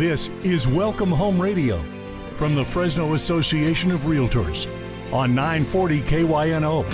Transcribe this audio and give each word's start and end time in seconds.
This 0.00 0.28
is 0.42 0.66
Welcome 0.66 1.10
Home 1.10 1.38
Radio 1.38 1.78
from 2.38 2.54
the 2.54 2.64
Fresno 2.64 3.12
Association 3.12 3.90
of 3.90 4.00
Realtors 4.00 4.64
on 5.12 5.34
940 5.34 6.00
KYNO. 6.00 6.84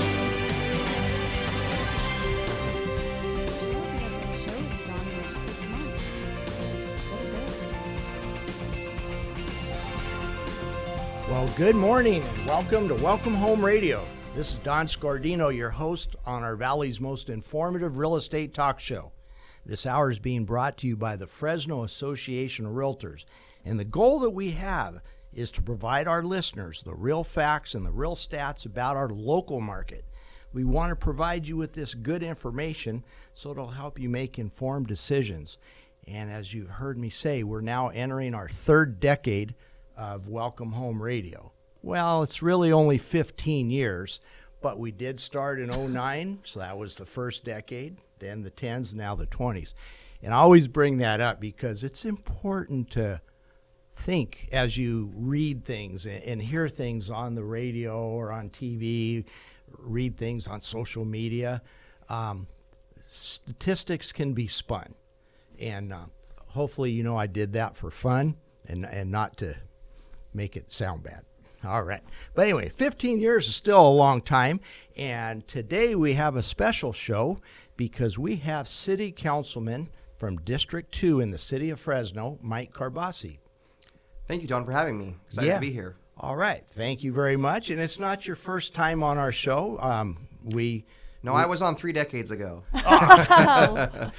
Well, 11.31 11.47
good 11.57 11.77
morning 11.77 12.25
and 12.25 12.47
welcome 12.49 12.89
to 12.89 12.97
Welcome 12.97 13.35
Home 13.35 13.65
Radio. 13.65 14.05
This 14.35 14.51
is 14.51 14.59
Don 14.59 14.87
Scordino, 14.87 15.55
your 15.57 15.71
host 15.71 16.17
on 16.27 16.43
our 16.43 16.57
Valley's 16.57 17.01
most 17.01 17.31
informative 17.31 17.99
real 17.99 18.17
estate 18.17 18.53
talk 18.53 18.81
show. 18.81 19.13
This 19.67 19.85
hour 19.85 20.13
is 20.13 20.21
being 20.21 20.45
brought 20.45 20.77
to 20.79 20.87
you 20.87 20.97
by 20.97 21.17
the 21.17 21.27
Fresno 21.27 21.83
Association 21.83 22.67
of 22.67 22.73
Realtors. 22.73 23.25
And 23.65 23.81
the 23.81 23.85
goal 23.85 24.21
that 24.21 24.31
we 24.31 24.53
have 24.53 25.01
is 25.33 25.51
to 25.51 25.63
provide 25.63 26.07
our 26.07 26.23
listeners 26.23 26.83
the 26.83 26.95
real 26.95 27.25
facts 27.25 27.75
and 27.75 27.85
the 27.85 27.91
real 27.91 28.15
stats 28.15 28.65
about 28.65 28.97
our 28.97 29.09
local 29.09 29.61
market. 29.61 30.05
We 30.53 30.63
want 30.63 30.91
to 30.91 30.97
provide 30.97 31.49
you 31.49 31.57
with 31.57 31.73
this 31.73 31.95
good 31.95 32.23
information 32.23 33.05
so 33.35 33.51
it'll 33.51 33.67
help 33.67 33.99
you 33.99 34.09
make 34.09 34.39
informed 34.39 34.87
decisions. 34.87 35.59
And 36.07 36.31
as 36.31 36.55
you've 36.55 36.71
heard 36.71 36.97
me 36.97 37.11
say, 37.11 37.43
we're 37.43 37.61
now 37.61 37.89
entering 37.89 38.35
our 38.35 38.49
third 38.49 39.01
decade 39.01 39.57
of 39.97 40.29
Welcome 40.29 40.71
Home 40.71 41.03
Radio. 41.03 41.51
Well, 41.83 42.23
it's 42.23 42.41
really 42.41 42.71
only 42.71 42.99
15 42.99 43.69
years, 43.71 44.21
but 44.61 44.79
we 44.79 44.93
did 44.93 45.19
start 45.19 45.59
in 45.59 45.71
09, 45.71 46.39
so 46.45 46.61
that 46.61 46.79
was 46.79 46.97
the 46.97 47.05
first 47.05 47.45
decade, 47.45 47.97
then 48.19 48.43
the 48.43 48.51
10s, 48.51 48.95
now 48.95 49.15
the 49.15 49.27
20s. 49.27 49.75
And 50.23 50.33
I 50.33 50.39
always 50.39 50.69
bring 50.69 50.99
that 50.99 51.21
up 51.21 51.41
because 51.41 51.85
it's 51.85 52.05
important 52.05 52.91
to 52.93 53.21
think 53.97 54.49
as 54.53 54.77
you 54.77 55.11
read 55.15 55.65
things 55.65 56.07
and 56.07 56.41
hear 56.41 56.69
things 56.69 57.11
on 57.11 57.35
the 57.35 57.45
radio 57.45 58.09
or 58.09 58.33
on 58.33 58.51
TV, 58.51 59.25
read 59.79 60.17
things 60.17 60.47
on 60.47 60.61
social 60.61 61.05
media. 61.05 61.63
Um, 62.09 62.47
statistics 63.07 64.13
can 64.13 64.33
be 64.33 64.47
spun. 64.47 64.95
And 65.59 65.93
uh, 65.93 66.07
hopefully, 66.49 66.91
you 66.91 67.03
know, 67.03 67.17
I 67.17 67.27
did 67.27 67.53
that 67.55 67.77
for 67.77 67.91
fun 67.91 68.37
and, 68.67 68.85
and 68.85 69.11
not 69.11 69.37
to 69.39 69.55
make 70.35 70.57
it 70.57 70.71
sound 70.71 71.03
bad. 71.03 71.23
All 71.65 71.83
right. 71.83 72.03
But 72.35 72.43
anyway, 72.43 72.69
15 72.69 73.19
years 73.19 73.49
is 73.49 73.57
still 73.57 73.87
a 73.87 73.89
long 73.89 74.21
time. 74.21 74.61
And 74.97 75.47
today 75.49 75.95
we 75.95 76.13
have 76.13 76.37
a 76.37 76.43
special 76.43 76.93
show 76.93 77.41
because 77.77 78.19
we 78.19 78.37
have 78.37 78.67
City 78.69 79.13
Councilman 79.13 79.89
from 80.19 80.39
District 80.39 80.91
2 80.93 81.21
in 81.21 81.31
the 81.31 81.39
city 81.39 81.71
of 81.71 81.79
Fresno, 81.81 82.39
Mike 82.43 82.73
Karbassi. 82.73 83.39
Thank 84.29 84.43
you, 84.43 84.49
Don, 84.49 84.65
for 84.65 84.73
having 84.73 84.99
me. 84.99 85.17
Excited 85.27 85.47
Yeah. 85.49 85.55
to 85.55 85.61
be 85.61 85.73
here. 85.73 85.97
All 86.19 86.37
right. 86.37 86.65
Thank 86.75 87.05
you 87.05 87.13
very 87.13 87.37
much. 87.37 87.69
And 87.71 87.81
it's 87.81 87.99
not 87.99 88.27
your 88.27 88.37
first 88.37 88.75
time 88.75 89.03
on 89.03 89.19
our 89.19 89.33
show. 89.33 89.79
Um, 89.81 90.17
we. 90.43 90.85
No, 91.23 91.35
I 91.35 91.47
was 91.47 91.61
on 91.61 91.77
three 91.77 91.93
decades 91.93 92.31
ago. 92.31 92.63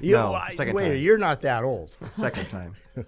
You, 0.00 0.12
No, 0.16 0.34
I- 0.34 0.52
second 0.52 0.74
wait, 0.74 0.88
time. 0.90 0.96
you're 0.98 1.18
not 1.18 1.40
that 1.42 1.64
old. 1.64 1.96
Second 2.12 2.48
time. 2.48 2.74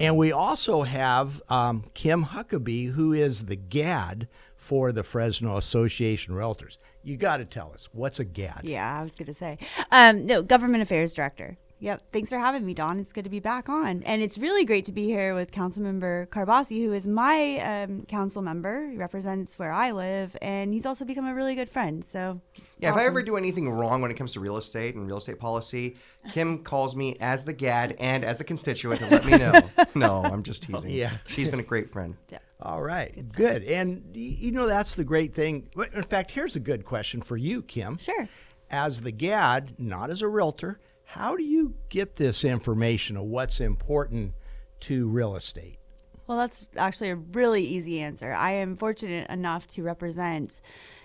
And 0.00 0.16
we 0.16 0.30
also 0.30 0.82
have 0.84 1.42
um, 1.50 1.82
Kim 1.92 2.24
Huckabee, 2.26 2.92
who 2.92 3.12
is 3.12 3.46
the 3.46 3.56
GAD 3.56 4.28
for 4.58 4.92
the 4.92 5.02
Fresno 5.02 5.56
Association 5.56 6.34
Realtors. 6.34 6.76
You 7.02 7.16
got 7.16 7.38
to 7.38 7.46
tell 7.46 7.72
us 7.72 7.88
what's 7.92 8.20
a 8.20 8.24
GAD? 8.24 8.60
Yeah, 8.64 9.00
I 9.00 9.02
was 9.02 9.14
going 9.14 9.26
to 9.26 9.34
say. 9.34 9.56
Um, 9.90 10.26
no, 10.26 10.42
government 10.42 10.82
affairs 10.82 11.14
director. 11.14 11.56
Yep. 11.80 12.02
Thanks 12.12 12.28
for 12.28 12.38
having 12.38 12.66
me, 12.66 12.74
Don. 12.74 12.98
It's 12.98 13.12
good 13.12 13.22
to 13.22 13.30
be 13.30 13.38
back 13.38 13.68
on. 13.68 14.02
And 14.02 14.20
it's 14.20 14.36
really 14.36 14.64
great 14.64 14.84
to 14.86 14.92
be 14.92 15.06
here 15.06 15.32
with 15.32 15.52
Councilmember 15.52 16.26
Karbassi, 16.26 16.84
who 16.84 16.92
is 16.92 17.06
my 17.06 17.58
um, 17.58 18.04
council 18.06 18.42
member. 18.42 18.90
He 18.90 18.96
represents 18.96 19.60
where 19.60 19.70
I 19.70 19.92
live, 19.92 20.36
and 20.42 20.74
he's 20.74 20.84
also 20.84 21.04
become 21.04 21.24
a 21.24 21.34
really 21.34 21.54
good 21.54 21.70
friend. 21.70 22.04
So, 22.04 22.40
it's 22.56 22.66
Yeah, 22.80 22.90
if 22.90 22.96
I 22.96 23.06
ever 23.06 23.22
do 23.22 23.36
anything 23.36 23.70
wrong 23.70 24.02
when 24.02 24.10
it 24.10 24.14
comes 24.14 24.32
to 24.32 24.40
real 24.40 24.56
estate 24.56 24.96
and 24.96 25.06
real 25.06 25.18
estate 25.18 25.38
policy, 25.38 25.96
Kim 26.32 26.64
calls 26.64 26.96
me 26.96 27.16
as 27.20 27.44
the 27.44 27.52
GAD 27.52 27.94
and 28.00 28.24
as 28.24 28.40
a 28.40 28.44
constituent 28.44 29.00
to 29.00 29.08
let 29.08 29.24
me 29.24 29.38
know. 29.38 29.60
no, 29.94 30.24
I'm 30.24 30.42
just 30.42 30.64
teasing. 30.64 30.90
yeah. 30.90 31.12
She's 31.28 31.48
been 31.48 31.60
a 31.60 31.64
great 31.64 31.92
friend. 31.92 32.16
Yeah. 32.28 32.38
All 32.60 32.82
right, 32.82 33.14
good. 33.34 33.62
And 33.64 34.04
you 34.14 34.50
know, 34.50 34.66
that's 34.66 34.96
the 34.96 35.04
great 35.04 35.34
thing. 35.34 35.68
In 35.94 36.02
fact, 36.02 36.32
here's 36.32 36.56
a 36.56 36.60
good 36.60 36.84
question 36.84 37.22
for 37.22 37.36
you, 37.36 37.62
Kim. 37.62 37.98
Sure. 37.98 38.28
As 38.70 39.00
the 39.00 39.12
GAD, 39.12 39.74
not 39.78 40.10
as 40.10 40.22
a 40.22 40.28
realtor, 40.28 40.80
how 41.04 41.36
do 41.36 41.42
you 41.42 41.74
get 41.88 42.16
this 42.16 42.44
information 42.44 43.16
of 43.16 43.24
what's 43.24 43.60
important 43.60 44.34
to 44.80 45.08
real 45.08 45.36
estate? 45.36 45.78
Well, 46.26 46.36
that's 46.36 46.68
actually 46.76 47.08
a 47.10 47.16
really 47.16 47.62
easy 47.62 48.00
answer. 48.00 48.32
I 48.34 48.52
am 48.52 48.76
fortunate 48.76 49.30
enough 49.30 49.66
to 49.68 49.82
represent 49.82 50.60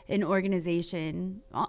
an 0.10 0.24
organization, 0.24 1.42
a- 1.54 1.68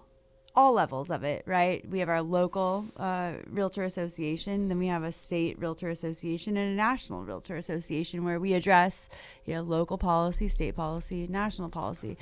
all 0.56 0.72
levels 0.72 1.10
of 1.10 1.24
it, 1.24 1.42
right? 1.46 1.88
We 1.88 1.98
have 1.98 2.08
our 2.08 2.22
local 2.22 2.86
uh, 2.96 3.32
Realtor 3.48 3.82
Association, 3.84 4.68
then 4.68 4.78
we 4.78 4.86
have 4.86 5.02
a 5.02 5.10
state 5.10 5.58
Realtor 5.58 5.88
Association 5.88 6.56
and 6.56 6.72
a 6.72 6.76
national 6.76 7.24
Realtor 7.24 7.56
Association 7.56 8.24
where 8.24 8.38
we 8.38 8.54
address, 8.54 9.08
you 9.44 9.54
know, 9.54 9.62
local 9.62 9.98
policy, 9.98 10.48
state 10.48 10.76
policy, 10.76 11.26
national 11.28 11.70
policy. 11.70 12.16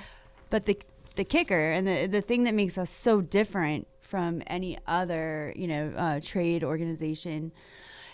But 0.50 0.66
the 0.66 0.78
the 1.14 1.24
kicker 1.24 1.70
and 1.72 1.86
the 1.86 2.06
the 2.06 2.22
thing 2.22 2.44
that 2.44 2.54
makes 2.54 2.78
us 2.78 2.90
so 2.90 3.20
different 3.20 3.86
from 4.00 4.42
any 4.46 4.78
other, 4.86 5.52
you 5.56 5.66
know, 5.66 5.92
uh, 5.96 6.20
trade 6.22 6.64
organization 6.64 7.52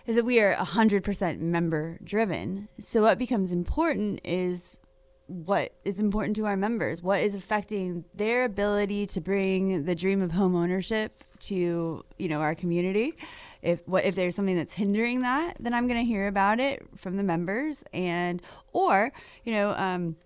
is 0.07 0.17
that 0.17 0.25
we 0.25 0.41
are 0.41 0.55
100% 0.55 1.41
member 1.41 1.99
driven. 2.03 2.69
So 2.79 3.03
what 3.03 3.19
becomes 3.19 3.53
important 3.53 4.21
is 4.25 4.81
what 5.29 5.75
is 5.85 6.01
important 6.01 6.35
to 6.37 6.47
our 6.47 6.57
members, 6.57 7.03
what 7.03 7.21
is 7.21 7.35
affecting 7.35 8.05
their 8.15 8.45
ability 8.45 9.07
to 9.07 9.21
bring 9.21 9.85
the 9.85 9.95
dream 9.95 10.23
of 10.23 10.33
home 10.33 10.57
ownership 10.57 11.23
to, 11.41 12.03
you 12.19 12.29
know, 12.29 12.41
our 12.41 12.55
community. 12.55 13.15
If 13.61 13.87
what 13.87 14.05
if 14.05 14.15
there's 14.15 14.35
something 14.35 14.57
that's 14.57 14.73
hindering 14.73 15.21
that, 15.21 15.59
then 15.61 15.75
I'm 15.75 15.87
going 15.87 16.01
to 16.01 16.05
hear 16.05 16.29
about 16.29 16.61
it 16.61 16.83
from 16.97 17.17
the 17.17 17.23
members 17.23 17.85
and 17.93 18.41
or, 18.73 19.13
you 19.45 19.53
know, 19.53 19.73
um 19.73 20.17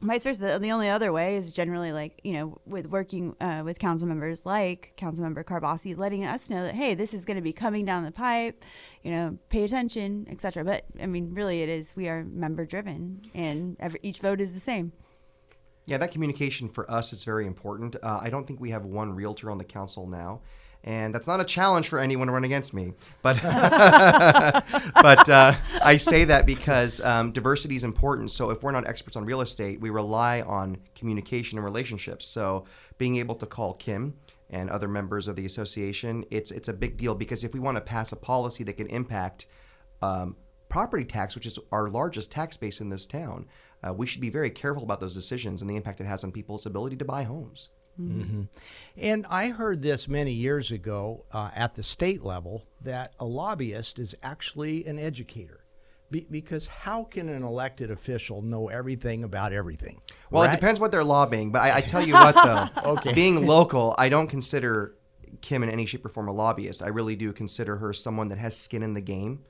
vice 0.00 0.24
versa. 0.24 0.40
The, 0.40 0.58
the 0.58 0.70
only 0.72 0.88
other 0.88 1.12
way 1.12 1.36
is 1.36 1.52
generally 1.52 1.92
like 1.92 2.20
you 2.22 2.32
know 2.32 2.60
with 2.66 2.86
working 2.86 3.34
uh, 3.40 3.62
with 3.64 3.78
council 3.78 4.08
members 4.08 4.44
like 4.44 4.92
council 4.96 5.22
member 5.22 5.44
Karbassi, 5.44 5.96
letting 5.96 6.24
us 6.24 6.50
know 6.50 6.64
that 6.64 6.74
hey, 6.74 6.94
this 6.94 7.14
is 7.14 7.24
going 7.24 7.36
to 7.36 7.42
be 7.42 7.52
coming 7.52 7.84
down 7.84 8.04
the 8.04 8.12
pipe. 8.12 8.64
You 9.02 9.10
know, 9.10 9.38
pay 9.48 9.64
attention, 9.64 10.26
etc. 10.30 10.64
But 10.64 10.84
I 11.00 11.06
mean, 11.06 11.34
really, 11.34 11.62
it 11.62 11.68
is 11.68 11.94
we 11.96 12.08
are 12.08 12.24
member 12.24 12.64
driven, 12.64 13.22
and 13.34 13.76
every, 13.80 14.00
each 14.02 14.20
vote 14.20 14.40
is 14.40 14.52
the 14.52 14.60
same. 14.60 14.92
Yeah, 15.86 15.98
that 15.98 16.12
communication 16.12 16.68
for 16.68 16.88
us 16.90 17.12
is 17.12 17.24
very 17.24 17.46
important. 17.46 17.96
Uh, 18.02 18.20
I 18.22 18.30
don't 18.30 18.46
think 18.46 18.60
we 18.60 18.70
have 18.70 18.84
one 18.84 19.14
realtor 19.14 19.50
on 19.50 19.58
the 19.58 19.64
council 19.64 20.06
now. 20.06 20.40
And 20.82 21.14
that's 21.14 21.26
not 21.26 21.40
a 21.40 21.44
challenge 21.44 21.88
for 21.88 21.98
anyone 21.98 22.28
to 22.28 22.32
run 22.32 22.44
against 22.44 22.72
me, 22.72 22.94
but 23.20 23.38
but 23.42 25.28
uh, 25.28 25.52
I 25.84 25.98
say 25.98 26.24
that 26.24 26.46
because 26.46 27.02
um, 27.02 27.32
diversity 27.32 27.76
is 27.76 27.84
important. 27.84 28.30
So 28.30 28.48
if 28.50 28.62
we're 28.62 28.70
not 28.72 28.88
experts 28.88 29.14
on 29.14 29.26
real 29.26 29.42
estate, 29.42 29.78
we 29.78 29.90
rely 29.90 30.40
on 30.40 30.78
communication 30.94 31.58
and 31.58 31.64
relationships. 31.66 32.24
So 32.26 32.64
being 32.96 33.16
able 33.16 33.34
to 33.36 33.46
call 33.46 33.74
Kim 33.74 34.14
and 34.48 34.70
other 34.70 34.88
members 34.88 35.28
of 35.28 35.36
the 35.36 35.44
association, 35.44 36.24
it's 36.30 36.50
it's 36.50 36.68
a 36.68 36.72
big 36.72 36.96
deal 36.96 37.14
because 37.14 37.44
if 37.44 37.52
we 37.52 37.60
want 37.60 37.76
to 37.76 37.82
pass 37.82 38.12
a 38.12 38.16
policy 38.16 38.64
that 38.64 38.78
can 38.78 38.86
impact 38.86 39.48
um, 40.00 40.34
property 40.70 41.04
tax, 41.04 41.34
which 41.34 41.44
is 41.44 41.58
our 41.72 41.90
largest 41.90 42.32
tax 42.32 42.56
base 42.56 42.80
in 42.80 42.88
this 42.88 43.06
town, 43.06 43.46
uh, 43.86 43.92
we 43.92 44.06
should 44.06 44.22
be 44.22 44.30
very 44.30 44.50
careful 44.50 44.82
about 44.82 45.00
those 45.00 45.14
decisions 45.14 45.60
and 45.60 45.70
the 45.70 45.76
impact 45.76 46.00
it 46.00 46.06
has 46.06 46.24
on 46.24 46.32
people's 46.32 46.64
ability 46.64 46.96
to 46.96 47.04
buy 47.04 47.24
homes. 47.24 47.68
And 48.96 49.26
I 49.28 49.48
heard 49.48 49.82
this 49.82 50.08
many 50.08 50.32
years 50.32 50.70
ago 50.70 51.24
uh, 51.32 51.50
at 51.54 51.74
the 51.74 51.82
state 51.82 52.22
level 52.22 52.64
that 52.82 53.14
a 53.18 53.24
lobbyist 53.24 53.98
is 53.98 54.14
actually 54.22 54.84
an 54.86 54.98
educator. 54.98 55.64
Be- 56.10 56.26
because 56.30 56.66
how 56.66 57.04
can 57.04 57.28
an 57.28 57.42
elected 57.42 57.90
official 57.90 58.42
know 58.42 58.68
everything 58.68 59.22
about 59.24 59.52
everything? 59.52 60.00
Well, 60.30 60.42
Right? 60.42 60.52
it 60.52 60.56
depends 60.56 60.80
what 60.80 60.90
they're 60.90 61.04
lobbying, 61.04 61.52
but 61.52 61.62
I, 61.62 61.76
I 61.76 61.80
tell 61.80 62.04
you 62.06 62.14
what, 62.24 62.34
though, 62.34 62.68
Okay. 62.92 63.14
being 63.14 63.46
local, 63.46 63.94
I 63.96 64.08
don't 64.08 64.26
consider 64.26 64.96
Kim 65.40 65.62
in 65.62 65.70
any 65.70 65.86
shape 65.86 66.04
or 66.04 66.08
form 66.08 66.28
a 66.28 66.32
lobbyist. 66.32 66.82
I 66.82 66.88
really 66.88 67.14
do 67.16 67.32
consider 67.32 67.76
her 67.76 67.92
someone 67.92 68.28
that 68.28 68.38
has 68.38 68.56
skin 68.56 68.82
in 68.82 68.94
the 68.94 69.00
game 69.00 69.44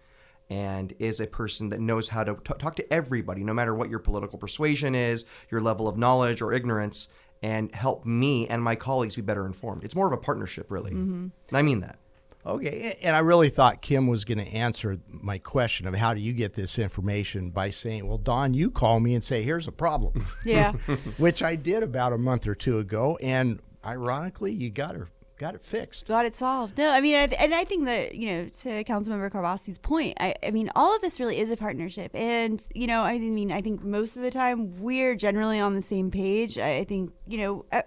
and 0.50 0.92
is 0.98 1.20
a 1.20 1.26
person 1.26 1.70
that 1.70 1.80
knows 1.80 2.08
how 2.10 2.24
to 2.24 2.34
t- 2.34 2.52
talk 2.58 2.76
to 2.76 2.92
everybody, 2.92 3.42
no 3.42 3.54
matter 3.54 3.74
what 3.74 3.88
your 3.88 4.00
political 4.00 4.38
persuasion 4.38 4.94
is, 4.94 5.24
your 5.50 5.60
level 5.62 5.88
of 5.88 5.96
knowledge 5.96 6.42
or 6.42 6.52
ignorance, 6.52 7.08
and 7.42 7.74
help 7.74 8.04
me 8.04 8.46
and 8.48 8.62
my 8.62 8.76
colleagues 8.76 9.16
be 9.16 9.22
better 9.22 9.46
informed. 9.46 9.84
It's 9.84 9.94
more 9.94 10.06
of 10.06 10.12
a 10.12 10.18
partnership, 10.18 10.70
really. 10.70 10.92
Mm-hmm. 10.92 11.28
And 11.48 11.56
I 11.56 11.62
mean 11.62 11.80
that. 11.80 11.98
Okay, 12.46 12.96
and 13.02 13.14
I 13.14 13.18
really 13.18 13.50
thought 13.50 13.82
Kim 13.82 14.06
was 14.06 14.24
going 14.24 14.38
to 14.38 14.46
answer 14.46 14.96
my 15.08 15.36
question 15.36 15.86
of 15.86 15.94
how 15.94 16.14
do 16.14 16.20
you 16.20 16.32
get 16.32 16.54
this 16.54 16.78
information 16.78 17.50
by 17.50 17.68
saying, 17.68 18.08
"Well, 18.08 18.16
Don, 18.16 18.54
you 18.54 18.70
call 18.70 18.98
me 18.98 19.14
and 19.14 19.22
say 19.22 19.42
here's 19.42 19.68
a 19.68 19.72
problem," 19.72 20.26
Yeah. 20.44 20.72
which 21.18 21.42
I 21.42 21.54
did 21.54 21.82
about 21.82 22.14
a 22.14 22.18
month 22.18 22.46
or 22.46 22.54
two 22.54 22.78
ago, 22.78 23.18
and 23.20 23.60
ironically, 23.84 24.52
you 24.52 24.70
got 24.70 24.94
her 24.94 25.08
got 25.40 25.54
it 25.54 25.64
fixed. 25.64 26.06
got 26.06 26.24
it 26.26 26.36
solved. 26.36 26.78
No, 26.78 26.90
I 26.90 27.00
mean, 27.00 27.16
I, 27.16 27.24
and 27.42 27.54
I 27.54 27.64
think 27.64 27.86
that 27.86 28.14
you 28.14 28.26
know, 28.30 28.44
to 28.60 28.84
Councilmember 28.84 29.30
Karbassi's 29.30 29.78
point, 29.78 30.16
I, 30.20 30.34
I 30.42 30.50
mean, 30.52 30.70
all 30.76 30.94
of 30.94 31.00
this 31.00 31.18
really 31.18 31.38
is 31.40 31.50
a 31.50 31.56
partnership, 31.56 32.10
and 32.14 32.62
you 32.74 32.86
know, 32.86 33.02
I 33.02 33.18
mean, 33.18 33.50
I 33.50 33.60
think 33.62 33.82
most 33.82 34.16
of 34.16 34.22
the 34.22 34.30
time 34.30 34.78
we're 34.80 35.14
generally 35.16 35.58
on 35.58 35.74
the 35.74 35.82
same 35.82 36.10
page. 36.10 36.58
I, 36.58 36.78
I 36.78 36.84
think 36.84 37.12
you 37.26 37.38
know. 37.38 37.64
Uh, 37.72 37.82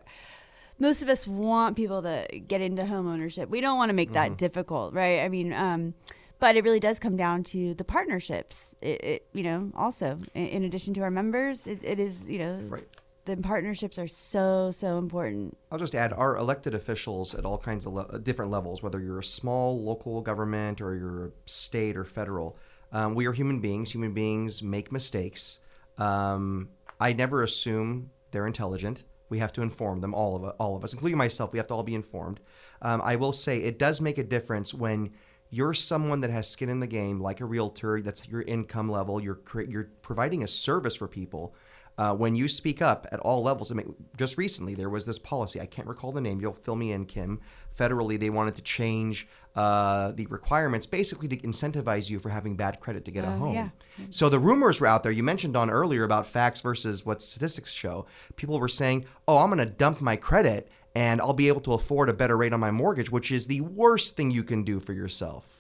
most 0.80 1.04
of 1.04 1.08
us 1.08 1.28
want 1.28 1.78
people 1.78 2.02
to 2.02 2.26
get 2.48 2.60
into 2.60 2.84
home 2.86 3.08
ownership. 3.08 3.48
We 3.48 3.62
don't 3.62 3.78
want 3.78 3.90
to 3.90 3.94
make 3.94 4.10
Mm-hmm. 4.10 4.32
that 4.32 4.38
difficult, 4.38 4.94
right? 4.94 5.20
I 5.22 5.30
mean, 5.30 5.54
um, 5.54 5.94
but 6.40 6.58
it 6.58 6.64
really 6.64 6.80
does 6.80 7.00
come 7.00 7.16
down 7.16 7.44
to 7.46 7.74
the 7.76 7.86
partnerships. 7.86 8.76
It, 8.82 9.04
it 9.04 9.28
you 9.34 9.44
know, 9.44 9.72
also 9.76 10.18
in, 10.34 10.48
in 10.48 10.64
addition 10.64 10.94
to 10.96 11.02
our 11.02 11.12
members, 11.12 11.68
it, 11.68 11.80
it 11.84 12.00
is 12.00 12.28
you 12.28 12.40
know, 12.40 12.60
Right. 12.68 12.88
The 13.26 13.38
partnerships 13.38 13.98
are 13.98 14.08
so 14.08 14.72
so 14.72 14.98
important. 14.98 15.58
I'll 15.72 15.80
just 15.80 15.96
add 15.96 16.14
our 16.14 16.36
elected 16.38 16.74
officials 16.74 17.34
at 17.34 17.46
all 17.46 17.58
kinds 17.58 17.86
of 17.86 17.94
le- 17.94 18.20
different 18.20 18.52
levels, 18.52 18.84
whether 18.84 19.00
you're 19.00 19.20
a 19.20 19.24
small 19.24 19.82
local 19.82 20.22
government 20.22 20.82
or 20.82 20.96
you're 20.96 21.28
a 21.28 21.32
state 21.46 21.96
or 21.96 22.04
federal. 22.04 22.58
Um, 22.92 23.16
we 23.16 23.26
are 23.26 23.34
human 23.34 23.60
beings. 23.60 23.92
Human 23.92 24.14
beings 24.14 24.62
make 24.62 24.92
mistakes. 24.92 25.60
Um, 25.98 26.70
I 27.00 27.14
never 27.14 27.42
assume 27.42 28.12
they're 28.32 28.48
intelligent. 28.48 29.04
We 29.30 29.40
have 29.40 29.54
to 29.54 29.62
inform 29.62 30.02
them, 30.02 30.14
all 30.14 30.36
of 30.36 30.56
all 30.60 30.76
of 30.76 30.84
us, 30.84 30.94
including 30.94 31.18
myself. 31.18 31.54
We 31.54 31.60
have 31.60 31.68
to 31.68 31.74
all 31.74 31.84
be 31.84 31.96
informed. 31.96 32.40
Um, 32.82 33.02
I 33.02 33.16
will 33.16 33.34
say 33.34 33.60
it 33.60 33.80
does 33.80 34.02
make 34.02 34.18
a 34.18 34.24
difference 34.24 34.74
when 34.74 35.12
you're 35.50 35.74
someone 35.74 36.20
that 36.22 36.30
has 36.30 36.50
skin 36.50 36.70
in 36.70 36.80
the 36.80 36.88
game, 36.88 37.20
like 37.20 37.40
a 37.40 37.46
realtor. 37.46 38.02
That's 38.02 38.28
your 38.28 38.42
income 38.42 38.90
level. 38.90 39.22
You're 39.22 39.40
you're 39.68 39.90
providing 40.02 40.44
a 40.44 40.48
service 40.48 40.96
for 40.96 41.08
people. 41.08 41.56
Uh, 41.98 42.14
when 42.16 42.36
you 42.36 42.48
speak 42.48 42.82
up 42.82 43.06
at 43.12 43.20
all 43.20 43.44
levels, 43.44 43.72
I 43.72 43.76
mean, 43.76 43.94
just 44.18 44.38
recently 44.38 44.74
there 44.74 44.90
was 44.90 45.06
this 45.06 45.20
policy. 45.20 45.62
I 45.62 45.68
can't 45.68 45.88
recall 45.88 46.12
the 46.12 46.22
name. 46.22 46.42
You'll 46.42 46.54
fill 46.54 46.76
me 46.76 46.92
in, 46.92 47.06
Kim. 47.06 47.40
Federally, 47.78 48.20
they 48.20 48.30
wanted 48.32 48.56
to 48.56 48.62
change 48.64 49.28
uh, 49.56 50.12
the 50.14 50.26
requirements, 50.28 50.86
basically 50.88 51.28
to 51.28 51.38
incentivize 51.38 52.10
you 52.10 52.18
for 52.20 52.30
having 52.30 52.56
bad 52.56 52.80
credit 52.80 53.06
to 53.06 53.12
get 53.12 53.24
a 53.24 53.28
Oh, 53.28 53.38
home. 53.38 53.54
yeah. 53.54 53.70
So 54.10 54.28
the 54.30 54.40
rumors 54.40 54.80
were 54.80 54.88
out 54.88 55.04
there. 55.04 55.12
You 55.12 55.22
mentioned 55.24 55.56
on 55.56 55.70
earlier 55.70 56.04
about 56.04 56.26
facts 56.26 56.62
versus 56.62 57.06
what 57.06 57.22
statistics 57.22 57.72
show. 57.72 58.08
People 58.38 58.60
were 58.60 58.68
saying, 58.68 59.06
"Oh, 59.28 59.38
I'm 59.38 59.52
going 59.52 59.60
to 59.68 59.72
dump 59.74 60.02
my 60.02 60.16
credit 60.16 60.72
and 60.96 61.22
I'll 61.22 61.34
be 61.34 61.48
able 61.48 61.62
to 61.62 61.74
afford 61.74 62.10
a 62.10 62.14
better 62.14 62.36
rate 62.38 62.54
on 62.54 62.60
my 62.60 62.72
mortgage," 62.72 63.12
which 63.12 63.32
is 63.32 63.46
the 63.46 63.62
worst 63.62 64.16
thing 64.16 64.32
you 64.32 64.44
can 64.44 64.64
do 64.64 64.80
for 64.80 64.94
yourself. 64.94 65.53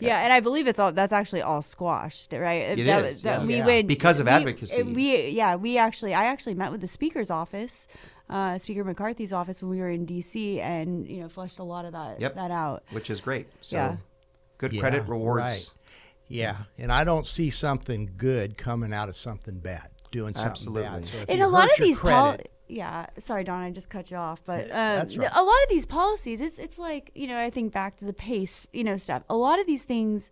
Yeah, 0.00 0.20
and 0.22 0.32
I 0.32 0.40
believe 0.40 0.66
it's 0.68 0.78
all 0.78 0.92
that's 0.92 1.12
actually 1.12 1.42
all 1.42 1.60
squashed, 1.62 2.32
right? 2.32 2.78
It 2.78 2.84
that, 2.86 3.04
is, 3.04 3.22
that 3.22 3.40
yeah. 3.40 3.46
we 3.46 3.56
Yeah. 3.56 3.64
would 3.66 3.86
Because 3.86 4.20
of 4.20 4.26
we- 4.26 4.32
advocacy. 4.32 4.82
We 4.82 5.28
yeah, 5.28 5.56
we 5.56 5.76
actually 5.78 6.14
I 6.14 6.26
actually 6.26 6.54
met 6.54 6.70
with 6.70 6.80
the 6.80 6.88
speaker's 6.88 7.30
office, 7.30 7.88
uh, 8.30 8.58
Speaker 8.58 8.84
McCarthy's 8.84 9.32
office 9.32 9.60
when 9.62 9.70
we 9.70 9.78
were 9.78 9.88
in 9.90 10.04
D.C. 10.04 10.60
and 10.60 11.08
you 11.08 11.20
know 11.20 11.28
fleshed 11.28 11.58
a 11.58 11.64
lot 11.64 11.84
of 11.84 11.92
that 11.92 12.20
Yep. 12.20 12.34
that 12.36 12.50
out. 12.50 12.84
Which 12.90 13.10
is 13.10 13.20
great. 13.20 13.48
So 13.60 13.76
Yeah. 13.76 13.96
good 14.58 14.72
Yeah, 14.72 14.80
credit 14.80 15.08
rewards. 15.08 15.42
right. 15.42 15.70
Yeah, 16.28 16.56
and 16.76 16.92
I 16.92 17.04
don't 17.04 17.26
see 17.26 17.48
something 17.50 18.10
good 18.16 18.58
coming 18.58 18.92
out 18.92 19.08
of 19.08 19.16
something 19.16 19.58
bad. 19.60 19.88
Doing 20.10 20.34
something 20.34 20.50
Absolutely. 20.50 20.82
bad. 20.88 21.04
So 21.06 21.16
if 21.18 21.24
And 21.30 21.42
a 21.42 21.48
lot 21.48 21.64
of 21.70 21.76
these 21.78 21.98
pol- 21.98 22.32
credit, 22.32 22.50
yeah, 22.68 23.06
sorry 23.18 23.44
Don, 23.44 23.62
I 23.62 23.70
just 23.70 23.90
cut 23.90 24.10
you 24.10 24.16
off, 24.16 24.40
but 24.44 24.70
um, 24.70 25.08
right. 25.16 25.30
a 25.34 25.42
lot 25.42 25.62
of 25.62 25.68
these 25.70 25.86
policies, 25.86 26.40
it's 26.40 26.58
it's 26.58 26.78
like 26.78 27.10
you 27.14 27.26
know 27.26 27.38
I 27.38 27.50
think 27.50 27.72
back 27.72 27.96
to 27.98 28.04
the 28.04 28.12
pace, 28.12 28.66
you 28.72 28.84
know 28.84 28.96
stuff. 28.96 29.22
A 29.28 29.36
lot 29.36 29.58
of 29.58 29.66
these 29.66 29.82
things 29.82 30.30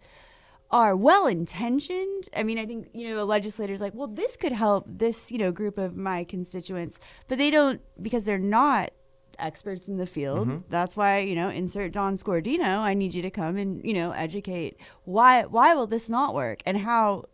are 0.71 0.97
well 0.97 1.27
intentioned. 1.27 2.29
I 2.37 2.43
mean, 2.43 2.59
I 2.59 2.67
think 2.67 2.89
you 2.93 3.09
know 3.09 3.17
the 3.17 3.25
legislators 3.25 3.81
like, 3.81 3.95
well, 3.95 4.09
this 4.09 4.37
could 4.37 4.53
help 4.53 4.85
this 4.87 5.33
you 5.33 5.39
know 5.39 5.51
group 5.51 5.79
of 5.79 5.97
my 5.97 6.25
constituents, 6.25 6.99
but 7.29 7.39
they 7.39 7.51
don't 7.51 7.81
because 8.01 8.25
they're 8.25 8.39
not 8.39 8.91
experts 9.39 9.89
in 9.89 9.97
the 9.97 10.07
field. 10.07 10.49
Mm-hmm. 10.49 10.59
That's 10.69 10.97
why 10.97 11.19
you 11.21 11.35
know 11.35 11.49
insert 11.49 11.93
Don 11.93 12.15
Scordino. 12.15 12.79
I 12.79 12.95
need 12.95 13.15
you 13.15 13.23
to 13.23 13.31
come 13.31 13.57
and 13.57 13.85
you 13.85 13.95
know 13.95 14.13
educate 14.13 14.77
why 15.05 15.45
why 15.45 15.75
will 15.75 15.87
this 15.87 16.09
not 16.09 16.35
work 16.35 16.63
and 16.67 16.79
how 16.79 17.25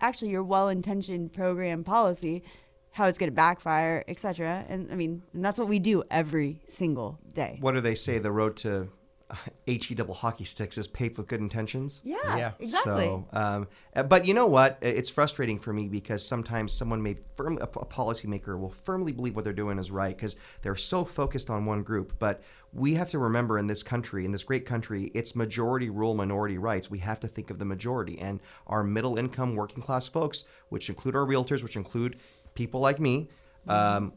actually 0.00 0.30
your 0.30 0.42
well-intentioned 0.42 1.32
program 1.32 1.84
policy 1.84 2.42
how 2.92 3.06
it's 3.06 3.18
going 3.18 3.30
to 3.30 3.34
backfire 3.34 4.04
etc 4.08 4.64
and 4.68 4.90
i 4.92 4.94
mean 4.94 5.22
and 5.32 5.44
that's 5.44 5.58
what 5.58 5.68
we 5.68 5.78
do 5.78 6.02
every 6.10 6.60
single 6.66 7.18
day 7.34 7.58
What 7.60 7.72
do 7.72 7.80
they 7.80 7.94
say? 7.94 8.18
The 8.18 8.32
road 8.32 8.56
to 8.58 8.88
he 9.66 9.94
double 9.94 10.14
hockey 10.14 10.44
sticks 10.44 10.76
is 10.76 10.88
paved 10.88 11.16
with 11.16 11.28
good 11.28 11.40
intentions. 11.40 12.00
yeah, 12.04 12.36
Yeah. 12.36 12.52
exactly 12.58 13.04
So, 13.04 13.28
um, 13.32 13.68
uh, 13.94 14.02
but 14.02 14.26
you 14.26 14.34
know 14.34 14.46
what? 14.46 14.78
It's 14.82 15.08
frustrating 15.08 15.58
for 15.58 15.72
me 15.72 15.88
because 15.88 16.26
sometimes 16.26 16.72
someone 16.72 17.02
may 17.02 17.16
firmly, 17.36 17.62
a, 17.62 17.64
a 17.64 17.86
policymaker 17.86 18.58
will 18.58 18.70
firmly 18.70 19.12
believe 19.12 19.36
what 19.36 19.44
they're 19.44 19.52
doing 19.52 19.78
is 19.78 19.90
right 19.90 20.16
because 20.16 20.36
they're 20.62 20.74
so 20.74 21.04
focused 21.04 21.50
on 21.50 21.64
one 21.64 21.82
group. 21.82 22.18
But 22.18 22.42
we 22.72 22.94
have 22.94 23.10
to 23.10 23.18
remember 23.18 23.58
in 23.58 23.66
this 23.66 23.82
country, 23.82 24.24
in 24.24 24.32
this 24.32 24.44
great 24.44 24.66
country, 24.66 25.10
it's 25.14 25.34
majority 25.36 25.90
rule, 25.90 26.14
minority 26.14 26.58
rights. 26.58 26.90
We 26.90 26.98
have 26.98 27.20
to 27.20 27.28
think 27.28 27.50
of 27.50 27.58
the 27.58 27.64
majority 27.64 28.18
and 28.18 28.40
our 28.66 28.82
middle 28.82 29.16
income, 29.18 29.54
working 29.54 29.82
class 29.82 30.08
folks, 30.08 30.44
which 30.68 30.88
include 30.88 31.14
our 31.14 31.24
realtors, 31.24 31.62
which 31.62 31.76
include 31.76 32.18
people 32.54 32.80
like 32.80 33.00
me. 33.00 33.28
Um, 33.68 34.12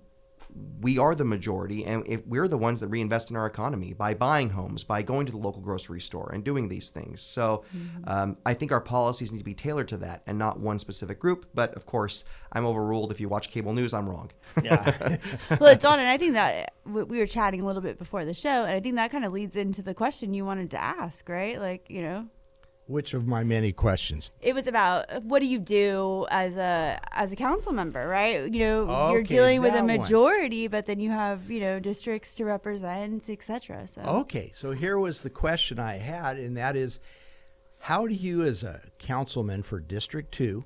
we 0.82 1.00
are 1.00 1.16
the 1.16 1.26
majority, 1.26 1.84
and 1.86 2.06
if 2.08 2.26
we're 2.28 2.48
the 2.48 2.58
ones 2.58 2.80
that 2.82 2.88
reinvest 2.88 3.32
in 3.32 3.38
our 3.38 3.48
economy 3.48 3.94
by 3.94 4.14
buying 4.14 4.50
homes, 4.50 4.84
by 4.84 5.02
going 5.02 5.26
to 5.26 5.32
the 5.32 5.38
local 5.38 5.62
grocery 5.62 6.00
store, 6.00 6.30
and 6.34 6.44
doing 6.44 6.68
these 6.70 6.90
things. 6.90 7.22
So, 7.22 7.64
um, 8.06 8.38
I 8.46 8.54
think 8.54 8.72
our 8.72 8.82
policies 8.82 9.32
need 9.32 9.40
to 9.40 9.44
be 9.44 9.56
tailored 9.56 9.88
to 9.88 9.98
that, 9.98 10.22
and 10.28 10.38
not 10.38 10.60
one 10.60 10.78
specific 10.78 11.20
group. 11.20 11.48
But 11.54 11.74
of 11.76 11.86
course, 11.86 12.24
I'm 12.52 12.66
overruled. 12.66 13.12
If 13.12 13.20
you 13.20 13.30
watch 13.30 13.50
cable 13.50 13.74
news, 13.74 13.94
I'm 13.94 14.08
wrong. 14.08 14.32
yeah, 14.62 15.18
well 15.60 15.76
don 15.76 16.00
and 16.00 16.08
i 16.08 16.18
think 16.18 16.34
that 16.34 16.74
we 16.86 17.04
we 17.04 17.18
were 17.18 17.26
chatting 17.26 17.62
a 17.62 17.66
little 17.66 17.82
bit 17.82 17.98
before 17.98 18.26
the 18.26 18.34
show 18.34 18.64
and 18.66 18.76
i 18.76 18.80
think 18.80 18.96
that 18.96 19.12
kind 19.12 19.26
of 19.26 19.32
leads 19.32 19.56
into 19.56 19.82
the 19.82 19.94
question 19.94 20.34
you 20.34 20.46
wanted 20.46 20.70
to 20.72 20.82
ask 20.82 21.28
right 21.28 21.60
like 21.60 21.90
you 21.90 22.02
know 22.02 22.28
which 22.88 23.14
of 23.14 23.26
my 23.26 23.44
many 23.44 23.72
questions? 23.72 24.32
it 24.42 24.54
was 24.54 24.68
about 24.68 25.24
what 25.24 25.40
do 25.40 25.46
you 25.46 25.60
do 25.60 26.26
as 26.30 26.58
a 26.58 27.00
as 27.12 27.32
a 27.32 27.36
council 27.36 27.72
member 27.74 28.08
right 28.08 28.52
you 28.54 28.60
know 28.60 29.12
you're 29.12 29.24
dealing 29.24 29.62
with 29.62 29.72
a 29.72 29.74
that 29.74 29.86
one. 29.86 29.98
majority 29.98 30.68
but 30.68 30.86
then 30.86 31.00
you 31.00 31.10
have 31.10 31.50
you 31.50 31.60
know 31.60 31.80
districts 31.80 32.36
to 32.36 32.44
represent 32.46 33.30
etc 33.30 33.88
so 33.88 34.02
Okay, 34.02 34.52
so 34.54 34.72
here 34.72 35.00
was 35.00 35.24
the 35.24 35.30
question 35.30 35.80
I 35.80 35.96
had, 35.98 36.38
and 36.38 36.58
that 36.58 36.76
is, 36.76 37.00
how 37.80 38.06
do 38.08 38.14
you, 38.14 38.44
as 38.44 38.64
a 38.64 38.82
councilman 39.00 39.64
for 39.64 39.80
District 39.80 40.32
Two, 40.32 40.64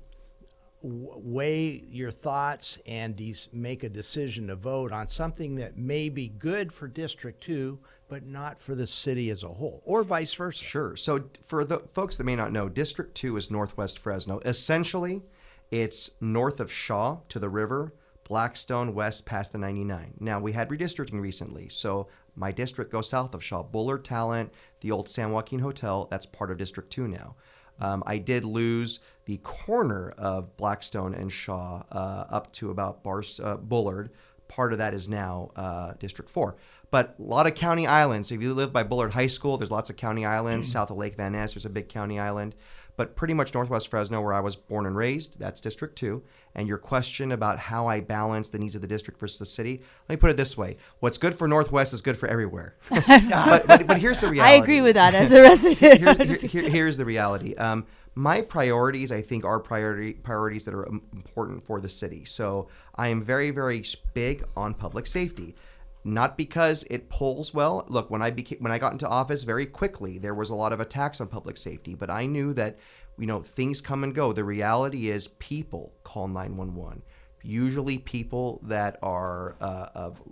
weigh 0.82 1.82
your 1.90 2.10
thoughts 2.10 2.78
and 2.86 3.16
des- 3.16 3.48
make 3.52 3.82
a 3.82 3.88
decision 3.88 4.46
to 4.48 4.56
vote 4.56 4.92
on 4.92 5.06
something 5.06 5.56
that 5.56 5.76
may 5.76 6.08
be 6.08 6.28
good 6.28 6.72
for 6.72 6.86
District 6.86 7.40
Two, 7.42 7.80
but 8.08 8.24
not 8.24 8.60
for 8.60 8.74
the 8.74 8.86
city 8.86 9.30
as 9.30 9.44
a 9.44 9.48
whole, 9.48 9.82
or 9.84 10.02
vice 10.02 10.34
versa? 10.34 10.64
Sure. 10.64 10.96
So, 10.96 11.24
for 11.42 11.64
the 11.64 11.78
folks 11.78 12.16
that 12.16 12.24
may 12.24 12.36
not 12.36 12.52
know, 12.52 12.68
District 12.68 13.14
2 13.14 13.36
is 13.36 13.50
Northwest 13.50 13.98
Fresno. 13.98 14.40
Essentially, 14.44 15.22
it's 15.70 16.10
north 16.20 16.60
of 16.60 16.72
Shaw 16.72 17.18
to 17.28 17.38
the 17.38 17.48
river, 17.48 17.92
Blackstone 18.24 18.94
west 18.94 19.26
past 19.26 19.52
the 19.52 19.58
99. 19.58 20.14
Now, 20.20 20.40
we 20.40 20.52
had 20.52 20.68
redistricting 20.68 21.20
recently, 21.20 21.68
so 21.68 22.08
my 22.34 22.52
district 22.52 22.92
goes 22.92 23.08
south 23.08 23.34
of 23.34 23.42
Shaw. 23.44 23.62
Bullard 23.62 24.04
Talent, 24.04 24.52
the 24.80 24.90
old 24.90 25.08
San 25.08 25.32
Joaquin 25.32 25.60
Hotel, 25.60 26.06
that's 26.10 26.26
part 26.26 26.50
of 26.50 26.58
District 26.58 26.90
2 26.90 27.08
now. 27.08 27.36
Um, 27.80 28.02
I 28.06 28.18
did 28.18 28.44
lose 28.44 29.00
the 29.24 29.38
corner 29.38 30.10
of 30.18 30.56
Blackstone 30.56 31.14
and 31.14 31.30
Shaw 31.30 31.82
uh, 31.92 32.24
up 32.28 32.52
to 32.54 32.70
about 32.70 33.02
Bars, 33.02 33.40
uh, 33.42 33.56
Bullard. 33.56 34.10
Part 34.48 34.72
of 34.72 34.78
that 34.78 34.94
is 34.94 35.08
now 35.08 35.50
uh, 35.56 35.92
District 35.98 36.30
4. 36.30 36.56
But 36.90 37.14
a 37.18 37.22
lot 37.22 37.46
of 37.46 37.54
county 37.54 37.86
islands. 37.86 38.32
If 38.32 38.40
you 38.40 38.54
live 38.54 38.72
by 38.72 38.82
Bullard 38.82 39.12
High 39.12 39.26
School, 39.26 39.58
there's 39.58 39.70
lots 39.70 39.90
of 39.90 39.96
county 39.96 40.24
islands. 40.24 40.70
South 40.72 40.90
of 40.90 40.96
Lake 40.96 41.16
Van 41.16 41.32
Ness, 41.32 41.52
there's 41.54 41.66
a 41.66 41.70
big 41.70 41.88
county 41.88 42.18
island. 42.18 42.54
But 42.96 43.14
pretty 43.14 43.34
much 43.34 43.54
Northwest 43.54 43.88
Fresno, 43.88 44.20
where 44.20 44.32
I 44.34 44.40
was 44.40 44.56
born 44.56 44.84
and 44.84 44.96
raised, 44.96 45.38
that's 45.38 45.60
District 45.60 45.94
2. 45.96 46.20
And 46.56 46.66
your 46.66 46.78
question 46.78 47.30
about 47.30 47.58
how 47.58 47.86
I 47.86 48.00
balance 48.00 48.48
the 48.48 48.58
needs 48.58 48.74
of 48.74 48.80
the 48.80 48.88
district 48.88 49.20
versus 49.20 49.38
the 49.38 49.46
city, 49.46 49.82
let 50.08 50.16
me 50.16 50.18
put 50.18 50.30
it 50.30 50.36
this 50.36 50.56
way 50.56 50.78
what's 50.98 51.16
good 51.18 51.34
for 51.34 51.46
Northwest 51.46 51.92
is 51.92 52.00
good 52.02 52.16
for 52.18 52.26
everywhere. 52.26 52.74
but, 52.90 53.66
but, 53.68 53.86
but 53.86 53.98
here's 53.98 54.18
the 54.18 54.28
reality. 54.28 54.52
i 54.52 54.56
agree 54.60 54.80
with 54.80 54.96
that 54.96 55.14
as 55.14 55.30
a 55.30 55.42
resident 55.42 55.78
here's, 55.78 56.40
here- 56.40 56.50
here- 56.62 56.70
here's 56.70 56.96
the 56.96 57.04
reality. 57.04 57.54
Um, 57.54 57.86
my 58.18 58.42
priorities, 58.42 59.12
I 59.12 59.22
think, 59.22 59.44
are 59.44 59.60
priority 59.60 60.14
priorities 60.14 60.64
that 60.64 60.74
are 60.74 60.86
important 60.86 61.62
for 61.64 61.80
the 61.80 61.88
city. 61.88 62.24
So 62.24 62.66
I 62.96 63.08
am 63.08 63.22
very, 63.22 63.52
very 63.52 63.84
big 64.12 64.42
on 64.56 64.74
public 64.74 65.06
safety. 65.06 65.54
Not 66.02 66.36
because 66.36 66.82
it 66.90 67.10
polls 67.10 67.54
well. 67.54 67.84
Look, 67.88 68.10
when 68.10 68.20
I 68.20 68.32
became 68.32 68.58
when 68.58 68.72
I 68.72 68.78
got 68.78 68.90
into 68.90 69.06
office, 69.06 69.44
very 69.44 69.66
quickly 69.66 70.18
there 70.18 70.34
was 70.34 70.50
a 70.50 70.56
lot 70.56 70.72
of 70.72 70.80
attacks 70.80 71.20
on 71.20 71.28
public 71.28 71.56
safety, 71.56 71.94
but 71.94 72.10
I 72.10 72.26
knew 72.26 72.52
that 72.54 72.78
you 73.18 73.26
know 73.26 73.40
things 73.40 73.80
come 73.80 74.02
and 74.02 74.12
go. 74.12 74.32
The 74.32 74.42
reality 74.42 75.10
is 75.10 75.28
people 75.38 75.92
call 76.02 76.26
911. 76.26 77.02
Usually, 77.44 77.98
people 77.98 78.60
that 78.64 78.98
are 79.00 79.54
uh, 79.60 79.90
of 79.94 80.22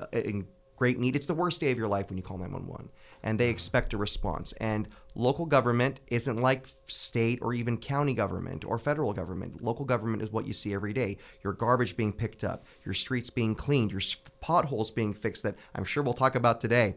uh, 0.00 0.06
in 0.12 0.48
great 0.76 0.98
need. 0.98 1.16
It's 1.16 1.26
the 1.26 1.34
worst 1.34 1.60
day 1.60 1.70
of 1.70 1.78
your 1.78 1.88
life 1.88 2.08
when 2.08 2.16
you 2.16 2.22
call 2.22 2.38
911 2.38 2.90
and 3.22 3.40
they 3.40 3.48
expect 3.48 3.92
a 3.92 3.96
response. 3.96 4.52
And 4.60 4.88
local 5.14 5.46
government 5.46 6.00
isn't 6.08 6.36
like 6.36 6.68
state 6.86 7.40
or 7.42 7.54
even 7.54 7.78
county 7.78 8.14
government 8.14 8.64
or 8.64 8.78
federal 8.78 9.12
government. 9.12 9.62
Local 9.62 9.84
government 9.84 10.22
is 10.22 10.30
what 10.30 10.46
you 10.46 10.52
see 10.52 10.74
every 10.74 10.92
day. 10.92 11.16
Your 11.42 11.52
garbage 11.52 11.96
being 11.96 12.12
picked 12.12 12.44
up, 12.44 12.64
your 12.84 12.94
streets 12.94 13.30
being 13.30 13.54
cleaned, 13.54 13.92
your 13.92 14.02
potholes 14.40 14.90
being 14.90 15.14
fixed 15.14 15.42
that 15.42 15.56
I'm 15.74 15.84
sure 15.84 16.02
we'll 16.02 16.12
talk 16.12 16.34
about 16.34 16.60
today. 16.60 16.96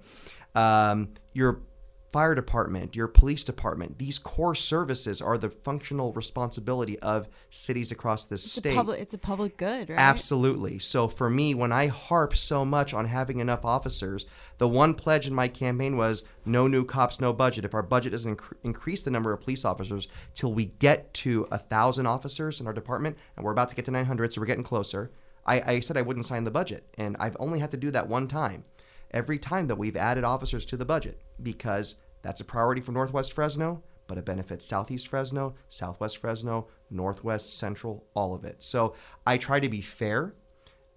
Um, 0.55 1.13
your 1.33 1.61
fire 2.11 2.33
department, 2.33 2.95
your 2.95 3.07
police 3.07 3.43
department, 3.43 3.99
these 3.99 4.17
core 4.17 4.55
services 4.55 5.21
are 5.21 5.37
the 5.37 5.49
functional 5.49 6.11
responsibility 6.13 6.97
of 6.99 7.27
cities 7.49 7.91
across 7.91 8.25
this 8.25 8.43
It's 8.45 8.53
state. 8.53 8.73
a 8.73 8.75
public. 8.75 8.99
It's 8.99 9.13
a 9.13 9.17
public 9.17 9.57
good, 9.57 9.89
right? 9.89 9.99
Absolutely. 9.99 10.79
So 10.79 11.07
for 11.07 11.29
me, 11.29 11.53
when 11.53 11.71
I 11.71 11.87
harp 11.87 12.35
so 12.35 12.65
much 12.65 12.93
on 12.93 13.05
having 13.05 13.39
enough 13.39 13.63
officers, 13.63 14.25
the 14.57 14.67
one 14.67 14.93
pledge 14.95 15.27
in 15.27 15.33
my 15.35 15.47
campaign 15.47 15.97
was 15.97 16.23
no 16.45 16.67
new 16.67 16.83
cops, 16.83 17.21
no 17.21 17.31
budget. 17.31 17.65
If 17.65 17.73
our 17.73 17.83
budget 17.83 18.11
doesn't 18.11 18.37
inc- 18.37 18.53
increase 18.63 19.03
the 19.03 19.11
number 19.11 19.31
of 19.31 19.41
police 19.41 19.63
officers 19.63 20.07
till 20.33 20.53
we 20.53 20.65
get 20.65 21.13
to 21.15 21.47
a 21.51 21.57
thousand 21.57 22.07
officers 22.07 22.59
in 22.59 22.67
our 22.67 22.73
department, 22.73 23.17
and 23.37 23.45
we're 23.45 23.51
about 23.51 23.69
to 23.69 23.75
get 23.75 23.85
to 23.85 23.91
900, 23.91 24.33
so 24.33 24.41
we're 24.41 24.47
getting 24.47 24.63
closer. 24.63 25.11
I, 25.45 25.61
I 25.73 25.79
said 25.79 25.95
I 25.97 26.01
wouldn't 26.01 26.25
sign 26.25 26.43
the 26.43 26.51
budget, 26.51 26.83
and 26.97 27.15
I've 27.19 27.37
only 27.39 27.59
had 27.59 27.71
to 27.71 27.77
do 27.77 27.91
that 27.91 28.07
one 28.07 28.27
time. 28.27 28.65
Every 29.11 29.39
time 29.39 29.67
that 29.67 29.77
we've 29.77 29.97
added 29.97 30.23
officers 30.23 30.65
to 30.65 30.77
the 30.77 30.85
budget, 30.85 31.21
because 31.41 31.95
that's 32.21 32.41
a 32.41 32.45
priority 32.45 32.81
for 32.81 32.91
Northwest 32.91 33.33
Fresno, 33.33 33.83
but 34.07 34.17
it 34.17 34.25
benefits 34.25 34.65
Southeast 34.65 35.07
Fresno, 35.07 35.55
Southwest 35.69 36.17
Fresno, 36.17 36.67
Northwest 36.89 37.57
Central, 37.57 38.05
all 38.15 38.33
of 38.33 38.43
it. 38.43 38.61
So 38.61 38.95
I 39.25 39.37
try 39.37 39.59
to 39.59 39.69
be 39.69 39.81
fair 39.81 40.33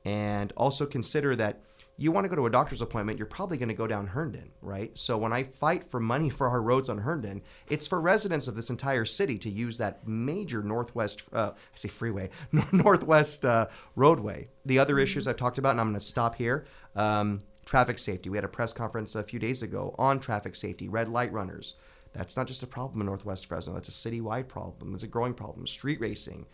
and 0.05 0.53
also 0.57 0.87
consider 0.87 1.37
that 1.37 1.61
you 1.99 2.11
want 2.11 2.25
to 2.25 2.29
go 2.29 2.37
to 2.37 2.47
a 2.47 2.51
doctor's 2.51 2.81
appointment, 2.81 3.19
you're 3.19 3.27
probably 3.27 3.59
going 3.59 3.69
to 3.69 3.75
go 3.75 3.87
down 3.87 4.07
Herndon, 4.07 4.51
right? 4.61 4.97
So 4.97 5.19
when 5.19 5.33
I 5.33 5.45
fight 5.45 5.91
for 5.91 6.01
money 6.01 6.31
for 6.31 6.49
our 6.49 6.63
roads 6.63 6.89
on 6.89 6.99
Herndon, 6.99 7.43
it's 7.69 7.87
for 7.87 8.01
residents 8.01 8.49
of 8.49 8.57
this 8.57 8.71
entire 8.71 9.05
city 9.05 9.39
to 9.39 9.51
use 9.51 9.79
that 9.79 10.07
major 10.09 10.63
northwest, 10.63 11.23
uh, 11.33 11.51
I 11.55 11.77
say 11.77 11.89
freeway, 11.89 12.31
northwest 12.73 13.45
uh, 13.45 13.69
roadway. 13.95 14.49
The 14.65 14.79
other 14.79 14.99
issues 14.99 15.29
I've 15.29 15.37
talked 15.37 15.59
about, 15.59 15.73
and 15.73 15.81
I'm 15.81 15.89
going 15.91 16.01
to 16.01 16.05
stop 16.05 16.35
here. 16.35 16.65
Um, 16.97 17.43
traffic 17.65 17.99
safety. 17.99 18.29
We 18.29 18.37
had 18.37 18.45
a 18.45 18.49
press 18.49 18.73
conference 18.73 19.15
a 19.15 19.23
few 19.23 19.39
days 19.39 19.63
ago 19.63 19.95
on 19.99 20.21
traffic 20.21 20.55
safety, 20.55 20.89
red 20.89 21.09
light 21.09 21.33
runners. 21.33 21.75
That's 22.13 22.37
not 22.37 22.47
just 22.47 22.63
a 22.63 22.67
problem 22.67 23.01
in 23.01 23.07
Northwest 23.07 23.47
Fresno. 23.47 23.75
That's 23.75 23.89
a 23.89 23.93
citywide 23.93 24.49
problem. 24.49 24.95
It's 24.95 25.03
a 25.03 25.09
growing 25.09 25.35
problem. 25.35 25.67
Street 25.67 26.01
racing. 26.01 26.47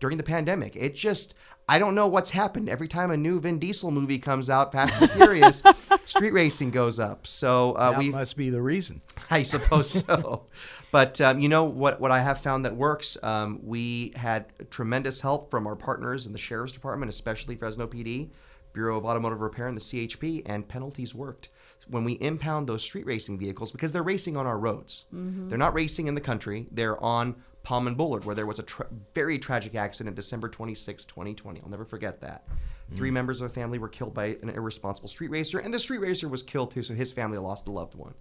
During 0.00 0.16
the 0.16 0.24
pandemic, 0.24 0.74
it 0.74 0.94
just, 0.96 1.34
I 1.68 1.78
don't 1.78 1.94
know 1.94 2.08
what's 2.08 2.30
happened. 2.30 2.68
Every 2.68 2.88
time 2.88 3.12
a 3.12 3.16
new 3.16 3.38
Vin 3.38 3.60
Diesel 3.60 3.92
movie 3.92 4.18
comes 4.18 4.50
out, 4.50 4.72
Fast 4.72 5.00
and 5.00 5.10
Furious, 5.12 5.62
street 6.04 6.32
racing 6.32 6.72
goes 6.72 6.98
up. 6.98 7.28
So 7.28 7.72
uh, 7.72 7.92
that 7.92 7.98
we 8.00 8.08
must 8.08 8.36
be 8.36 8.50
the 8.50 8.60
reason. 8.60 9.02
I 9.30 9.44
suppose 9.44 10.04
so. 10.04 10.46
But 10.90 11.20
um, 11.20 11.40
you 11.40 11.48
know 11.48 11.64
what? 11.64 12.00
What 12.00 12.10
I 12.10 12.20
have 12.20 12.40
found 12.40 12.64
that 12.64 12.76
works. 12.76 13.16
Um, 13.22 13.60
we 13.62 14.12
had 14.16 14.46
tremendous 14.70 15.20
help 15.20 15.50
from 15.50 15.66
our 15.66 15.76
partners 15.76 16.26
in 16.26 16.32
the 16.32 16.38
sheriff's 16.38 16.72
department, 16.72 17.08
especially 17.08 17.56
Fresno 17.56 17.86
PD, 17.86 18.30
Bureau 18.74 18.98
of 18.98 19.06
Automotive 19.06 19.40
Repair, 19.40 19.68
and 19.68 19.76
the 19.76 19.80
CHP, 19.80 20.42
and 20.44 20.68
penalties 20.68 21.14
worked 21.14 21.48
when 21.88 22.04
we 22.04 22.12
impound 22.20 22.66
those 22.66 22.82
street 22.82 23.06
racing 23.06 23.38
vehicles 23.38 23.72
because 23.72 23.92
they're 23.92 24.02
racing 24.02 24.36
on 24.36 24.46
our 24.46 24.58
roads. 24.58 25.06
They're 25.48 25.56
not 25.58 25.74
racing 25.74 26.06
in 26.06 26.14
the 26.14 26.20
country. 26.20 26.66
They're 26.70 27.02
on 27.02 27.36
Palm 27.62 27.86
and 27.86 27.96
Bullard, 27.96 28.26
where 28.26 28.34
there 28.34 28.46
was 28.46 28.58
a 28.58 28.62
tra- 28.62 28.88
very 29.14 29.38
tragic 29.38 29.74
accident 29.74 30.16
December 30.16 30.48
26, 30.48 31.06
2020. 31.06 31.60
I'll 31.62 31.70
never 31.70 31.86
forget 31.86 32.20
that. 32.20 32.44
Three 32.94 33.10
members 33.10 33.40
of 33.40 33.50
a 33.50 33.54
family 33.54 33.78
were 33.78 33.88
killed 33.88 34.12
by 34.12 34.36
an 34.42 34.50
irresponsible 34.50 35.08
street 35.08 35.30
racer, 35.30 35.58
and 35.58 35.72
the 35.72 35.78
street 35.78 36.00
racer 36.00 36.28
was 36.28 36.42
killed 36.42 36.70
too, 36.70 36.82
so 36.82 36.92
his 36.92 37.12
family 37.12 37.38
lost 37.38 37.66
a 37.66 37.70
loved 37.72 37.94
one. 37.94 38.12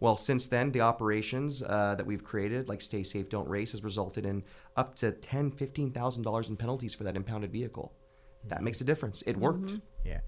Well, 0.00 0.16
since 0.16 0.46
then, 0.46 0.70
the 0.72 0.80
operations 0.80 1.62
uh, 1.62 1.94
that 1.96 2.06
we've 2.06 2.22
created, 2.24 2.68
like 2.68 2.80
Stay 2.80 3.02
Safe, 3.02 3.28
Don't 3.28 3.48
Race, 3.48 3.72
has 3.72 3.82
resulted 3.82 4.24
in 4.26 4.44
up 4.76 4.94
to 4.96 5.12
ten, 5.12 5.50
fifteen 5.50 5.90
thousand 5.90 6.22
dollars 6.22 6.48
in 6.48 6.56
penalties 6.56 6.94
for 6.94 7.04
that 7.04 7.16
impounded 7.16 7.52
vehicle. 7.52 7.92
That 8.44 8.62
makes 8.62 8.80
a 8.80 8.84
difference. 8.84 9.22
It 9.26 9.36
worked. 9.36 9.72
Yeah. 10.04 10.20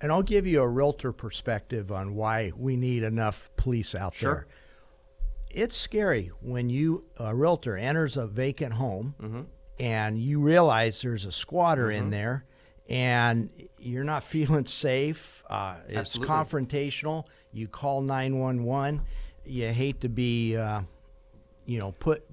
And 0.00 0.12
I'll 0.12 0.22
give 0.22 0.46
you 0.46 0.62
a 0.62 0.68
realtor 0.68 1.12
perspective 1.12 1.90
on 1.90 2.14
why 2.14 2.52
we 2.56 2.76
need 2.76 3.02
enough 3.02 3.50
police 3.56 3.94
out 3.94 4.14
Sure. 4.14 4.34
there. 4.34 4.46
It's 5.50 5.76
scary 5.76 6.30
when 6.40 6.68
you 6.68 7.04
a 7.18 7.34
realtor 7.34 7.76
enters 7.76 8.16
a 8.16 8.26
vacant 8.26 8.72
home 8.74 9.14
Mm-hmm. 9.20 9.40
and 9.80 10.18
you 10.18 10.40
realize 10.40 11.00
there's 11.02 11.24
a 11.26 11.32
squatter 11.32 11.90
in 11.90 12.10
there 12.10 12.44
and 12.88 13.48
you're 13.78 14.04
not 14.04 14.22
feeling 14.24 14.66
safe. 14.66 15.42
Uh, 15.48 15.76
it's 15.88 15.96
Absolutely. 16.16 16.34
confrontational. 16.34 17.26
You 17.52 17.66
call 17.68 18.02
911. 18.02 19.00
You 19.44 19.68
hate 19.72 20.00
to 20.02 20.08
be, 20.08 20.56
uh, 20.56 20.82
you 21.66 21.78
know, 21.78 21.92
put 21.92 22.24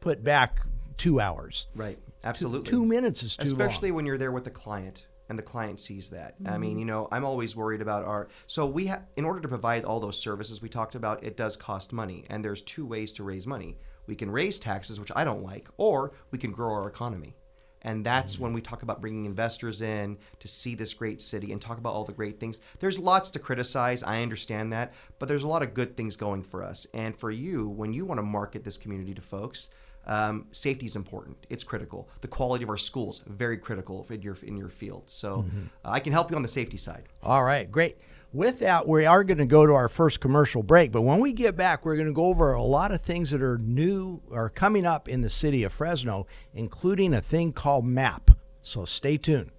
put 0.00 0.22
back 0.22 0.60
two 0.96 1.20
hours. 1.20 1.66
Right. 1.74 1.98
Two- 2.22 2.28
Absolutely. 2.28 2.70
Two, 2.70 2.84
minutes 2.84 3.22
is 3.22 3.36
too 3.36 3.44
long. 3.44 3.52
especially 3.52 3.90
long. 3.90 3.96
when 3.96 4.06
you're 4.06 4.18
there 4.18 4.32
with 4.32 4.44
the 4.44 4.50
client 4.50 5.06
and 5.28 5.38
the 5.38 5.42
client 5.42 5.78
sees 5.78 6.08
that 6.08 6.36
i 6.46 6.56
mean 6.56 6.70
mm-hmm. 6.70 6.78
you 6.78 6.84
know 6.86 7.06
i'm 7.12 7.24
always 7.24 7.54
worried 7.54 7.82
about 7.82 8.04
our 8.04 8.28
so 8.46 8.64
we 8.64 8.86
have 8.86 9.02
in 9.16 9.26
order 9.26 9.40
to 9.40 9.48
provide 9.48 9.84
all 9.84 10.00
those 10.00 10.18
services 10.18 10.62
we 10.62 10.70
talked 10.70 10.94
about 10.94 11.22
it 11.22 11.36
does 11.36 11.54
cost 11.54 11.92
money 11.92 12.24
and 12.30 12.42
there's 12.42 12.62
two 12.62 12.86
ways 12.86 13.12
to 13.12 13.22
raise 13.22 13.46
money 13.46 13.76
we 14.06 14.14
can 14.14 14.30
raise 14.30 14.58
taxes 14.58 14.98
which 14.98 15.12
i 15.14 15.24
don't 15.24 15.42
like 15.42 15.68
or 15.76 16.12
we 16.30 16.38
can 16.38 16.50
grow 16.50 16.72
our 16.72 16.88
economy 16.88 17.34
and 17.82 18.04
that's 18.04 18.34
mm-hmm. 18.34 18.44
when 18.44 18.52
we 18.54 18.60
talk 18.60 18.82
about 18.82 19.00
bringing 19.00 19.24
investors 19.24 19.82
in 19.82 20.18
to 20.40 20.48
see 20.48 20.74
this 20.74 20.94
great 20.94 21.20
city 21.20 21.52
and 21.52 21.60
talk 21.60 21.78
about 21.78 21.94
all 21.94 22.04
the 22.04 22.12
great 22.12 22.40
things. 22.40 22.60
There's 22.80 22.98
lots 22.98 23.30
to 23.30 23.38
criticize. 23.38 24.02
I 24.02 24.22
understand 24.22 24.72
that. 24.72 24.92
But 25.18 25.28
there's 25.28 25.44
a 25.44 25.48
lot 25.48 25.62
of 25.62 25.74
good 25.74 25.96
things 25.96 26.16
going 26.16 26.42
for 26.42 26.64
us. 26.64 26.86
And 26.92 27.16
for 27.16 27.30
you, 27.30 27.68
when 27.68 27.92
you 27.92 28.04
want 28.04 28.18
to 28.18 28.24
market 28.24 28.64
this 28.64 28.76
community 28.76 29.14
to 29.14 29.22
folks, 29.22 29.70
um, 30.08 30.46
safety 30.52 30.86
is 30.86 30.96
important. 30.96 31.36
It's 31.50 31.62
critical. 31.62 32.08
The 32.22 32.28
quality 32.28 32.64
of 32.64 32.70
our 32.70 32.76
schools 32.76 33.22
very 33.26 33.58
critical 33.58 34.06
in 34.10 34.22
your 34.22 34.36
in 34.42 34.56
your 34.56 34.70
field. 34.70 35.04
So 35.06 35.44
uh, 35.84 35.90
I 35.90 36.00
can 36.00 36.12
help 36.12 36.30
you 36.30 36.36
on 36.36 36.42
the 36.42 36.48
safety 36.48 36.78
side. 36.78 37.04
All 37.22 37.44
right, 37.44 37.70
great. 37.70 37.98
With 38.32 38.58
that, 38.58 38.86
we 38.86 39.06
are 39.06 39.24
going 39.24 39.38
to 39.38 39.46
go 39.46 39.66
to 39.66 39.72
our 39.72 39.88
first 39.88 40.20
commercial 40.20 40.62
break. 40.62 40.92
But 40.92 41.00
when 41.02 41.18
we 41.18 41.32
get 41.32 41.56
back, 41.56 41.86
we're 41.86 41.96
going 41.96 42.08
to 42.08 42.12
go 42.12 42.26
over 42.26 42.52
a 42.52 42.62
lot 42.62 42.92
of 42.92 43.00
things 43.00 43.30
that 43.30 43.40
are 43.40 43.56
new 43.56 44.20
or 44.30 44.50
coming 44.50 44.84
up 44.84 45.08
in 45.08 45.22
the 45.22 45.30
city 45.30 45.62
of 45.62 45.72
Fresno, 45.72 46.26
including 46.52 47.14
a 47.14 47.22
thing 47.22 47.52
called 47.52 47.86
MAP. 47.86 48.30
So 48.60 48.84
stay 48.84 49.16
tuned. 49.16 49.50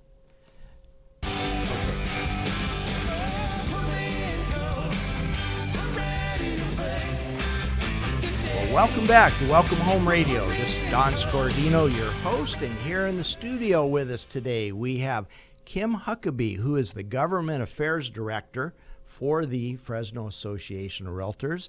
Welcome 8.79 9.07
back 9.07 9.38
to 9.39 9.50
Welcome 9.50 9.77
Home 9.79 10.07
Radio. 10.07 10.48
This 10.51 10.77
is 10.81 10.89
Don 10.89 11.12
Scordino, 11.12 11.93
your 11.93 12.12
host, 12.12 12.62
and 12.62 12.74
here 12.79 13.07
in 13.07 13.17
the 13.17 13.25
studio 13.25 13.86
with 13.86 14.09
us 14.09 14.24
today 14.24 14.71
we 14.71 15.00
have 15.00 15.27
Kim 15.65 15.93
Huckabee, 15.93 16.55
who 16.55 16.77
is 16.77 16.93
the 16.93 17.03
Government 17.03 17.62
Affairs 17.62 18.09
Director 18.09 18.74
for 19.03 19.45
the 19.45 19.75
Fresno 19.75 20.27
Association 20.27 21.07
of 21.07 21.13
Realtors. 21.13 21.67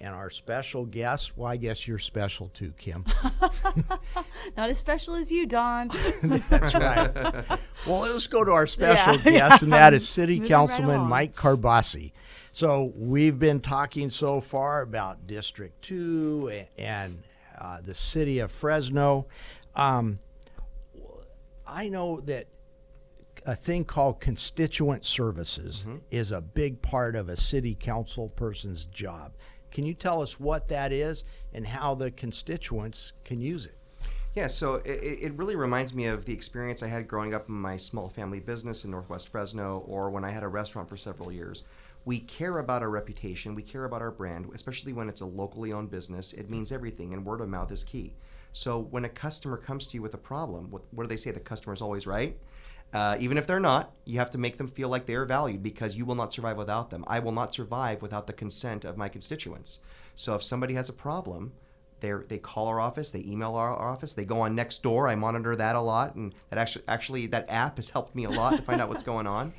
And 0.00 0.12
our 0.12 0.30
special 0.30 0.84
guest, 0.84 1.36
well, 1.38 1.46
I 1.52 1.56
guess 1.58 1.86
you're 1.86 2.00
special 2.00 2.48
too, 2.48 2.72
Kim. 2.76 3.04
Not 4.56 4.68
as 4.68 4.78
special 4.78 5.14
as 5.14 5.30
you, 5.30 5.46
Don. 5.46 5.92
That's 6.50 6.74
right. 6.74 7.14
well, 7.86 8.00
let's 8.00 8.26
go 8.26 8.42
to 8.42 8.50
our 8.50 8.66
special 8.66 9.14
Yeah. 9.32 9.48
guest, 9.48 9.62
and 9.62 9.72
that 9.72 9.94
is 9.94 10.08
City 10.08 10.36
Moving 10.36 10.48
Councilman 10.48 10.96
along. 10.96 11.08
Mike 11.08 11.36
Karbassi. 11.36 12.10
So 12.52 12.92
we've 12.96 13.38
been 13.38 13.60
talking 13.60 14.10
so 14.10 14.40
far 14.40 14.82
about 14.82 15.26
District 15.26 15.80
Two 15.82 16.64
and 16.76 17.22
uh, 17.58 17.80
the 17.80 17.94
city 17.94 18.38
of 18.38 18.50
Fresno. 18.50 19.26
Um, 19.76 20.18
I 21.66 21.88
know 21.88 22.20
that 22.22 22.46
a 23.46 23.54
thing 23.54 23.84
called 23.84 24.20
constituent 24.20 25.04
services 25.04 25.86
is 26.10 26.32
a 26.32 26.40
big 26.40 26.80
part 26.82 27.14
of 27.14 27.28
a 27.28 27.36
city 27.36 27.74
council 27.74 28.28
person's 28.30 28.86
job. 28.86 29.34
Can 29.70 29.84
you 29.84 29.94
tell 29.94 30.22
us 30.22 30.40
what 30.40 30.68
that 30.68 30.92
is 30.92 31.24
and 31.52 31.66
how 31.66 31.94
the 31.94 32.10
constituents 32.10 33.12
can 33.24 33.40
use 33.40 33.66
it? 33.66 33.76
Yeah, 34.34 34.46
so 34.46 34.76
it 34.76 34.90
it 34.92 35.32
really 35.34 35.56
reminds 35.56 35.94
me 35.94 36.06
of 36.06 36.24
the 36.24 36.32
experience 36.32 36.82
I 36.82 36.86
had 36.88 37.08
growing 37.08 37.34
up 37.34 37.48
in 37.48 37.54
my 37.54 37.76
small 37.76 38.08
family 38.08 38.40
business 38.40 38.84
in 38.84 38.90
Northwest 38.90 39.28
Fresno 39.28 39.84
or 39.86 40.10
when 40.10 40.24
I 40.24 40.30
had 40.30 40.42
a 40.42 40.48
restaurant 40.48 40.88
for 40.88 40.96
several 40.96 41.32
years. 41.32 41.64
We 42.08 42.20
care 42.20 42.56
about 42.56 42.80
our 42.80 42.88
reputation, 42.88 43.54
we 43.54 43.62
care 43.62 43.84
about 43.84 44.00
our 44.00 44.10
brand, 44.10 44.48
especially 44.54 44.94
when 44.94 45.10
it's 45.10 45.20
a 45.20 45.26
locally 45.26 45.74
owned 45.74 45.90
business. 45.90 46.32
It 46.32 46.48
means 46.48 46.72
everything, 46.72 47.12
and 47.12 47.22
word 47.22 47.42
of 47.42 47.50
mouth 47.50 47.70
is 47.70 47.84
key. 47.84 48.14
So 48.54 48.80
when 48.80 49.04
a 49.04 49.10
customer 49.10 49.58
comes 49.58 49.86
to 49.88 49.94
you 49.98 50.00
with 50.00 50.14
a 50.14 50.16
problem, 50.32 50.70
what, 50.70 50.84
what 50.90 51.02
do 51.02 51.08
they 51.10 51.18
say? 51.18 51.32
The 51.32 51.40
customer 51.40 51.74
is 51.74 51.82
always 51.82 52.06
right. 52.06 52.38
Uh, 52.94 53.18
even 53.20 53.36
if 53.36 53.46
they're 53.46 53.60
not, 53.60 53.92
you 54.06 54.18
have 54.20 54.30
to 54.30 54.38
make 54.38 54.56
them 54.56 54.68
feel 54.68 54.88
like 54.88 55.04
they 55.04 55.16
are 55.16 55.26
valued 55.26 55.62
because 55.62 55.98
you 55.98 56.06
will 56.06 56.14
not 56.14 56.32
survive 56.32 56.56
without 56.56 56.88
them. 56.88 57.04
I 57.06 57.18
will 57.18 57.32
not 57.32 57.52
survive 57.52 58.00
without 58.00 58.26
the 58.26 58.32
consent 58.32 58.86
of 58.86 58.96
my 58.96 59.10
constituents. 59.10 59.80
So 60.14 60.34
if 60.34 60.42
somebody 60.42 60.72
has 60.76 60.88
a 60.88 60.94
problem, 60.94 61.52
they 62.00 62.14
they 62.26 62.38
call 62.38 62.68
our 62.68 62.80
office, 62.80 63.10
they 63.10 63.22
email 63.26 63.54
our 63.54 63.78
office, 63.78 64.14
they 64.14 64.24
go 64.24 64.40
on 64.40 64.56
Nextdoor. 64.56 65.10
I 65.10 65.14
monitor 65.14 65.54
that 65.56 65.76
a 65.76 65.82
lot, 65.82 66.14
and 66.14 66.34
that 66.48 66.58
actually 66.58 66.84
actually 66.88 67.26
that 67.26 67.50
app 67.50 67.76
has 67.76 67.90
helped 67.90 68.14
me 68.14 68.24
a 68.24 68.30
lot 68.30 68.56
to 68.56 68.62
find 68.62 68.80
out 68.80 68.88
what's 68.88 69.02
going 69.02 69.26
on. 69.26 69.52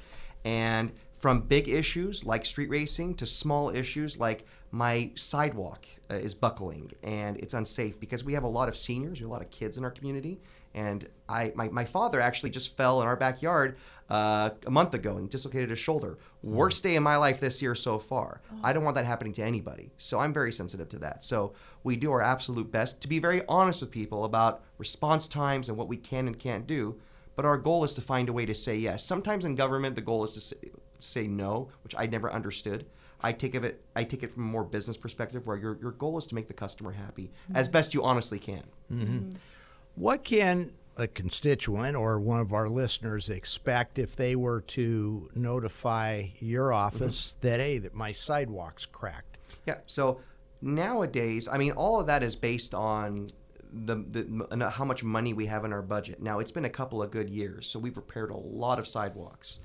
And 0.44 0.92
from 1.20 1.42
big 1.42 1.68
issues 1.68 2.26
like 2.26 2.46
street 2.46 2.70
racing 2.70 3.14
to 3.16 3.26
small 3.26 3.70
issues 3.70 4.18
like 4.20 4.46
my 4.72 5.12
sidewalk 5.16 5.86
uh, 6.10 6.16
is 6.16 6.34
buckling 6.34 6.92
and 7.04 7.38
it's 7.38 7.54
unsafe 7.54 8.00
because 8.00 8.24
we 8.24 8.34
have 8.34 8.44
a 8.44 8.48
lot 8.48 8.70
of 8.70 8.78
seniors, 8.78 9.20
we 9.20 9.24
have 9.24 9.30
a 9.30 9.34
lot 9.34 9.42
of 9.42 9.50
kids 9.50 9.78
in 9.78 9.84
our 9.84 9.92
community, 9.92 10.40
and 10.74 11.08
I 11.28 11.52
my, 11.56 11.70
my 11.70 11.86
father 11.86 12.22
actually 12.22 12.52
just 12.52 12.78
fell 12.78 13.02
in 13.02 13.08
our 13.08 13.16
backyard 13.16 13.78
uh, 14.10 14.52
a 14.66 14.72
month 14.72 14.94
ago 14.94 15.18
and 15.18 15.30
dislocated 15.30 15.70
his 15.70 15.80
shoulder. 15.80 16.18
Worst 16.42 16.84
day 16.84 16.96
of 16.96 17.04
my 17.04 17.18
life 17.18 17.40
this 17.40 17.62
year 17.62 17.76
so 17.76 18.00
far. 18.00 18.42
I 18.64 18.74
don't 18.74 18.84
want 18.84 18.96
that 18.96 19.06
happening 19.06 19.34
to 19.34 19.44
anybody. 19.44 19.92
So 19.98 20.20
I'm 20.20 20.34
very 20.34 20.52
sensitive 20.52 20.90
to 20.90 21.00
that. 21.00 21.24
So 21.24 21.54
we 21.84 21.96
do 21.96 22.12
our 22.12 22.22
absolute 22.22 22.72
best 22.72 23.02
to 23.02 23.08
be 23.08 23.20
very 23.20 23.42
honest 23.48 23.82
with 23.82 23.92
people 23.92 24.24
about 24.24 24.64
response 24.78 25.28
times 25.28 25.70
and 25.70 25.78
what 25.78 25.88
we 25.88 25.98
can 25.98 26.28
and 26.28 26.38
can't 26.38 26.66
do. 26.66 27.00
But 27.36 27.46
our 27.46 27.58
goal 27.58 27.84
is 27.84 27.94
to 27.94 28.02
find 28.02 28.28
a 28.28 28.34
way 28.34 28.46
to 28.46 28.54
say 28.54 28.76
yes. 28.76 29.04
Sometimes 29.04 29.46
in 29.46 29.56
government, 29.56 29.96
the 29.96 30.02
goal 30.02 30.26
is 30.26 30.34
to 30.34 30.42
say, 30.42 30.58
to 30.58 30.79
say 31.00 31.28
no, 31.28 31.70
which 31.84 31.96
I 31.98 32.06
never 32.06 32.32
understood. 32.32 32.86
I 33.22 33.34
take 33.34 33.56
of 33.56 33.64
it. 33.64 33.82
I 33.96 34.04
take 34.04 34.24
it 34.24 34.32
from 34.32 34.44
a 34.44 34.48
more 34.48 34.64
business 34.64 34.98
perspective, 34.98 35.46
where 35.46 35.58
your 35.58 35.78
your 35.82 35.92
goal 35.92 36.18
is 36.18 36.26
to 36.28 36.36
make 36.36 36.48
the 36.48 36.54
customer 36.54 36.92
happy 36.92 37.32
as 37.54 37.68
mm-hmm. 37.68 37.74
best 37.74 37.94
you 37.94 38.04
honestly 38.04 38.40
can. 38.40 38.64
Mm-hmm. 38.92 39.04
Mm-hmm. 39.04 39.30
What 39.96 40.24
can 40.24 40.72
a 40.96 41.08
constituent 41.08 41.96
or 41.96 42.20
one 42.20 42.40
of 42.40 42.54
our 42.54 42.70
listeners 42.70 43.30
expect 43.30 44.00
if 44.00 44.16
they 44.16 44.36
were 44.36 44.62
to 44.62 45.30
notify 45.34 46.28
your 46.40 46.74
office 46.74 47.36
that 47.42 47.60
hey, 47.60 47.78
that 47.80 47.94
my 47.94 48.12
sidewalk's 48.12 48.86
cracked? 48.86 49.38
Yeah. 49.66 49.78
So 49.86 50.22
nowadays, 50.62 51.48
I 51.48 51.58
mean, 51.58 51.72
all 51.72 52.00
of 52.00 52.08
that 52.08 52.24
is 52.24 52.36
based 52.36 52.74
on 52.74 53.30
the, 53.72 53.96
the 53.96 54.70
how 54.70 54.84
much 54.86 55.04
money 55.04 55.34
we 55.34 55.46
have 55.46 55.64
in 55.64 55.74
our 55.74 55.82
budget. 55.82 56.22
Now, 56.22 56.40
it's 56.40 56.52
been 56.52 56.66
a 56.66 56.70
couple 56.70 57.04
of 57.04 57.12
good 57.12 57.30
years, 57.30 57.68
so 57.68 57.80
we've 57.80 57.98
repaired 57.98 58.32
a 58.32 58.38
lot 58.38 58.80
of 58.80 58.88
sidewalks. 58.88 59.60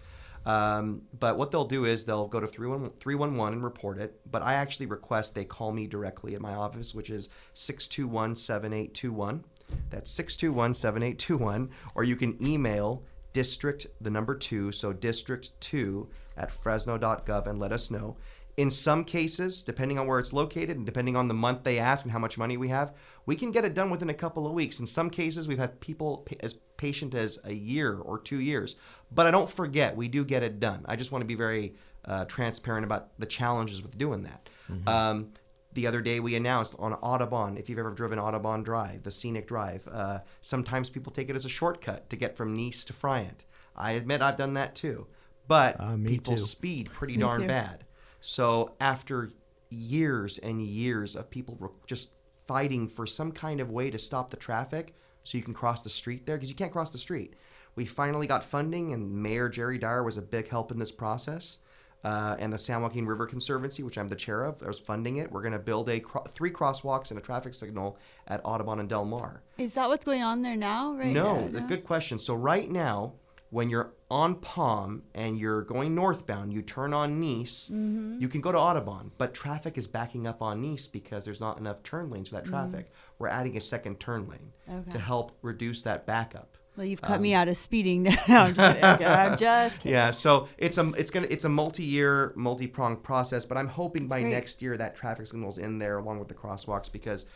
Um, 0.47 1.03
but 1.19 1.39
what 1.39 1.51
they'll 1.51 1.65
do 1.65 1.85
is 1.85 2.05
they'll 2.05 2.29
go 2.29 2.41
to 2.41 2.47
311 2.47 2.99
311 3.01 3.55
and 3.55 3.65
report 3.65 3.99
it. 3.99 4.21
But 4.31 4.43
I 4.43 4.55
actually 4.55 4.87
request 4.87 5.35
they 5.35 5.45
call 5.45 5.73
me 5.73 5.87
directly 5.87 6.35
at 6.35 6.41
my 6.41 6.55
office, 6.55 6.95
which 6.95 7.11
is 7.11 7.29
621 7.55 8.35
7821. 8.35 9.45
That's 9.91 10.11
621 10.11 10.75
7821. 10.75 11.71
Or 11.95 12.05
you 12.05 12.17
can 12.17 12.37
email 12.47 13.03
district, 13.33 13.87
the 14.01 14.11
number 14.11 14.35
two, 14.35 14.73
so 14.73 14.93
district 14.93 15.59
two 15.61 16.09
at 16.37 16.51
fresno.gov 16.51 17.47
and 17.47 17.59
let 17.59 17.73
us 17.73 17.91
know. 17.91 18.17
In 18.57 18.71
some 18.71 19.05
cases, 19.05 19.65
depending 19.65 19.99
on 19.99 20.07
where 20.07 20.21
it's 20.21 20.33
located 20.33 20.77
and 20.77 20.87
depending 20.87 21.17
on 21.17 21.27
the 21.27 21.35
month 21.35 21.65
they 21.65 21.79
ask 21.79 22.05
and 22.05 22.13
how 22.13 22.21
much 22.21 22.39
money 22.39 22.57
we 22.57 22.69
have, 22.69 22.93
we 23.27 23.37
can 23.37 23.51
get 23.53 23.65
it 23.65 23.75
done 23.75 23.91
within 23.91 24.11
a 24.11 24.15
couple 24.15 24.47
of 24.47 24.53
weeks. 24.53 24.81
In 24.81 24.87
some 24.87 25.11
cases, 25.11 25.47
we've 25.49 25.59
had 25.59 25.81
people 25.81 26.19
pa- 26.19 26.37
as 26.41 26.55
patient 26.77 27.15
as 27.15 27.39
a 27.45 27.53
year 27.53 27.97
or 27.99 28.19
two 28.19 28.39
years. 28.41 28.77
But 29.11 29.27
I 29.27 29.31
don't 29.31 29.49
forget, 29.51 29.97
we 29.97 30.09
do 30.09 30.25
get 30.25 30.43
it 30.43 30.61
done. 30.61 30.85
I 30.87 30.97
just 30.97 31.13
want 31.13 31.23
to 31.23 31.27
be 31.27 31.35
very 31.35 31.75
uh, 32.05 32.25
transparent 32.27 32.85
about 32.85 33.19
the 33.19 33.27
challenges 33.27 33.83
with 33.83 33.97
doing 33.97 34.25
that. 34.25 34.49
Um, 34.87 35.33
the 35.73 35.87
other 35.87 36.01
day 36.01 36.21
we 36.21 36.35
announced 36.37 36.75
on 36.79 36.93
Audubon, 36.95 37.57
if 37.57 37.69
you've 37.69 37.79
ever 37.79 37.91
driven 37.91 38.19
Audubon 38.19 38.63
Drive, 38.63 39.03
the 39.03 39.11
scenic 39.11 39.47
drive, 39.49 39.89
uh, 39.91 40.21
sometimes 40.41 40.89
people 40.91 41.13
take 41.13 41.29
it 41.31 41.35
as 41.35 41.45
a 41.45 41.49
shortcut 41.49 42.09
to 42.11 42.17
get 42.17 42.37
from 42.37 42.55
Nees 42.55 42.85
to 42.85 42.93
Friant. 42.93 43.45
I 43.75 43.93
admit 43.93 44.23
I've 44.23 44.37
done 44.37 44.55
that 44.55 44.75
too. 44.75 45.07
But 45.49 45.81
Uh, 45.81 45.97
people 46.05 46.37
too. 46.37 46.43
speed 46.43 46.91
pretty 46.93 47.15
Me 47.17 47.21
darn 47.21 47.41
too. 47.43 47.47
bad. 47.49 47.85
So 48.21 48.75
after 48.81 49.31
years 49.69 50.39
and 50.39 50.63
years 50.63 51.17
of 51.17 51.31
people 51.31 51.57
re- 51.59 51.69
just 51.87 52.11
fighting 52.47 52.89
for 52.89 53.07
some 53.07 53.33
kind 53.33 53.61
of 53.61 53.71
way 53.71 53.91
to 53.91 53.99
stop 53.99 54.31
the 54.31 54.37
traffic 54.37 54.95
so 55.23 55.39
you 55.39 55.45
can 55.45 55.55
cross 55.55 55.83
the 55.83 55.91
street 55.91 56.27
there 56.27 56.37
because 56.37 56.51
you 56.51 56.55
can't 56.57 56.73
cross 56.73 56.93
the 56.93 56.99
street. 56.99 57.35
We 57.77 57.87
finally 57.87 58.27
got 58.27 58.45
funding, 58.45 58.93
and 58.93 59.11
Mayor 59.23 59.49
Jerry 59.49 59.79
Dyer 59.79 60.03
was 60.05 60.17
a 60.17 60.23
big 60.23 60.49
help 60.49 60.71
in 60.71 60.79
this 60.79 60.93
process. 60.93 61.59
Uh, 62.05 62.37
and 62.39 62.53
the 62.53 62.59
San 62.59 62.83
Joaquin 62.83 63.07
River 63.07 63.27
Conservancy, 63.27 63.83
which 63.83 63.97
I'm 63.97 64.09
the 64.09 64.15
chair 64.15 64.45
of, 64.45 64.61
was 64.61 64.79
funding 64.79 65.17
it. 65.17 65.33
We're 65.33 65.41
going 65.41 65.55
to 65.55 65.59
build 65.59 65.89
a 65.89 66.01
cro- 66.01 66.25
three 66.35 66.51
crosswalks 66.51 67.09
and 67.11 67.19
a 67.19 67.23
traffic 67.23 67.55
signal 67.55 67.97
at 68.29 68.43
Audubon 68.45 68.79
and 68.79 68.89
Del 68.91 69.07
Mar. 69.07 69.43
Is 69.57 69.73
that 69.73 69.89
what's 69.89 70.05
going 70.05 70.23
on 70.23 70.43
there 70.43 70.55
now? 70.55 70.93
Right 70.95 71.07
No, 71.15 71.47
now? 71.47 71.65
a 71.65 71.67
good 71.67 71.83
question. 71.83 72.19
So 72.19 72.35
right 72.35 72.71
now, 72.71 73.15
when 73.49 73.71
you're 73.71 73.95
on 74.15 74.37
Palm 74.37 75.03
and 75.15 75.37
you're 75.39 75.63
going 75.63 75.95
northbound, 75.95 76.53
you 76.53 76.63
turn 76.63 76.95
on 76.95 77.19
Nees, 77.19 77.69
Mm-hmm. 77.73 78.21
you 78.21 78.29
can 78.29 78.41
go 78.41 78.53
to 78.53 78.59
Audubon, 78.59 79.11
but 79.19 79.35
traffic 79.35 79.77
is 79.77 79.87
backing 79.89 80.27
up 80.27 80.41
on 80.41 80.61
Nees 80.61 80.87
because 80.87 81.25
there's 81.25 81.41
not 81.41 81.59
enough 81.59 81.83
turn 81.83 82.11
lanes 82.11 82.29
for 82.29 82.37
that 82.37 82.45
traffic. 82.45 82.93
We're 83.19 83.29
adding 83.29 83.57
a 83.57 83.61
second 83.61 83.99
turn 83.99 84.29
lane 84.29 84.53
to 84.67 84.73
Mm-hmm. 84.73 84.99
Help 84.99 85.33
reduce 85.43 85.83
that 85.83 86.07
backup. 86.07 86.57
Well, 86.77 86.87
you've 86.87 87.03
cut 87.03 87.21
me 87.21 87.35
out 87.35 87.47
of 87.49 87.57
speeding 87.57 88.03
now. 88.29 88.45
I'm 88.47 88.55
just 88.55 88.75
kidding. 88.75 89.07
I'm 89.07 89.39
just 89.39 89.79
kidding. 89.81 89.93
Yeah, 89.93 90.11
so 90.11 90.49
it's 90.59 90.77
a 90.79 90.89
it's 90.97 91.11
gonna 91.11 91.29
it's 91.31 91.45
a 91.45 91.49
multi-year, 91.49 92.33
multi-pronged 92.37 93.03
process, 93.03 93.45
but 93.45 93.57
I'm 93.57 93.69
hoping 93.69 94.09
by 94.09 94.21
great. 94.23 94.33
next 94.33 94.61
year 94.63 94.77
that 94.77 94.97
traffic 94.97 95.27
signal's 95.27 95.59
in 95.59 95.79
there 95.79 95.99
along 95.99 96.19
with 96.19 96.29
the 96.29 96.35
crosswalks 96.35 96.91
because 96.91 97.27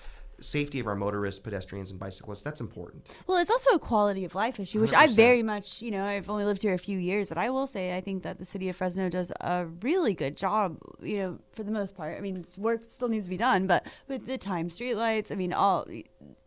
safety 0.40 0.81
of 0.81 0.87
our 0.87 0.94
motorists, 0.94 1.40
pedestrians, 1.40 1.90
and 1.90 1.98
bicyclists 1.98 2.42
that's 2.42 2.61
important. 2.61 3.07
Well, 3.27 3.38
it's 3.38 3.51
also 3.51 3.70
a 3.70 3.79
quality 3.79 4.24
of 4.24 4.35
life 4.35 4.61
issue, 4.61 4.81
which 4.81 4.92
I 4.92 5.07
100%. 5.07 5.16
very 5.16 5.42
much, 5.42 5.83
you 5.83 5.90
know, 5.90 6.05
I've 6.05 6.31
only 6.31 6.44
lived 6.44 6.62
here 6.62 6.74
a 6.74 6.79
few 6.79 6.98
years, 6.98 7.29
but 7.29 7.38
I 7.38 7.51
will 7.51 7.66
say 7.66 7.96
I 7.96 8.01
think 8.01 8.22
that 8.22 8.38
the 8.38 8.44
city 8.44 8.68
of 8.68 8.77
Fresno 8.77 9.09
does 9.09 9.33
a 9.40 9.66
really 9.83 10.14
good 10.14 10.37
job, 10.37 10.79
you 11.01 11.18
know, 11.18 11.38
for 11.53 11.62
the 11.62 11.72
most 11.72 11.96
part. 11.96 12.16
I 12.16 12.20
mean, 12.20 12.44
work 12.57 12.83
still 12.88 13.09
needs 13.09 13.27
to 13.27 13.31
be 13.31 13.37
done, 13.37 13.66
but 13.66 13.87
with 14.07 14.27
the 14.27 14.38
time, 14.38 14.68
streetlights, 14.68 15.33
I 15.33 15.35
mean, 15.35 15.53
all 15.53 15.87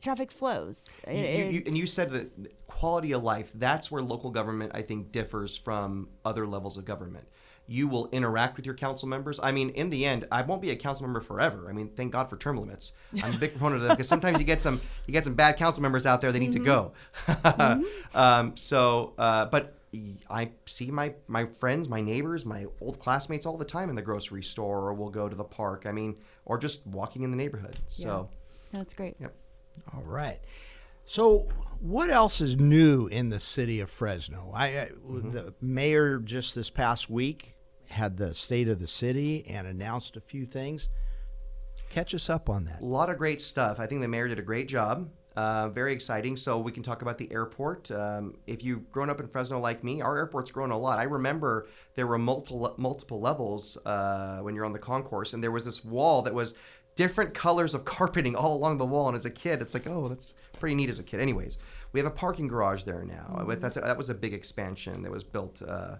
traffic 0.02 0.32
flows. 0.32 0.90
You, 1.08 1.16
you, 1.16 1.64
and 1.66 1.78
you 1.78 1.86
said 1.86 2.12
that 2.12 2.68
quality 2.68 3.12
of 3.12 3.24
life, 3.24 3.52
that's 3.56 3.92
where 3.92 4.02
local 4.02 4.32
government, 4.32 4.72
I 4.74 4.82
think, 4.82 5.12
differs 5.12 5.58
from 5.58 6.10
other 6.26 6.48
levels 6.48 6.78
of 6.78 6.86
government. 6.86 7.28
You 7.72 7.88
will 7.88 8.10
interact 8.12 8.58
with 8.58 8.66
your 8.66 8.76
council 8.76 9.08
members. 9.08 9.40
I 9.42 9.54
mean, 9.54 9.70
in 9.70 9.90
the 9.90 10.06
end, 10.06 10.28
I 10.30 10.42
won't 10.42 10.62
be 10.62 10.72
a 10.72 10.76
council 10.76 11.06
member 11.06 11.22
forever. 11.22 11.68
I 11.70 11.72
mean, 11.72 11.90
thank 11.96 12.12
God 12.12 12.30
for 12.30 12.36
term 12.36 12.58
limits. 12.58 12.92
I'm 13.24 13.36
a 13.36 13.38
big 13.38 13.52
proponent 13.52 13.82
of 13.82 13.88
that 13.88 13.98
because 13.98 14.10
sometimes 14.10 14.40
you 14.40 14.46
get 14.46 14.62
some 14.62 14.82
you 15.08 15.14
get 15.14 15.24
some 15.24 15.36
bad 15.36 15.56
council 15.58 15.82
members 15.82 16.06
out 16.06 16.20
there. 16.20 16.34
They 16.34 16.40
need 16.40 16.52
to 16.52 16.60
go. 16.60 16.92
um, 18.14 18.58
so, 18.58 19.14
uh, 19.18 19.46
but 19.46 19.74
I 20.30 20.52
see 20.66 20.92
my 20.92 21.14
my 21.28 21.46
friends, 21.46 21.88
my 21.88 22.02
neighbors, 22.02 22.46
my 22.46 22.66
old 22.82 23.00
classmates 23.00 23.46
all 23.46 23.56
the 23.56 23.64
time 23.64 23.90
in 23.90 23.96
the 23.96 24.02
grocery 24.02 24.44
store, 24.44 24.80
or 24.80 24.94
we'll 24.94 25.10
go 25.10 25.30
to 25.30 25.36
the 25.36 25.44
park. 25.44 25.86
I 25.86 25.94
mean, 25.94 26.18
or 26.44 26.58
just 26.58 26.86
walking 26.86 27.24
in 27.24 27.32
the 27.32 27.38
neighborhood. 27.38 27.80
So, 27.88 28.30
that's 28.74 28.94
great. 28.94 29.16
yep. 29.18 29.34
All 29.94 30.04
right. 30.04 30.42
So, 31.06 31.48
what 31.80 32.10
else 32.10 32.42
is 32.42 32.58
new 32.58 33.08
in 33.08 33.30
the 33.30 33.40
city 33.40 33.80
of 33.80 33.90
Fresno? 33.90 34.52
I, 34.54 34.66
I 34.66 34.90
the 35.08 35.54
mayor 35.62 36.20
just 36.20 36.54
this 36.54 36.70
past 36.70 37.10
week 37.10 37.56
had 37.92 38.18
the 38.18 38.34
state 38.34 38.68
of 38.68 38.80
the 38.80 38.88
city 38.88 39.46
and 39.48 39.68
announced 39.68 40.18
a 40.18 40.22
few 40.22 40.46
things. 40.46 40.90
Catch 41.90 42.16
us 42.16 42.30
up 42.30 42.50
on 42.50 42.66
that. 42.66 42.82
A 42.82 42.86
lot 42.86 43.10
of 43.10 43.18
great 43.18 43.42
stuff. 43.42 43.80
I 43.80 43.86
think 43.86 44.02
the 44.02 44.08
mayor 44.08 44.28
did 44.28 44.40
a 44.40 44.44
great 44.44 44.68
job. 44.68 45.10
Uh, 45.36 45.70
very 45.70 45.94
exciting. 45.94 46.36
So 46.36 46.60
we 46.60 46.72
can 46.72 46.84
talk 46.84 47.02
about 47.02 47.18
the 47.18 47.32
airport. 47.32 47.90
Um, 47.92 48.36
if 48.48 48.64
you've 48.64 48.92
grown 48.92 49.10
up 49.10 49.20
in 49.20 49.28
Fresno 49.28 49.60
like 49.60 49.84
me, 49.84 50.02
our 50.02 50.18
airport's 50.18 50.52
grown 50.52 50.72
a 50.72 50.78
lot. 50.78 51.00
I 51.00 51.04
remember 51.04 51.68
there 51.96 52.08
were 52.08 52.18
multiple 52.18 52.74
multiple 52.78 53.22
levels 53.22 53.78
uh, 53.86 54.40
when 54.40 54.56
you're 54.56 54.66
on 54.66 54.74
the 54.74 54.80
concourse, 54.80 55.34
and 55.34 55.42
there 55.42 55.52
was 55.52 55.64
this 55.64 55.86
wall 55.86 56.22
that 56.24 56.34
was 56.34 56.56
different 56.96 57.34
colors 57.34 57.74
of 57.74 57.86
carpeting 57.86 58.36
all 58.36 58.56
along 58.56 58.78
the 58.78 58.86
wall. 58.86 59.08
And 59.08 59.16
as 59.16 59.26
a 59.26 59.32
kid, 59.32 59.62
it's 59.62 59.74
like, 59.74 59.88
oh, 59.88 60.10
that's 60.10 60.36
pretty 60.60 60.76
neat 60.76 60.90
as 60.90 61.00
a 61.00 61.04
kid. 61.04 61.22
Anyways, 61.22 61.58
we 61.94 62.00
have 62.00 62.08
a 62.08 62.16
parking 62.16 62.48
garage 62.48 62.84
there 62.84 63.04
now. 63.06 63.44
But 63.46 63.62
That's 63.62 63.78
that 63.78 63.98
was 63.98 64.10
a 64.10 64.14
big 64.14 64.34
expansion 64.34 65.02
that 65.04 65.12
was 65.12 65.24
built. 65.24 65.62
Uh, 65.62 65.96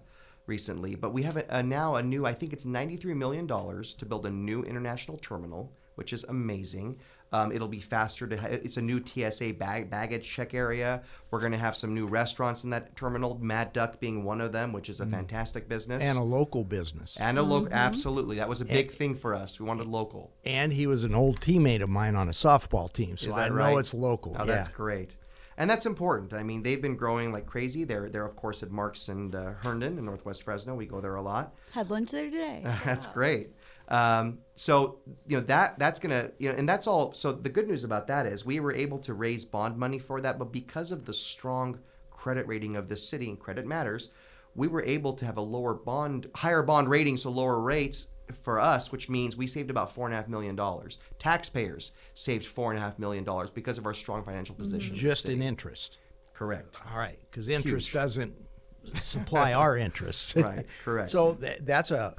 recently, 0.46 0.96
but 0.96 1.14
we 1.14 1.24
have 1.24 1.38
a, 1.38 1.46
a 1.50 1.64
now 1.64 1.96
a 1.96 2.04
new. 2.04 2.26
I 2.26 2.34
think 2.34 2.54
it's 2.54 2.66
ninety-three 2.66 3.14
million 3.14 3.48
dollars 3.48 3.94
to 3.96 4.06
build 4.06 4.26
a 4.26 4.30
new 4.30 4.64
international 4.64 5.18
terminal, 5.18 5.72
which 5.96 6.14
is 6.14 6.24
amazing. 6.26 7.00
Um, 7.34 7.54
it'll 7.54 7.70
be 7.70 7.80
faster 7.80 8.28
to. 8.28 8.36
Ha- 8.38 8.48
it's 8.48 8.76
a 8.76 8.82
new 8.82 9.02
TSA 9.06 9.54
bag, 9.54 9.90
baggage 9.90 10.30
check 10.30 10.54
area. 10.54 11.02
We're 11.30 11.40
going 11.40 11.54
to 11.54 11.58
have 11.58 11.78
some 11.78 11.94
new 11.94 12.06
restaurants 12.06 12.66
in 12.66 12.72
that 12.72 12.94
terminal. 12.98 13.40
Mad 13.42 13.72
Duck 13.72 14.02
being 14.02 14.26
one 14.26 14.42
of 14.42 14.52
them, 14.52 14.74
which 14.74 14.90
is 14.90 15.00
a 15.00 15.06
fantastic 15.06 15.70
business. 15.70 16.04
And 16.04 16.18
a 16.18 16.22
local 16.24 16.66
business. 16.66 17.16
and 17.22 17.40
a 17.40 17.42
local, 17.42 17.72
absolutely, 17.72 18.36
that 18.36 18.50
was 18.50 18.60
a 18.60 18.66
big 18.66 18.92
thing 18.92 19.16
for 19.16 19.34
us. 19.34 19.62
We 19.62 19.66
wanted 19.66 19.88
local. 19.88 20.34
And 20.44 20.74
he 20.74 20.88
was 20.88 21.06
an 21.06 21.16
old 21.16 21.40
teammate 21.40 21.82
of 21.82 21.90
mine 21.90 22.16
on 22.18 22.28
a 22.28 22.32
softball 22.32 22.92
team, 22.92 23.16
so 23.16 23.30
Is 23.30 23.38
I 23.38 23.48
that 23.48 23.56
know 23.56 23.78
it's 23.78 23.94
local. 23.94 24.36
Oh, 24.38 24.40
yeah. 24.40 24.56
that's 24.56 24.68
great. 24.68 25.16
And 25.62 25.70
that's 25.70 25.86
important. 25.86 26.34
I 26.34 26.42
mean, 26.42 26.64
they've 26.64 26.82
been 26.82 26.96
growing 26.96 27.32
like 27.32 27.46
crazy. 27.46 27.84
They're, 27.84 28.10
they're 28.10 28.26
of 28.26 28.36
course, 28.36 28.64
at 28.64 28.72
Marks 28.72 29.10
and 29.10 29.36
uh, 29.36 29.52
Herndon 29.62 30.00
in 30.00 30.06
Northwest 30.06 30.42
Fresno. 30.42 30.74
We 30.74 30.88
go 30.88 31.00
there 31.02 31.14
a 31.14 31.22
lot. 31.22 31.54
Had 31.70 31.92
lunch 31.92 32.10
there 32.10 32.32
today. 32.32 32.64
That's 32.84 33.06
great. 33.06 33.52
Um, 33.88 34.40
so 34.56 34.98
you 35.28 35.38
know 35.38 35.44
that 35.44 35.78
that's 35.78 36.00
gonna 36.00 36.32
you 36.40 36.50
know, 36.50 36.56
and 36.56 36.68
that's 36.68 36.88
all. 36.88 37.14
So 37.14 37.32
the 37.34 37.50
good 37.50 37.68
news 37.68 37.84
about 37.84 38.08
that 38.08 38.26
is 38.26 38.44
we 38.44 38.60
were 38.60 38.74
able 38.74 38.98
to 39.00 39.14
raise 39.14 39.46
bond 39.46 39.78
money 39.78 40.00
for 40.00 40.20
that, 40.22 40.40
but 40.40 40.52
because 40.52 40.92
of 40.92 41.06
the 41.06 41.14
strong 41.14 41.78
credit 42.10 42.48
rating 42.48 42.76
of 42.76 42.90
this 42.90 43.08
city 43.08 43.30
and 43.30 43.38
credit 43.38 43.68
matters, 43.68 44.10
we 44.56 44.68
were 44.68 44.82
able 44.82 45.14
to 45.14 45.26
have 45.26 45.38
a 45.38 45.42
lower 45.42 45.76
bond, 45.76 46.28
higher 46.36 46.64
bond 46.64 46.90
rating, 46.90 47.18
so 47.18 47.30
lower 47.30 47.60
rates 47.60 48.08
for 48.42 48.60
us, 48.60 48.92
which 48.92 49.10
means 49.10 49.36
we 49.38 49.48
saved 49.48 49.70
about 49.70 49.92
four 49.94 50.06
and 50.08 50.14
a 50.14 50.18
half 50.18 50.28
million 50.28 50.56
dollars. 50.56 50.98
Taxpayers 51.20 51.92
saved 52.14 52.46
four 52.46 52.72
and 52.72 52.78
a 52.80 52.82
half 52.82 52.98
million 53.00 53.24
dollars 53.24 53.50
because 53.50 53.78
of 53.78 53.86
our 53.86 53.94
strong 53.94 54.24
financial 54.24 54.56
position. 54.56 54.90
in 54.92 54.96
the 54.96 55.02
Just 55.02 55.22
city. 55.24 55.34
in 55.36 55.42
interest. 55.42 55.98
correct. 56.34 56.78
All 56.92 56.98
right, 56.98 57.20
because 57.30 57.50
interest 57.50 57.94
doesn't 57.94 58.34
supply 59.04 59.54
our 59.54 59.78
interests. 59.78 60.36
Right, 60.42 60.66
correct. 60.84 61.10
So 61.12 61.36
th- 61.36 61.60
that's 61.62 61.92
a 61.92 62.16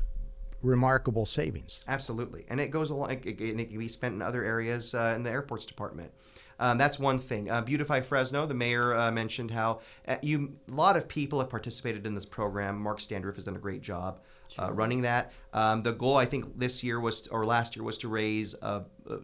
remarkable 0.62 1.26
savings. 1.26 1.80
Absolutely, 1.88 2.44
and 2.48 2.60
it 2.60 2.68
goes 2.70 2.90
along. 2.90 3.10
It, 3.12 3.26
it, 3.26 3.40
it 3.40 3.68
can 3.70 3.78
be 3.78 3.88
spent 3.88 4.14
in 4.14 4.22
other 4.22 4.44
areas 4.44 4.94
uh, 4.94 5.12
in 5.16 5.22
the 5.22 5.30
airports 5.30 5.66
department. 5.66 6.12
Um, 6.60 6.78
that's 6.78 6.98
one 7.00 7.18
thing. 7.18 7.50
Uh, 7.50 7.60
Beautify 7.62 8.02
Fresno. 8.02 8.46
The 8.46 8.54
mayor 8.54 8.94
uh, 8.94 9.10
mentioned 9.10 9.50
how 9.50 9.80
uh, 10.06 10.18
you 10.22 10.52
a 10.70 10.74
lot 10.74 10.96
of 10.96 11.08
people 11.08 11.40
have 11.40 11.50
participated 11.50 12.06
in 12.06 12.14
this 12.14 12.26
program. 12.26 12.78
Mark 12.80 13.00
Standriff 13.00 13.34
has 13.34 13.46
done 13.46 13.56
a 13.56 13.60
great 13.60 13.82
job 13.82 14.20
uh, 14.58 14.72
running 14.72 15.02
that. 15.02 15.32
Um, 15.52 15.82
the 15.82 15.92
goal, 15.92 16.16
I 16.16 16.26
think, 16.26 16.58
this 16.58 16.82
year 16.82 17.00
was 17.00 17.26
or 17.28 17.44
last 17.44 17.76
year 17.76 17.84
was 17.84 17.98
to 17.98 18.08
raise 18.08 18.54
uh, 18.62 18.82
uh, 19.08 19.16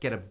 get 0.00 0.12
a, 0.12 0.22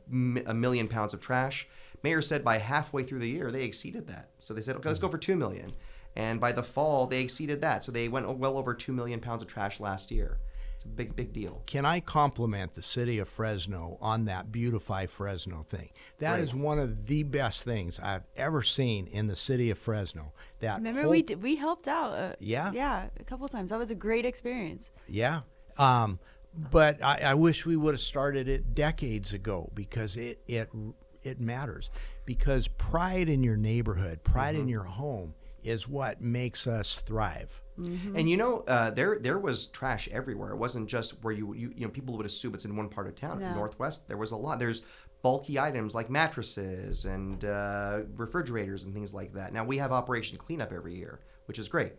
a 0.46 0.54
million 0.54 0.88
pounds 0.88 1.14
of 1.14 1.20
trash. 1.20 1.68
Mayor 2.04 2.22
said 2.22 2.44
by 2.44 2.58
halfway 2.58 3.04
through 3.04 3.20
the 3.20 3.30
year 3.30 3.52
they 3.52 3.64
exceeded 3.64 4.08
that. 4.08 4.30
So 4.38 4.54
they 4.54 4.62
said, 4.62 4.76
okay, 4.76 4.90
let's 4.90 5.00
go 5.00 5.08
for 5.10 5.18
two 5.18 5.36
million. 5.36 5.74
And 6.16 6.40
by 6.40 6.52
the 6.52 6.64
fall, 6.64 7.08
they 7.08 7.22
exceeded 7.22 7.62
that. 7.62 7.84
So 7.84 7.92
they 7.92 8.08
went 8.08 8.38
well 8.38 8.58
over 8.58 8.74
two 8.74 8.94
million 8.94 9.20
pounds 9.20 9.42
of 9.42 9.48
trash 9.48 9.80
last 9.80 10.12
year. 10.12 10.38
It's 10.84 10.92
a 10.92 10.96
big, 10.96 11.16
big 11.16 11.32
deal. 11.32 11.64
Can 11.66 11.86
I 11.86 12.02
compliment 12.02 12.74
the 12.74 12.82
city 12.82 13.20
of 13.20 13.30
Fresno 13.30 13.98
on 14.02 14.26
that 14.26 14.52
Beautify 14.52 15.06
Fresno 15.06 15.64
thing? 15.64 15.90
That 16.20 16.34
Great. 16.36 16.44
is 16.44 16.54
one 16.54 16.78
of 16.78 17.06
the 17.06 17.24
best 17.24 17.64
things 17.64 18.02
I've 18.02 18.24
ever 18.36 18.62
seen 18.62 19.08
in 19.08 19.28
the 19.28 19.36
city 19.38 19.70
of 19.70 19.78
Fresno. 19.78 20.34
That 20.60 20.76
Remember 20.80 21.04
whole- 21.04 21.12
we 21.12 21.22
did, 21.22 21.42
we 21.42 21.56
helped 21.56 21.88
out. 21.88 22.12
Uh, 22.14 22.34
Yeah? 22.40 22.74
yeah, 22.74 23.08
a 23.18 23.24
couple 23.24 23.48
times. 23.48 23.70
That 23.70 23.80
was 23.80 23.92
a 23.92 23.96
great 23.96 24.26
experience. 24.26 24.92
Yeah. 25.08 25.42
Um, 25.78 26.20
but 26.54 27.02
I, 27.02 27.20
I 27.28 27.34
wish 27.36 27.66
we 27.66 27.78
would 27.78 27.94
have 27.94 28.02
started 28.02 28.50
it 28.50 28.76
decades 28.76 29.32
ago 29.32 29.72
because 29.74 30.18
it 30.18 30.40
it 30.48 30.70
it 31.24 31.40
matters. 31.40 31.90
Because 32.26 32.68
pride 32.68 33.30
in 33.30 33.42
your 33.42 33.56
neighborhood, 33.56 34.22
pride 34.26 34.56
in 34.56 34.68
your 34.68 34.84
home, 34.84 35.34
is 35.64 35.88
what 35.88 36.22
makes 36.22 36.68
us 36.68 37.02
thrive. 37.02 37.62
And 38.16 38.30
you 38.30 38.38
know, 38.38 38.60
uh, 38.68 38.92
there 38.92 39.18
there 39.20 39.40
was 39.40 39.68
trash 39.68 40.08
everywhere. 40.12 40.52
It 40.52 40.58
wasn't 40.58 40.88
just 40.88 41.24
where 41.24 41.34
you 41.34 41.54
you, 41.54 41.74
you 41.76 41.86
know 41.86 41.92
people 41.92 42.16
would 42.18 42.26
assume 42.26 42.54
it's 42.54 42.66
in 42.66 42.76
one 42.76 42.90
part 42.90 43.08
of 43.08 43.16
town. 43.16 43.40
No. 43.40 43.54
Northwest, 43.56 44.08
there 44.08 44.18
was 44.18 44.32
a 44.32 44.38
lot. 44.38 44.60
There's 44.60 44.84
bulky 45.24 45.58
items 45.58 45.96
like 45.96 46.10
mattresses 46.10 47.06
and 47.06 47.46
uh, 47.46 48.02
refrigerators 48.16 48.84
and 48.84 48.94
things 48.94 49.14
like 49.14 49.34
that. 49.34 49.54
Now 49.54 49.64
we 49.64 49.78
have 49.78 49.92
Operation 49.92 50.38
Cleanup 50.38 50.72
every 50.72 50.96
year, 50.96 51.22
which 51.46 51.58
is 51.58 51.68
great. 51.68 51.94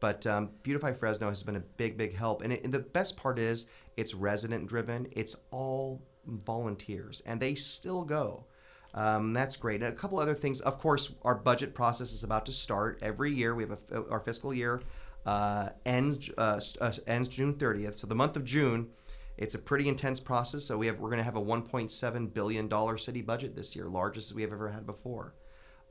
But 0.00 0.26
um, 0.26 0.50
Beautify 0.62 0.92
Fresno 0.92 1.28
has 1.28 1.42
been 1.42 1.56
a 1.56 1.60
big, 1.60 1.96
big 1.96 2.14
help. 2.14 2.42
And, 2.42 2.52
it, 2.52 2.62
and 2.62 2.72
the 2.72 2.78
best 2.78 3.16
part 3.16 3.38
is 3.38 3.66
it's 3.96 4.14
resident 4.14 4.68
driven. 4.68 5.08
It's 5.10 5.36
all 5.50 6.02
volunteers, 6.24 7.20
and 7.26 7.40
they 7.40 7.54
still 7.54 8.04
go. 8.04 8.46
Um, 8.94 9.32
that's 9.32 9.56
great. 9.56 9.82
And 9.82 9.92
a 9.92 9.96
couple 9.96 10.18
other 10.18 10.34
things. 10.34 10.60
Of 10.60 10.78
course, 10.78 11.12
our 11.22 11.34
budget 11.34 11.74
process 11.74 12.12
is 12.12 12.24
about 12.24 12.46
to 12.46 12.52
start 12.52 12.98
every 13.02 13.32
year. 13.32 13.54
We 13.54 13.64
have 13.64 13.78
a, 13.92 14.08
our 14.08 14.20
fiscal 14.20 14.52
year 14.52 14.82
uh, 15.26 15.68
ends 15.84 16.30
uh, 16.38 16.60
uh, 16.80 16.92
ends 17.06 17.28
June 17.28 17.54
30th. 17.54 17.94
So 17.94 18.06
the 18.06 18.14
month 18.14 18.36
of 18.36 18.44
June, 18.44 18.88
it's 19.36 19.54
a 19.54 19.58
pretty 19.58 19.88
intense 19.88 20.20
process. 20.20 20.64
So 20.64 20.78
we 20.78 20.86
have 20.86 20.98
we're 21.00 21.10
going 21.10 21.18
to 21.18 21.24
have 21.24 21.36
a 21.36 21.42
1.7 21.42 22.34
billion 22.34 22.68
dollar 22.68 22.96
city 22.96 23.22
budget 23.22 23.54
this 23.54 23.76
year, 23.76 23.86
largest 23.86 24.34
we 24.34 24.42
have 24.42 24.52
ever 24.52 24.70
had 24.70 24.86
before. 24.86 25.34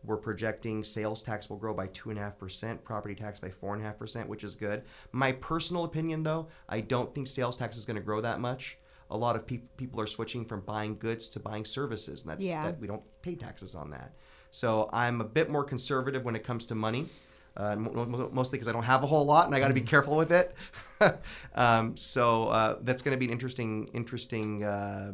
We're 0.03 0.17
projecting 0.17 0.83
sales 0.83 1.21
tax 1.21 1.49
will 1.49 1.57
grow 1.57 1.73
by 1.73 1.87
two 1.87 2.09
and 2.09 2.19
a 2.19 2.21
half 2.21 2.37
percent, 2.37 2.83
property 2.83 3.15
tax 3.15 3.39
by 3.39 3.49
four 3.49 3.73
and 3.73 3.83
a 3.83 3.85
half 3.85 3.97
percent, 3.97 4.29
which 4.29 4.43
is 4.43 4.55
good. 4.55 4.83
My 5.11 5.31
personal 5.33 5.83
opinion, 5.83 6.23
though, 6.23 6.47
I 6.69 6.81
don't 6.81 7.13
think 7.13 7.27
sales 7.27 7.57
tax 7.57 7.77
is 7.77 7.85
going 7.85 7.97
to 7.97 8.01
grow 8.01 8.21
that 8.21 8.39
much. 8.39 8.77
A 9.09 9.17
lot 9.17 9.35
of 9.35 9.45
peop 9.47 9.75
people 9.77 9.99
are 10.01 10.07
switching 10.07 10.43
from 10.45 10.61
buying 10.61 10.97
goods 10.97 11.27
to 11.29 11.39
buying 11.39 11.63
services, 11.65 12.21
and 12.21 12.31
that's 12.31 12.43
Yeah. 12.45 12.65
that 12.65 12.79
we 12.79 12.87
don't 12.87 13.03
pay 13.21 13.35
taxes 13.35 13.73
on 13.75 13.89
that. 13.91 14.13
So 14.51 14.89
I'm 14.91 15.21
a 15.21 15.25
bit 15.25 15.49
more 15.49 15.63
conservative 15.63 16.23
when 16.25 16.35
it 16.35 16.43
comes 16.43 16.65
to 16.67 16.75
money. 16.75 17.09
Uh, 17.55 17.75
mo- 17.75 18.05
mo- 18.05 18.29
mostly 18.31 18.57
because 18.59 18.67
I 18.67 18.71
don't 18.71 18.83
have 18.83 19.03
a 19.03 19.07
whole 19.07 19.25
lot 19.25 19.47
and 19.47 19.55
I 19.55 19.59
got 19.59 19.69
to 19.69 19.73
be 19.73 19.81
careful 19.81 20.15
with 20.15 20.31
it. 20.31 20.55
um, 21.55 21.97
so 21.97 22.49
uh, 22.49 22.77
that's 22.81 23.01
going 23.01 23.15
to 23.15 23.19
be 23.19 23.25
an 23.25 23.31
interesting, 23.31 23.89
interesting 23.93 24.63
uh, 24.63 25.13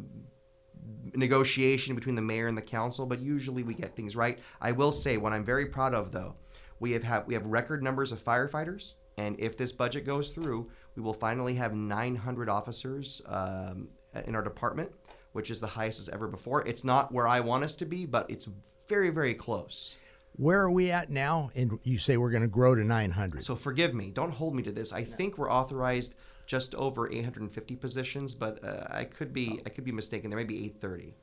negotiation 1.15 1.95
between 1.95 2.15
the 2.15 2.21
mayor 2.21 2.47
and 2.47 2.57
the 2.57 2.61
council, 2.61 3.05
but 3.05 3.19
usually 3.21 3.63
we 3.63 3.73
get 3.73 3.95
things 3.95 4.15
right. 4.15 4.39
I 4.61 4.71
will 4.73 4.91
say 4.91 5.17
what 5.17 5.33
I'm 5.33 5.45
very 5.45 5.67
proud 5.67 5.93
of 5.93 6.11
though, 6.11 6.35
we 6.79 6.91
have 6.91 7.03
had, 7.03 7.27
we 7.27 7.33
have 7.33 7.45
record 7.47 7.81
numbers 7.83 8.11
of 8.11 8.21
firefighters, 8.23 8.93
and 9.17 9.39
if 9.39 9.55
this 9.57 9.71
budget 9.71 10.05
goes 10.05 10.31
through, 10.31 10.69
we 10.95 11.01
will 11.01 11.13
finally 11.13 11.55
have 11.55 11.73
900 11.73 12.49
officers 12.49 13.21
um, 13.25 13.89
in 14.25 14.35
our 14.35 14.43
department, 14.43 14.91
which 15.31 15.49
is 15.49 15.59
the 15.59 15.67
highest 15.67 15.99
as 15.99 16.09
ever 16.09 16.27
before. 16.27 16.65
It's 16.67 16.83
not 16.83 17.11
where 17.11 17.27
I 17.27 17.39
want 17.39 17.63
us 17.63 17.75
to 17.77 17.85
be, 17.85 18.05
but 18.05 18.29
it's 18.29 18.47
very 18.87 19.09
very 19.09 19.33
close. 19.33 19.97
Where 20.35 20.61
are 20.61 20.71
we 20.71 20.91
at 20.91 21.11
now? 21.11 21.51
And 21.55 21.79
you 21.83 21.99
say 21.99 22.17
we're 22.17 22.31
going 22.31 22.41
to 22.41 22.47
grow 22.47 22.73
to 22.73 22.83
900. 22.83 23.43
So 23.43 23.55
forgive 23.55 23.93
me, 23.93 24.09
don't 24.09 24.31
hold 24.31 24.55
me 24.55 24.63
to 24.63 24.71
this. 24.71 24.91
I 24.91 25.03
think 25.03 25.37
we're 25.37 25.51
authorized 25.51 26.15
just 26.45 26.73
over 26.75 27.11
850 27.11 27.75
positions, 27.75 28.33
but 28.33 28.63
uh, 28.63 28.87
I 28.89 29.05
could 29.05 29.33
be 29.33 29.61
I 29.65 29.69
could 29.69 29.83
be 29.83 29.91
mistaken. 29.91 30.29
There 30.29 30.37
may 30.37 30.43
be 30.43 30.65
830. 30.65 31.15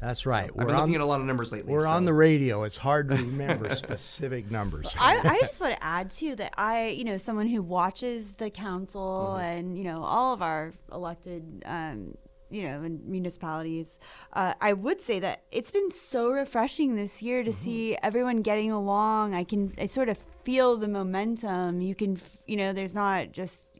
That's 0.00 0.26
right. 0.26 0.50
I've 0.50 0.54
We're 0.54 0.66
been 0.66 0.74
on, 0.74 0.80
looking 0.82 0.94
at 0.96 1.00
a 1.00 1.06
lot 1.06 1.20
of 1.20 1.26
numbers 1.26 1.52
lately. 1.52 1.72
we're 1.72 1.80
so- 1.84 1.88
on 1.90 2.04
the 2.04 2.12
radio. 2.12 2.64
It's 2.64 2.76
hard 2.76 3.08
to 3.08 3.14
remember 3.16 3.74
specific 3.74 4.50
numbers. 4.50 4.94
I, 5.00 5.18
I 5.18 5.38
just 5.40 5.60
want 5.60 5.74
to 5.74 5.82
add 5.82 6.10
too 6.10 6.36
that 6.36 6.52
I, 6.58 6.88
you 6.88 7.04
know, 7.04 7.16
someone 7.16 7.46
who 7.48 7.62
watches 7.62 8.32
the 8.32 8.50
council 8.50 9.34
Mm-hmm. 9.36 9.44
and 9.44 9.78
you 9.78 9.84
know 9.84 10.02
all 10.04 10.32
of 10.34 10.42
our 10.42 10.72
elected, 10.92 11.62
um, 11.66 12.16
you 12.50 12.62
know, 12.64 12.82
in 12.84 13.00
municipalities. 13.10 13.98
Uh, 14.32 14.52
I 14.60 14.74
would 14.74 15.02
say 15.02 15.18
that 15.20 15.42
it's 15.50 15.70
been 15.70 15.90
so 15.90 16.30
refreshing 16.30 16.94
this 16.94 17.22
year 17.22 17.40
Mm-hmm. 17.40 17.50
to 17.50 17.52
see 17.56 17.96
everyone 18.02 18.42
getting 18.42 18.70
along. 18.70 19.34
I 19.34 19.44
can, 19.44 19.72
I 19.78 19.86
sort 19.86 20.08
of 20.10 20.18
feel 20.44 20.76
the 20.76 20.88
momentum. 20.88 21.80
You 21.80 21.94
can, 21.94 22.20
you 22.46 22.56
know, 22.58 22.72
there's 22.72 22.94
not 22.94 23.32
just. 23.32 23.72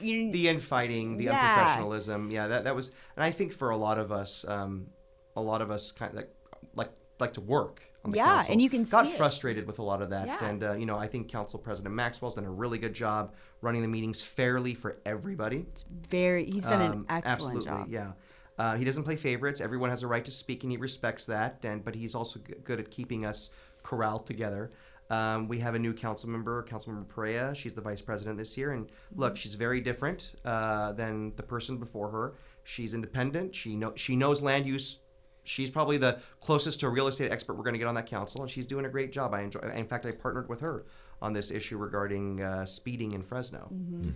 You, 0.00 0.30
the 0.32 0.48
infighting, 0.48 1.16
the 1.18 1.24
Yeah. 1.24 1.76
unprofessionalism. 1.76 2.32
Yeah, 2.32 2.46
that, 2.48 2.64
that 2.64 2.74
was, 2.76 2.92
and 3.16 3.24
I 3.24 3.30
think 3.30 3.52
for 3.52 3.70
a 3.70 3.76
lot 3.76 3.98
of 3.98 4.10
us, 4.12 4.44
um, 4.48 4.86
a 5.38 5.42
lot 5.42 5.62
of 5.62 5.70
us 5.70 5.92
kind 5.92 6.10
of 6.12 6.16
like 6.16 6.30
like 6.74 6.90
like 7.20 7.32
to 7.34 7.40
work 7.40 7.82
on 8.04 8.10
the 8.12 8.16
Yeah, 8.18 8.26
council. 8.26 8.52
and 8.52 8.62
you 8.62 8.70
can 8.70 8.84
got 8.84 9.06
see 9.06 9.12
it. 9.12 9.18
frustrated 9.18 9.66
with 9.66 9.78
a 9.78 9.82
lot 9.82 10.02
of 10.02 10.10
that, 10.10 10.26
Yeah. 10.26 10.44
and 10.44 10.62
uh, 10.62 10.72
you 10.74 10.86
know, 10.86 10.96
I 10.96 11.06
think 11.08 11.28
Council 11.28 11.58
President 11.58 11.94
Maxwell's 11.94 12.34
done 12.36 12.44
a 12.44 12.50
really 12.50 12.78
good 12.78 12.94
job 12.94 13.34
running 13.60 13.82
the 13.82 13.88
meetings 13.88 14.22
fairly 14.22 14.74
for 14.74 14.98
everybody. 15.04 15.66
very, 16.08 16.44
he's 16.44 16.64
done 16.64 16.80
an 16.80 16.92
Um, 16.92 17.06
excellent 17.08 17.26
absolutely, 17.26 17.64
job. 17.64 17.88
Yeah. 17.90 18.12
Uh, 18.56 18.76
he 18.76 18.84
doesn't 18.84 19.04
play 19.04 19.16
favorites. 19.16 19.60
Everyone 19.60 19.90
has 19.90 20.02
a 20.02 20.08
right 20.08 20.24
to 20.24 20.30
speak, 20.32 20.62
and 20.64 20.70
he 20.72 20.76
respects 20.78 21.26
that. 21.26 21.64
And 21.64 21.84
but 21.84 21.94
he's 21.94 22.14
also 22.14 22.40
g- 22.40 22.54
good 22.64 22.80
at 22.80 22.90
keeping 22.90 23.24
us 23.24 23.50
corralled 23.82 24.26
together. 24.26 24.70
Um, 25.10 25.48
we 25.48 25.58
have 25.60 25.74
a 25.74 25.78
new 25.78 25.94
council 25.94 26.28
member, 26.28 26.62
Councilmember 26.64 27.08
Perea. 27.08 27.54
She's 27.54 27.72
the 27.74 27.80
vice 27.80 28.00
president 28.02 28.36
this 28.36 28.58
year, 28.58 28.72
and 28.72 28.90
look, 29.14 29.36
she's 29.36 29.54
very 29.54 29.80
different 29.80 30.34
uh, 30.44 30.92
than 30.92 31.34
the 31.36 31.42
person 31.42 31.78
before 31.78 32.10
her. 32.10 32.34
She's 32.64 32.92
independent. 32.94 33.54
She 33.54 33.74
know 33.74 33.92
she 33.96 34.14
knows 34.16 34.42
land 34.42 34.66
use. 34.66 34.98
She's 35.48 35.70
probably 35.70 35.96
the 35.98 36.18
closest 36.40 36.80
to 36.80 36.86
a 36.86 36.90
real 36.90 37.08
estate 37.08 37.32
expert 37.32 37.54
we're 37.54 37.64
going 37.64 37.74
to 37.74 37.78
get 37.78 37.88
on 37.88 37.94
that 37.94 38.06
council, 38.06 38.42
and 38.42 38.50
she's 38.50 38.66
doing 38.66 38.84
a 38.84 38.88
great 38.88 39.12
job. 39.12 39.34
I 39.34 39.42
enjoy. 39.42 39.60
In 39.74 39.86
fact, 39.86 40.06
I 40.06 40.12
partnered 40.12 40.48
with 40.48 40.60
her 40.60 40.84
on 41.20 41.32
this 41.32 41.50
issue 41.50 41.78
regarding 41.78 42.40
uh, 42.42 42.64
speeding 42.64 43.12
in 43.12 43.22
Fresno. 43.22 43.68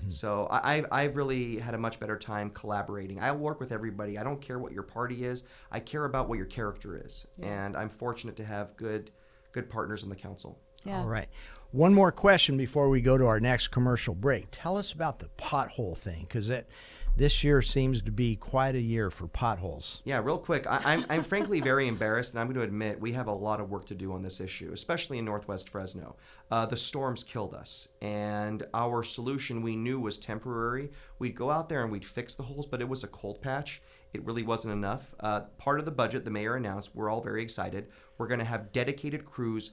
So 0.08 0.46
I, 0.50 0.74
I've, 0.76 0.86
I've 0.92 1.16
really 1.16 1.58
had 1.58 1.74
a 1.74 1.78
much 1.78 1.98
better 1.98 2.16
time 2.16 2.50
collaborating. 2.50 3.18
I 3.18 3.32
work 3.32 3.58
with 3.58 3.72
everybody. 3.72 4.18
I 4.18 4.22
don't 4.22 4.40
care 4.40 4.58
what 4.58 4.72
your 4.72 4.84
party 4.84 5.24
is. 5.24 5.44
I 5.70 5.80
care 5.80 6.04
about 6.04 6.28
what 6.28 6.36
your 6.36 6.46
character 6.46 7.00
is, 7.04 7.26
and 7.40 7.76
I'm 7.76 7.88
fortunate 7.88 8.36
to 8.36 8.44
have 8.44 8.76
good, 8.76 9.10
good 9.52 9.68
partners 9.68 10.04
on 10.04 10.10
the 10.10 10.16
council. 10.16 10.58
Yeah. 10.84 10.98
All 10.98 11.06
right. 11.06 11.28
One 11.70 11.94
more 11.94 12.12
question 12.12 12.56
before 12.56 12.88
we 12.88 13.00
go 13.00 13.16
to 13.16 13.26
our 13.26 13.40
next 13.40 13.68
commercial 13.68 14.14
break. 14.14 14.48
Tell 14.50 14.76
us 14.76 14.92
about 14.92 15.18
the 15.18 15.28
pothole 15.38 15.96
thing 15.96 16.26
because 16.28 16.50
it 16.50 16.68
this 17.16 17.44
year 17.44 17.60
seems 17.60 18.00
to 18.02 18.10
be 18.10 18.36
quite 18.36 18.74
a 18.74 18.80
year 18.80 19.10
for 19.10 19.26
potholes. 19.26 20.00
Yeah, 20.04 20.20
real 20.22 20.38
quick. 20.38 20.66
I, 20.66 20.80
I'm, 20.84 21.06
I'm 21.10 21.22
frankly 21.22 21.60
very 21.60 21.86
embarrassed, 21.86 22.32
and 22.32 22.40
I'm 22.40 22.46
going 22.46 22.56
to 22.56 22.62
admit 22.62 23.00
we 23.00 23.12
have 23.12 23.26
a 23.26 23.32
lot 23.32 23.60
of 23.60 23.70
work 23.70 23.86
to 23.86 23.94
do 23.94 24.12
on 24.12 24.22
this 24.22 24.40
issue, 24.40 24.70
especially 24.72 25.18
in 25.18 25.24
Northwest 25.24 25.68
Fresno. 25.68 26.16
Uh, 26.50 26.66
the 26.66 26.76
storms 26.76 27.22
killed 27.22 27.54
us, 27.54 27.88
and 28.00 28.64
our 28.72 29.02
solution 29.02 29.62
we 29.62 29.76
knew 29.76 30.00
was 30.00 30.18
temporary. 30.18 30.90
We'd 31.18 31.36
go 31.36 31.50
out 31.50 31.68
there 31.68 31.82
and 31.82 31.92
we'd 31.92 32.04
fix 32.04 32.34
the 32.34 32.42
holes, 32.44 32.66
but 32.66 32.80
it 32.80 32.88
was 32.88 33.04
a 33.04 33.08
cold 33.08 33.42
patch. 33.42 33.82
It 34.12 34.24
really 34.24 34.42
wasn't 34.42 34.74
enough. 34.74 35.14
Uh, 35.20 35.42
part 35.58 35.78
of 35.78 35.84
the 35.84 35.90
budget 35.90 36.24
the 36.24 36.30
mayor 36.30 36.56
announced, 36.56 36.94
we're 36.94 37.10
all 37.10 37.22
very 37.22 37.42
excited. 37.42 37.88
We're 38.18 38.28
going 38.28 38.40
to 38.40 38.44
have 38.44 38.72
dedicated 38.72 39.24
crews 39.24 39.72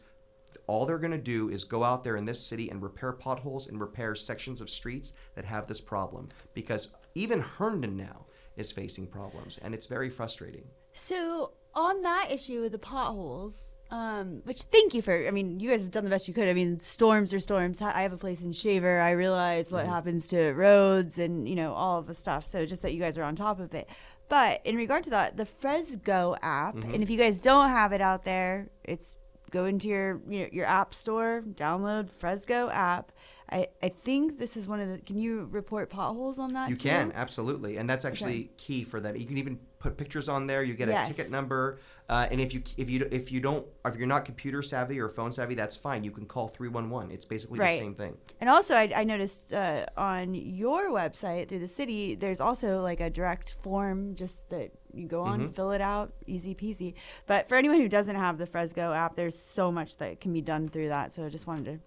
all 0.68 0.86
they're 0.86 0.98
going 0.98 1.12
to 1.12 1.18
do 1.18 1.50
is 1.50 1.64
go 1.64 1.84
out 1.84 2.04
there 2.04 2.16
in 2.16 2.26
this 2.26 2.44
city 2.44 2.70
and 2.70 2.82
repair 2.82 3.12
potholes 3.12 3.68
and 3.68 3.80
repair 3.80 4.16
sections 4.16 4.62
of 4.62 4.70
streets 4.70 5.14
that 5.36 5.46
have 5.46 5.68
this 5.68 5.82
problem 5.82 6.30
because 6.54 6.90
even 7.16 7.42
Herndon 7.42 7.98
now 7.98 8.26
is 8.56 8.72
facing 8.72 9.08
problems 9.08 9.58
and 9.60 9.74
it's 9.74 9.86
very 9.86 10.10
frustrating. 10.10 10.66
So 10.94 11.52
on 11.76 12.02
that 12.02 12.30
issue 12.32 12.62
with 12.62 12.72
the 12.72 12.80
potholes, 12.80 13.78
um, 13.92 14.42
which 14.44 14.64
thank 14.64 14.94
you 14.94 15.02
for. 15.02 15.28
I 15.28 15.32
mean, 15.32 15.60
you 15.60 15.70
guys 15.70 15.82
have 15.82 15.90
done 15.92 16.04
the 16.04 16.10
best 16.10 16.28
you 16.28 16.34
could. 16.34 16.48
I 16.48 16.54
mean, 16.54 16.80
storms 16.80 17.34
are 17.34 17.40
storms. 17.40 17.82
I 17.82 18.02
have 18.02 18.14
a 18.14 18.18
place 18.18 18.44
in 18.44 18.52
Shaver. 18.52 19.00
I 19.00 19.12
realize 19.12 19.72
what 19.72 19.86
happens 19.88 20.28
to 20.28 20.52
roads 20.54 21.18
and 21.18 21.50
you 21.50 21.56
know 21.56 21.74
all 21.74 21.98
of 21.98 22.06
the 22.06 22.14
stuff. 22.14 22.46
So 22.46 22.66
just 22.66 22.84
that 22.84 22.94
you 22.94 23.00
guys 23.00 23.18
are 23.18 23.24
on 23.24 23.36
top 23.36 23.60
of 23.60 23.74
it. 23.74 23.90
But 24.28 24.62
in 24.64 24.76
regard 24.76 25.04
to 25.06 25.10
that, 25.10 25.38
the 25.38 25.46
Fresgo 25.46 26.36
app, 26.44 26.76
and 26.76 27.02
if 27.02 27.10
you 27.10 27.18
guys 27.18 27.42
don't 27.42 27.70
have 27.70 27.92
it 27.92 28.02
out 28.02 28.26
there, 28.26 28.70
it's 28.84 29.16
go 29.50 29.66
into 29.66 29.88
your 29.88 30.22
you 30.28 30.42
know, 30.42 30.50
your 30.52 30.66
app 30.66 30.94
store, 30.94 31.44
download 31.56 32.12
Fresgo 32.12 32.70
app. 32.70 33.12
I, 33.52 33.68
I 33.82 33.90
think 33.90 34.38
this 34.38 34.56
is 34.56 34.68
one 34.68 34.80
of 34.80 34.90
the. 34.90 34.98
Can 35.00 35.18
you 35.18 35.48
report 35.52 35.90
potholes 35.90 36.38
on 36.40 36.54
that? 36.54 36.70
You 36.70 36.76
too? 36.76 36.90
can 36.90 37.12
absolutely, 37.16 37.78
and 37.78 37.90
that's 37.90 38.06
actually 38.06 38.52
key 38.58 38.84
for 38.84 39.00
them. 39.00 39.16
You 39.16 39.26
can 39.26 39.38
even 39.38 39.60
put 39.80 39.98
pictures 39.98 40.30
on 40.30 40.46
there. 40.46 40.62
You 40.62 40.74
get 40.74 40.90
a 40.90 41.04
ticket 41.06 41.32
number, 41.32 41.80
uh, 42.10 42.28
and 42.30 42.40
if 42.40 42.54
you 42.54 42.62
if 42.78 42.90
you 42.90 43.08
if 43.12 43.32
you 43.32 43.40
don't 43.40 43.66
if 43.86 43.96
you're 43.96 44.08
not 44.08 44.26
computer 44.26 44.62
savvy 44.62 45.00
or 45.00 45.10
phone 45.10 45.32
savvy, 45.32 45.56
that's 45.56 45.76
fine. 45.76 46.04
You 46.04 46.12
can 46.12 46.26
call 46.26 46.48
three 46.48 46.68
one 46.70 46.90
one. 46.90 47.10
It's 47.12 47.26
basically 47.26 47.60
Right. 47.60 47.80
the 47.80 47.86
same 47.86 47.96
thing. 47.96 48.18
And 48.40 48.50
also, 48.50 48.76
I, 48.76 48.92
I 48.96 49.04
noticed 49.04 49.52
uh, 49.54 49.86
on 49.98 50.36
your 50.36 50.90
website 50.92 51.50
through 51.50 51.60
the 51.60 51.68
city, 51.68 52.16
there's 52.16 52.42
also 52.42 52.82
like 52.82 53.00
a 53.00 53.10
direct 53.10 53.56
form 53.64 54.16
just 54.16 54.50
that 54.52 54.72
you 54.94 55.08
go 55.08 55.22
on, 55.22 55.40
Mm-hmm. 55.40 55.52
fill 55.54 55.72
it 55.72 55.82
out, 55.82 56.14
easy 56.28 56.54
peasy. 56.56 56.94
But 57.26 57.48
for 57.50 57.56
anyone 57.56 57.80
who 57.80 57.88
doesn't 57.90 58.16
have 58.16 58.38
the 58.38 58.46
Fresgo 58.48 58.92
app, 58.94 59.16
there's 59.16 59.38
so 59.38 59.72
much 59.72 59.98
that 59.98 60.20
can 60.22 60.34
be 60.34 60.42
done 60.42 60.68
through 60.68 60.90
that. 60.90 61.14
So 61.14 61.26
I 61.26 61.30
just 61.30 61.48
wanted 61.48 61.66
to 61.66 61.80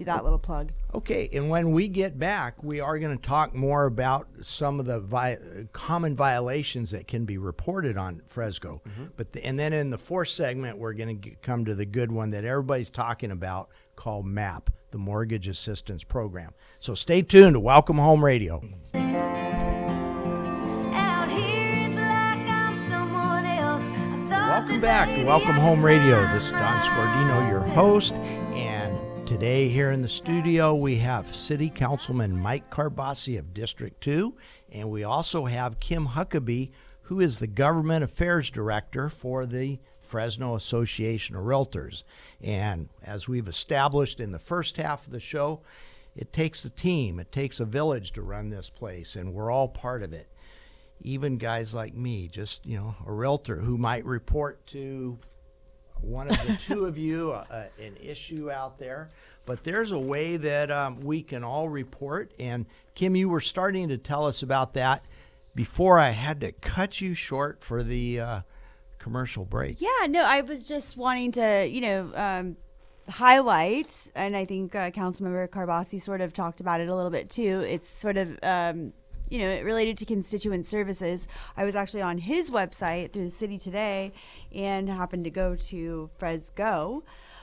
do 0.00 0.04
that 0.06 0.24
little 0.24 0.38
plug. 0.38 0.72
Okay, 0.94 1.28
and 1.34 1.50
when 1.50 1.72
we 1.72 1.86
get 1.86 2.18
back, 2.18 2.62
we 2.62 2.80
are 2.80 2.98
going 2.98 3.14
to 3.16 3.22
talk 3.22 3.54
more 3.54 3.84
about 3.84 4.26
some 4.40 4.80
of 4.80 4.86
the 4.86 4.98
vi- 4.98 5.36
common 5.72 6.16
violations 6.16 6.90
that 6.92 7.06
can 7.06 7.26
be 7.26 7.36
reported 7.36 7.98
on 7.98 8.22
Fresgo. 8.26 8.80
Mm-hmm. 8.88 9.04
But 9.16 9.32
the, 9.32 9.44
and 9.44 9.58
then 9.58 9.74
in 9.74 9.90
the 9.90 9.98
fourth 9.98 10.28
segment, 10.28 10.78
we're 10.78 10.94
going 10.94 11.20
to 11.20 11.30
come 11.42 11.66
to 11.66 11.74
the 11.74 11.84
good 11.84 12.10
one 12.10 12.30
that 12.30 12.44
everybody's 12.44 12.88
talking 12.90 13.30
about 13.30 13.68
called 13.94 14.24
MAP, 14.24 14.70
the 14.90 14.96
Mortgage 14.98 15.48
Assistance 15.48 16.02
Program. 16.02 16.54
So 16.80 16.94
stay 16.94 17.20
tuned 17.20 17.52
to 17.54 17.60
Welcome 17.60 17.98
Home 17.98 18.24
Radio. 18.24 18.64
Out 18.94 21.28
here, 21.28 21.76
it's 21.76 21.94
like 21.94 22.48
I'm 22.48 22.74
someone 22.88 23.44
else. 23.44 23.82
I 23.82 24.26
thought 24.30 24.48
Welcome 24.48 24.80
back 24.80 25.08
to 25.08 25.24
Welcome 25.26 25.56
Home 25.56 25.84
Radio. 25.84 26.22
This 26.32 26.46
is 26.46 26.52
Don 26.52 26.80
Scordino, 26.80 27.50
your 27.50 27.60
host. 27.60 28.14
And 28.14 28.69
today 29.30 29.68
here 29.68 29.92
in 29.92 30.02
the 30.02 30.08
studio, 30.08 30.74
we 30.74 30.96
have 30.96 31.24
City 31.24 31.70
Councilman 31.70 32.36
Mike 32.36 32.68
Karbassi 32.68 33.38
of 33.38 33.54
District 33.54 34.00
2. 34.00 34.34
And 34.72 34.90
we 34.90 35.04
also 35.04 35.44
have 35.44 35.78
Kim 35.78 36.04
Huckabee, 36.04 36.72
who 37.02 37.20
is 37.20 37.38
the 37.38 37.46
Government 37.46 38.02
Affairs 38.02 38.50
Director 38.50 39.08
for 39.08 39.46
the 39.46 39.78
Fresno 40.00 40.56
Association 40.56 41.36
of 41.36 41.44
Realtors. 41.44 42.02
And 42.40 42.88
as 43.04 43.28
we've 43.28 43.46
established 43.46 44.18
in 44.18 44.32
the 44.32 44.40
first 44.40 44.76
half 44.78 45.06
of 45.06 45.12
the 45.12 45.20
show, 45.20 45.60
it 46.16 46.32
takes 46.32 46.64
a 46.64 46.70
team, 46.70 47.20
it 47.20 47.30
takes 47.30 47.60
a 47.60 47.64
village 47.64 48.10
to 48.14 48.22
run 48.22 48.50
this 48.50 48.68
place, 48.68 49.14
and 49.14 49.32
we're 49.32 49.52
all 49.52 49.68
part 49.68 50.02
of 50.02 50.12
it 50.12 50.26
even 51.02 51.38
guys 51.38 51.74
like 51.74 51.94
me, 51.94 52.28
just 52.28 52.66
you 52.66 52.76
know, 52.76 52.94
a 53.06 53.12
realtor 53.12 53.56
who 53.56 53.78
might 53.78 54.04
report 54.04 54.66
to 54.66 55.18
one 56.02 56.28
of 56.28 56.46
the 56.46 56.58
two 56.66 56.84
of 56.84 56.98
you 56.98 57.32
uh, 57.32 57.44
uh, 57.50 57.64
an 57.82 57.96
issue 58.02 58.50
out 58.50 58.78
there. 58.78 59.08
But 59.46 59.64
there's 59.64 59.92
a 59.92 59.98
way 59.98 60.36
that 60.36 60.70
um, 60.70 61.00
we 61.00 61.22
can 61.22 61.42
all 61.44 61.68
report. 61.68 62.32
And 62.38 62.66
Kim, 62.94 63.16
you 63.16 63.28
were 63.28 63.40
starting 63.40 63.88
to 63.88 63.98
tell 63.98 64.26
us 64.26 64.42
about 64.42 64.74
that 64.74 65.04
before 65.54 65.98
I 65.98 66.10
had 66.10 66.40
to 66.40 66.52
cut 66.52 67.00
you 67.00 67.14
short 67.14 67.62
for 67.62 67.82
the 67.82 68.20
uh, 68.20 68.40
commercial 68.98 69.44
break. 69.44 69.80
Yeah, 69.80 70.06
no, 70.08 70.24
I 70.24 70.42
was 70.42 70.68
just 70.68 70.96
wanting 70.96 71.32
to, 71.32 71.66
you 71.66 71.80
know, 71.80 72.12
um, 72.14 72.56
highlight, 73.08 74.10
and 74.14 74.36
I 74.36 74.44
think 74.44 74.74
uh, 74.74 74.90
Councilmember 74.90 75.48
Karbassi 75.48 76.00
sort 76.00 76.20
of 76.20 76.32
talked 76.32 76.60
about 76.60 76.80
it 76.80 76.88
a 76.88 76.94
little 76.94 77.10
bit 77.10 77.28
too. 77.28 77.60
It's 77.66 77.88
sort 77.88 78.16
of, 78.16 78.38
um, 78.42 78.92
you 79.30 79.38
know, 79.38 79.48
it 79.48 79.64
related 79.64 79.96
to 79.98 80.04
constituent 80.04 80.66
services. 80.66 81.26
I 81.56 81.64
was 81.64 81.74
actually 81.74 82.02
on 82.02 82.18
his 82.18 82.50
website 82.50 83.12
through 83.12 83.24
the 83.24 83.30
city 83.30 83.58
today 83.58 84.12
and 84.54 84.88
happened 84.88 85.24
to 85.24 85.30
go 85.30 85.56
to 85.56 86.10
Fresgo. 86.18 87.02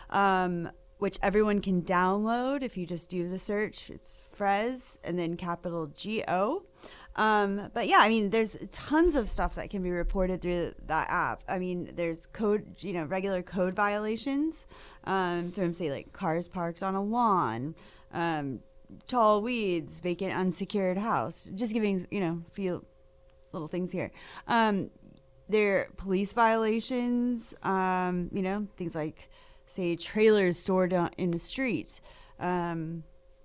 Um, 0.10 0.70
which 1.00 1.20
everyone 1.22 1.62
can 1.62 1.84
download 1.84 2.64
if 2.64 2.76
you 2.76 2.88
just 2.88 3.08
do 3.08 3.30
the 3.30 3.38
search. 3.38 3.92
It's 3.92 4.18
Fres 4.32 5.00
and 5.04 5.20
then 5.20 5.38
capital 5.38 5.92
G 5.96 6.24
O. 6.28 6.64
Um, 7.16 7.70
but 7.72 7.88
yeah, 7.88 8.00
I 8.00 8.10
mean, 8.10 8.32
there's 8.32 8.58
tons 8.72 9.16
of 9.16 9.30
stuff 9.30 9.54
that 9.56 9.70
can 9.70 9.84
be 9.84 9.92
reported 9.92 10.42
through 10.42 10.74
that 10.88 11.08
app. 11.10 11.44
I 11.48 11.60
mean, 11.60 11.92
there's 11.96 12.26
code, 12.28 12.78
you 12.80 12.94
know, 12.94 13.06
regular 13.06 13.44
code 13.44 13.76
violations 13.76 14.66
um, 15.04 15.52
from, 15.52 15.72
say, 15.72 15.92
like 15.92 16.14
cars 16.14 16.48
parked 16.48 16.82
on 16.82 16.96
a 16.96 17.04
lawn, 17.04 17.76
um, 18.12 18.62
tall 19.08 19.42
weeds, 19.42 20.00
vacant, 20.00 20.34
unsecured 20.34 20.98
house. 20.98 21.50
Just 21.56 21.74
giving, 21.74 22.08
you 22.12 22.20
know, 22.20 22.42
a 22.48 22.52
few 22.52 22.86
little 23.52 23.68
things 23.68 23.92
here. 23.92 24.12
Um, 24.48 24.90
there 25.50 25.78
are 25.80 25.88
police 25.98 26.34
violations, 26.34 27.56
um, 27.64 28.30
you 28.34 28.42
know, 28.42 28.68
things 28.78 28.96
like, 28.96 29.30
say, 29.66 29.96
trailers 29.96 30.60
stored 30.60 30.94
in 31.18 31.32
the 31.32 31.40
street. 31.40 32.00
Um, 32.40 33.04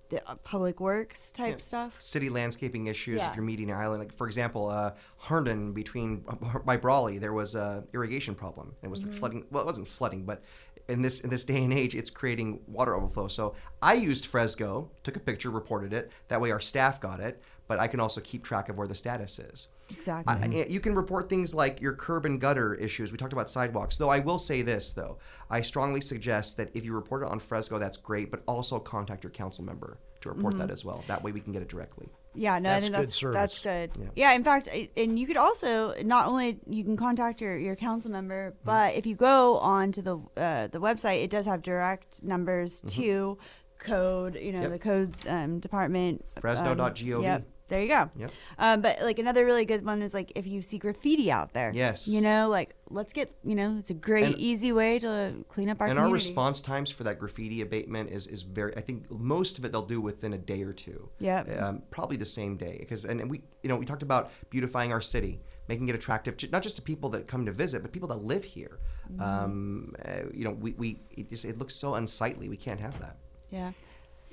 the 0.09 0.21
uh, 0.29 0.35
public 0.43 0.79
works 0.79 1.31
type 1.31 1.53
Yeah. 1.53 1.57
stuff. 1.57 2.01
City 2.01 2.29
landscaping 2.29 2.87
issues 2.87 3.19
Yeah. 3.19 3.29
if 3.29 3.35
you're 3.35 3.45
meeting 3.45 3.71
an 3.71 3.77
island. 3.77 3.99
Like 4.01 4.13
for 4.13 4.27
example, 4.27 4.67
uh, 4.69 4.91
Herndon 5.17 5.73
between 5.73 6.23
by 6.65 6.77
Brawley, 6.77 7.17
there 7.17 7.33
was 7.33 7.55
a 7.55 7.83
irrigation 7.93 8.35
problem. 8.35 8.75
It 8.83 8.89
was 8.89 8.99
Mm-hmm. 9.01 9.09
the 9.11 9.17
flooding. 9.17 9.45
Well, 9.49 9.63
it 9.63 9.65
wasn't 9.65 9.87
flooding, 9.87 10.25
but 10.25 10.43
in 10.87 11.01
this 11.01 11.21
in 11.21 11.29
this 11.29 11.43
day 11.43 11.63
and 11.63 11.73
age, 11.73 11.95
it's 11.95 12.09
creating 12.09 12.59
water 12.67 12.95
overflow. 12.95 13.27
So 13.27 13.55
I 13.81 13.93
used 13.93 14.25
Fresgo, 14.27 14.89
took 15.03 15.15
a 15.15 15.19
picture, 15.19 15.49
reported 15.49 15.93
it. 15.93 16.11
That 16.27 16.41
way, 16.41 16.51
our 16.51 16.59
staff 16.59 16.99
got 16.99 17.19
it. 17.19 17.41
But 17.65 17.79
I 17.79 17.87
can 17.87 18.01
also 18.01 18.19
keep 18.19 18.43
track 18.43 18.67
of 18.67 18.77
where 18.77 18.87
the 18.89 18.93
status 18.95 19.39
is. 19.39 19.69
Exactly. 19.89 20.61
I- 20.63 20.65
you 20.67 20.81
can 20.81 20.93
report 20.95 21.29
things 21.29 21.55
like 21.55 21.79
your 21.79 21.93
curb 21.93 22.25
and 22.25 22.39
gutter 22.39 22.73
issues. 22.75 23.11
We 23.13 23.17
talked 23.17 23.31
about 23.31 23.49
sidewalks. 23.49 23.95
Though 23.95 24.09
I 24.09 24.19
will 24.19 24.37
say 24.37 24.61
this, 24.63 24.91
though. 24.91 25.17
I 25.49 25.61
strongly 25.61 26.01
suggest 26.01 26.57
that 26.57 26.71
if 26.73 26.83
you 26.83 26.93
report 26.93 27.23
it 27.23 27.29
on 27.29 27.39
Fresgo, 27.39 27.79
that's 27.79 27.95
great, 27.95 28.29
but 28.31 28.41
also 28.47 28.79
contact 28.79 29.23
your 29.23 29.31
council 29.31 29.63
member 29.63 29.97
to 30.21 30.29
report 30.29 30.55
Mm-hmm. 30.55 30.59
that 30.67 30.71
as 30.71 30.83
well. 30.83 31.05
That 31.07 31.23
way 31.23 31.31
we 31.31 31.39
can 31.39 31.53
get 31.53 31.61
it 31.61 31.69
directly. 31.69 32.09
Yeah, 32.35 32.59
no, 32.59 32.69
That's 32.69 32.77
I 32.77 32.81
think 32.87 32.95
good 32.95 33.03
that's 33.03 33.15
service. 33.15 33.35
that's 33.35 33.59
good. 33.59 33.91
Yeah. 33.99 34.09
Yeah. 34.15 34.31
in 34.33 34.43
fact, 34.43 34.67
and 34.97 35.19
you 35.19 35.27
could 35.27 35.37
also 35.37 35.93
not 36.03 36.27
only 36.27 36.59
you 36.67 36.83
can 36.83 36.97
contact 36.97 37.41
your, 37.41 37.57
your 37.57 37.75
council 37.75 38.09
member, 38.11 38.55
but 38.63 38.95
if 38.95 39.05
you 39.05 39.15
go 39.15 39.59
on 39.59 39.91
to 39.93 40.01
the 40.01 40.17
uh, 40.37 40.67
the 40.67 40.79
website, 40.79 41.23
it 41.23 41.29
does 41.29 41.45
have 41.45 41.61
direct 41.61 42.23
numbers 42.23 42.81
to 42.87 43.37
code. 43.79 44.35
You 44.35 44.51
know, 44.53 44.61
Yep. 44.61 44.71
the 44.71 44.79
code 44.79 45.15
um, 45.27 45.59
department. 45.59 46.25
Fresno.gov. 46.39 47.21
yep. 47.23 47.43
There 47.73 47.81
you 47.81 47.87
go. 47.87 48.09
Yep. 48.19 48.31
Um, 48.59 48.81
but 48.81 49.01
like 49.01 49.17
another 49.17 49.43
really 49.45 49.65
good 49.65 49.83
one 49.83 50.03
is 50.03 50.13
like 50.13 50.31
if 50.35 50.45
you 50.45 50.61
see 50.61 50.77
graffiti 50.77 51.31
out 51.31 51.53
there. 51.53 51.71
Yes. 51.73 52.07
You 52.07 52.21
know, 52.21 52.47
like 52.47 52.75
let's 52.91 53.13
get 53.13 53.33
you 53.43 53.55
know 53.55 53.77
it's 53.79 53.89
a 53.89 53.95
great 53.95 54.25
And- 54.25 54.37
easy 54.37 54.71
way 54.71 54.99
to 54.99 55.43
clean 55.49 55.69
up 55.69 55.81
our 55.81 55.87
and 55.87 55.97
our 55.97 56.09
response 56.09 56.61
times 56.61 56.91
for 56.91 57.03
that 57.05 57.17
graffiti 57.17 57.61
abatement 57.61 58.11
is, 58.11 58.27
is 58.27 58.43
very. 58.43 58.77
I 58.77 58.81
think 58.81 59.09
most 59.09 59.57
of 59.57 59.65
it 59.65 59.71
they'll 59.71 59.81
do 59.81 59.99
within 59.99 60.33
a 60.33 60.37
day 60.37 60.61
or 60.61 60.71
two. 60.71 61.09
Yeah. 61.17 61.41
Um, 61.59 61.81
probably 61.89 62.15
the 62.15 62.25
same 62.25 62.57
day 62.57 62.77
because 62.79 63.05
and, 63.05 63.19
and 63.19 63.31
we 63.31 63.41
you 63.63 63.69
know 63.69 63.75
we 63.75 63.87
talked 63.87 64.03
about 64.03 64.31
beautifying 64.51 64.91
our 64.91 65.01
city, 65.01 65.41
making 65.67 65.89
it 65.89 65.95
attractive 65.95 66.37
not 66.51 66.61
just 66.61 66.75
to 66.75 66.83
people 66.83 67.09
that 67.09 67.27
come 67.27 67.43
to 67.47 67.51
visit, 67.51 67.81
but 67.81 67.91
people 67.91 68.09
that 68.09 68.23
live 68.23 68.43
here. 68.43 68.77
Mm-hmm. 69.11 69.21
Um, 69.21 69.95
uh, 70.05 70.29
you 70.31 70.43
know 70.43 70.51
we, 70.51 70.73
we 70.73 70.99
it, 71.09 71.31
just, 71.31 71.43
it 71.43 71.57
looks 71.57 71.75
so 71.75 71.95
unsightly. 71.95 72.49
We 72.49 72.57
can't 72.57 72.79
have 72.79 72.99
that. 72.99 73.17
Yeah. 73.49 73.71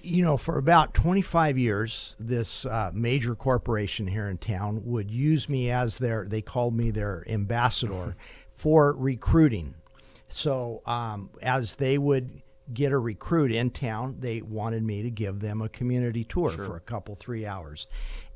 You 0.02 0.22
know, 0.22 0.36
for 0.36 0.58
about 0.58 0.94
25 0.94 1.58
years, 1.58 2.16
this 2.18 2.66
uh, 2.66 2.90
major 2.94 3.34
corporation 3.34 4.06
here 4.06 4.28
in 4.28 4.38
town 4.38 4.82
would 4.84 5.10
use 5.10 5.48
me 5.48 5.70
as 5.70 5.98
their, 5.98 6.26
they 6.26 6.42
called 6.42 6.74
me 6.74 6.90
their 6.90 7.24
ambassador 7.28 8.16
for 8.54 8.94
recruiting. 8.94 9.74
So 10.28 10.82
um, 10.86 11.30
as 11.42 11.76
they 11.76 11.98
would 11.98 12.42
get 12.72 12.92
a 12.92 12.98
recruit 12.98 13.52
in 13.52 13.70
town, 13.70 14.16
they 14.20 14.42
wanted 14.42 14.82
me 14.82 15.02
to 15.02 15.10
give 15.10 15.40
them 15.40 15.60
a 15.60 15.68
community 15.68 16.24
tour 16.24 16.50
for 16.50 16.76
a 16.76 16.80
couple, 16.80 17.16
three 17.16 17.46
hours. 17.46 17.86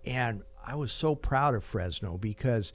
And 0.05 0.42
I 0.66 0.74
was 0.74 0.92
so 0.92 1.14
proud 1.14 1.55
of 1.55 1.62
Fresno 1.62 2.18
because 2.18 2.72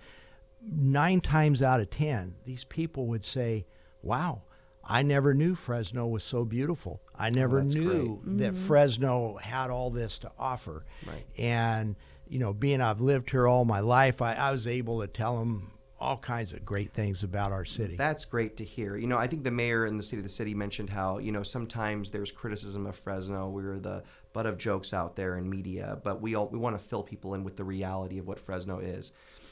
nine 0.62 1.22
times 1.22 1.62
out 1.62 1.80
of 1.80 1.90
10, 1.90 2.36
these 2.46 2.64
people 2.64 3.08
would 3.08 3.24
say, 3.24 3.66
wow, 4.02 4.44
I 4.90 5.04
never 5.04 5.36
knew 5.36 5.54
Fresno 5.54 6.08
was 6.08 6.24
so 6.24 6.44
beautiful. 6.44 7.00
I 7.16 7.28
oh, 7.28 7.32
never 7.32 7.62
that's 7.62 7.76
knew 7.76 8.22
that 8.26 8.54
mm-hmm. 8.54 8.66
Fresno 8.66 9.38
had 9.38 9.70
all 9.70 9.92
this 9.92 10.18
to 10.20 10.32
offer. 10.40 10.84
Right. 11.06 11.26
And, 11.38 11.96
you 12.28 12.40
know, 12.40 12.54
being 12.54 12.82
I've 12.82 13.00
lived 13.00 13.30
here 13.30 13.48
all 13.48 13.66
my 13.66 13.82
life, 13.82 14.22
I, 14.22 14.34
I 14.34 14.52
was 14.52 14.66
able 14.66 15.02
to 15.02 15.08
tell 15.08 15.38
them 15.38 15.72
all 16.00 16.18
kinds 16.18 16.54
of 16.54 16.66
great 16.66 16.92
things 16.92 17.24
about 17.24 17.52
our 17.52 17.66
city. 17.66 17.98
That's 17.98 18.26
great 18.26 18.58
to 18.58 18.66
hear. 18.66 18.96
You 18.96 19.06
know, 19.06 19.18
I 19.18 19.28
think 19.28 19.44
the 19.44 19.52
mayor 19.52 19.86
and 19.86 20.00
the 20.00 20.04
city 20.04 20.18
of 20.18 20.24
the 20.24 20.30
city 20.30 20.54
mentioned 20.54 20.90
how 20.90 21.18
you 21.18 21.32
know 21.32 21.44
sometimes 21.44 22.12
there's 22.12 22.32
criticism 22.32 22.86
of 22.86 22.96
Fresno. 22.96 23.50
We're 23.50 23.80
the 23.80 24.04
butt 24.32 24.46
of 24.46 24.58
jokes 24.58 24.94
out 24.94 25.16
there 25.16 25.38
in 25.38 25.50
media, 25.50 26.00
but 26.04 26.22
we 26.22 26.36
all 26.36 26.48
we 26.48 26.58
want 26.58 26.80
to 26.80 26.84
fill 26.84 27.04
people 27.04 27.34
in 27.34 27.44
with 27.44 27.58
the 27.58 27.66
reality 27.66 28.18
of 28.18 28.28
what 28.28 28.40
Fresno 28.40 28.80
is. 28.80 29.12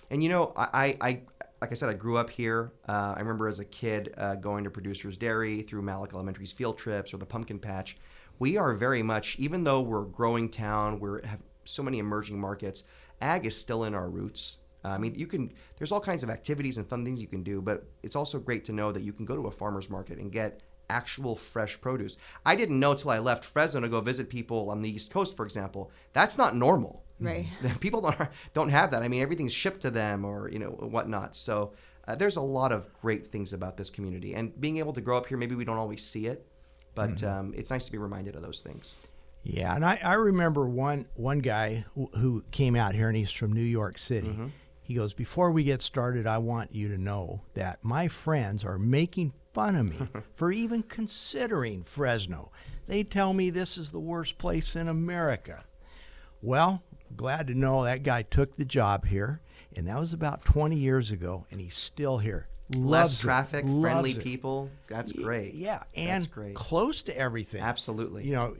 And 0.09 0.23
you 0.23 0.29
know, 0.29 0.53
I, 0.55 0.97
I, 1.01 1.09
I 1.09 1.21
like 1.61 1.71
I 1.71 1.75
said, 1.75 1.89
I 1.89 1.93
grew 1.93 2.17
up 2.17 2.29
here. 2.29 2.71
Uh, 2.87 3.13
I 3.15 3.19
remember 3.19 3.47
as 3.47 3.59
a 3.59 3.65
kid 3.65 4.13
uh, 4.17 4.35
going 4.35 4.63
to 4.63 4.69
Producers 4.69 5.17
Dairy 5.17 5.61
through 5.61 5.81
Malloch 5.81 6.13
Elementary's 6.13 6.51
field 6.51 6.77
trips 6.77 7.13
or 7.13 7.17
the 7.17 7.25
Pumpkin 7.25 7.59
Patch. 7.59 7.97
We 8.39 8.57
are 8.57 8.75
very 8.75 9.01
much, 9.01 9.37
even 9.39 9.63
though 9.63 9.81
we're 9.81 10.03
a 10.03 10.07
growing 10.07 10.49
town, 10.49 10.99
we 10.99 11.09
have 11.25 11.39
so 11.65 11.81
many 11.81 11.97
emerging 11.97 12.39
markets. 12.39 12.83
Ag 13.21 13.45
is 13.45 13.59
still 13.59 13.85
in 13.85 13.95
our 13.95 14.09
roots. 14.09 14.59
Uh, 14.85 14.89
I 14.89 14.97
mean, 14.99 15.15
you 15.15 15.25
can. 15.25 15.51
There's 15.77 15.91
all 15.91 15.99
kinds 15.99 16.21
of 16.21 16.29
activities 16.29 16.77
and 16.77 16.87
fun 16.87 17.03
things 17.03 17.21
you 17.21 17.27
can 17.27 17.43
do, 17.43 17.61
but 17.61 17.85
it's 18.03 18.15
also 18.15 18.37
great 18.37 18.63
to 18.65 18.71
know 18.71 18.91
that 18.91 19.01
you 19.01 19.11
can 19.11 19.25
go 19.25 19.35
to 19.35 19.47
a 19.47 19.51
farmer's 19.51 19.89
market 19.89 20.19
and 20.19 20.31
get 20.31 20.61
actual 20.89 21.35
fresh 21.35 21.81
produce. 21.81 22.17
I 22.45 22.55
didn't 22.55 22.79
know 22.79 22.93
till 22.93 23.09
I 23.09 23.19
left 23.19 23.43
Fresno 23.43 23.81
to 23.81 23.89
go 23.89 23.99
visit 23.99 24.29
people 24.29 24.69
on 24.69 24.81
the 24.81 24.89
East 24.89 25.11
Coast, 25.11 25.35
for 25.35 25.45
example. 25.45 25.91
That's 26.13 26.37
not 26.37 26.55
normal. 26.55 27.03
Right. 27.19 27.47
People 27.79 28.01
don't 28.01 28.17
don't 28.53 28.69
have 28.69 28.91
that. 28.91 29.03
I 29.03 29.07
mean, 29.07 29.21
everything's 29.21 29.53
shipped 29.53 29.81
to 29.81 29.91
them 29.91 30.25
or 30.25 30.49
you 30.49 30.59
know 30.59 30.69
whatnot. 30.69 31.35
So 31.35 31.73
uh, 32.07 32.15
there's 32.15 32.37
a 32.37 32.41
lot 32.41 32.71
of 32.71 32.91
great 33.01 33.27
things 33.27 33.53
about 33.53 33.77
this 33.77 33.89
community, 33.89 34.33
and 34.33 34.59
being 34.59 34.77
able 34.77 34.93
to 34.93 35.01
grow 35.01 35.17
up 35.17 35.27
here, 35.27 35.37
maybe 35.37 35.55
we 35.55 35.65
don't 35.65 35.77
always 35.77 36.03
see 36.03 36.27
it, 36.27 36.47
but 36.95 37.23
um, 37.23 37.53
it's 37.55 37.69
nice 37.69 37.85
to 37.85 37.91
be 37.91 37.97
reminded 37.97 38.35
of 38.35 38.41
those 38.41 38.61
things. 38.61 38.95
Yeah, 39.43 39.75
and 39.75 39.85
I, 39.85 39.99
I 40.03 40.13
remember 40.13 40.67
one 40.67 41.05
one 41.15 41.39
guy 41.39 41.85
who, 41.95 42.09
who 42.17 42.43
came 42.51 42.75
out 42.75 42.93
here, 42.93 43.07
and 43.07 43.15
he's 43.15 43.31
from 43.31 43.53
New 43.53 43.61
York 43.61 43.97
City. 43.97 44.27
Mm-hmm. 44.27 44.47
He 44.81 44.93
goes, 44.93 45.13
"Before 45.13 45.51
we 45.51 45.63
get 45.63 45.81
started, 45.81 46.27
I 46.27 46.37
want 46.37 46.73
you 46.73 46.89
to 46.89 46.97
know 46.97 47.41
that 47.53 47.79
my 47.83 48.07
friends 48.07 48.65
are 48.65 48.77
making 48.77 49.33
fun 49.53 49.75
of 49.75 49.85
me 49.85 50.07
for 50.33 50.51
even 50.51 50.83
considering 50.83 51.83
Fresno. 51.83 52.51
They 52.87 53.03
tell 53.03 53.33
me 53.33 53.49
this 53.49 53.77
is 53.77 53.91
the 53.91 53.99
worst 53.99 54.37
place 54.37 54.75
in 54.75 54.87
America." 54.87 55.63
Well, 56.41 56.83
glad 57.15 57.47
to 57.47 57.55
know 57.55 57.83
that 57.83 58.03
guy 58.03 58.23
took 58.23 58.53
the 58.53 58.65
job 58.65 59.05
here, 59.05 59.41
and 59.75 59.87
that 59.87 59.99
was 59.99 60.13
about 60.13 60.43
20 60.45 60.75
years 60.75 61.11
ago, 61.11 61.45
and 61.51 61.59
he's 61.61 61.75
still 61.75 62.17
here. 62.17 62.47
Less 62.75 62.79
Loves 62.79 63.19
it, 63.19 63.23
traffic, 63.23 63.65
loves 63.65 63.81
friendly 63.81 64.11
it. 64.11 64.19
people. 64.23 64.69
That's 64.87 65.13
Y- 65.13 65.23
great. 65.23 65.53
Yeah, 65.53 65.83
and 65.95 66.21
That's 66.23 66.27
great. 66.27 66.53
close 66.55 67.01
to 67.03 67.17
everything. 67.17 67.61
Absolutely. 67.61 68.25
You 68.25 68.33
know, 68.33 68.55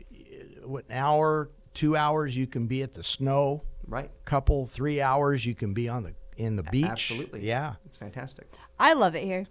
what 0.64 0.86
an 0.90 0.96
hour, 0.98 1.50
two 1.74 1.98
hours 1.98 2.36
you 2.38 2.48
can 2.48 2.68
be 2.68 2.84
at 2.84 2.94
the 2.94 3.04
snow. 3.04 3.64
Right. 3.86 4.10
Couple, 4.26 4.66
three 4.66 5.02
hours 5.02 5.46
you 5.46 5.56
can 5.56 5.74
be 5.74 5.90
on 5.90 6.04
the 6.04 6.14
in 6.38 6.56
the 6.56 6.64
beach. 6.64 6.86
Absolutely. 6.86 7.46
Yeah, 7.48 7.76
It's 7.86 7.98
fantastic. 7.98 8.48
I 8.80 8.94
love 8.94 9.16
it 9.16 9.24
here. 9.24 9.46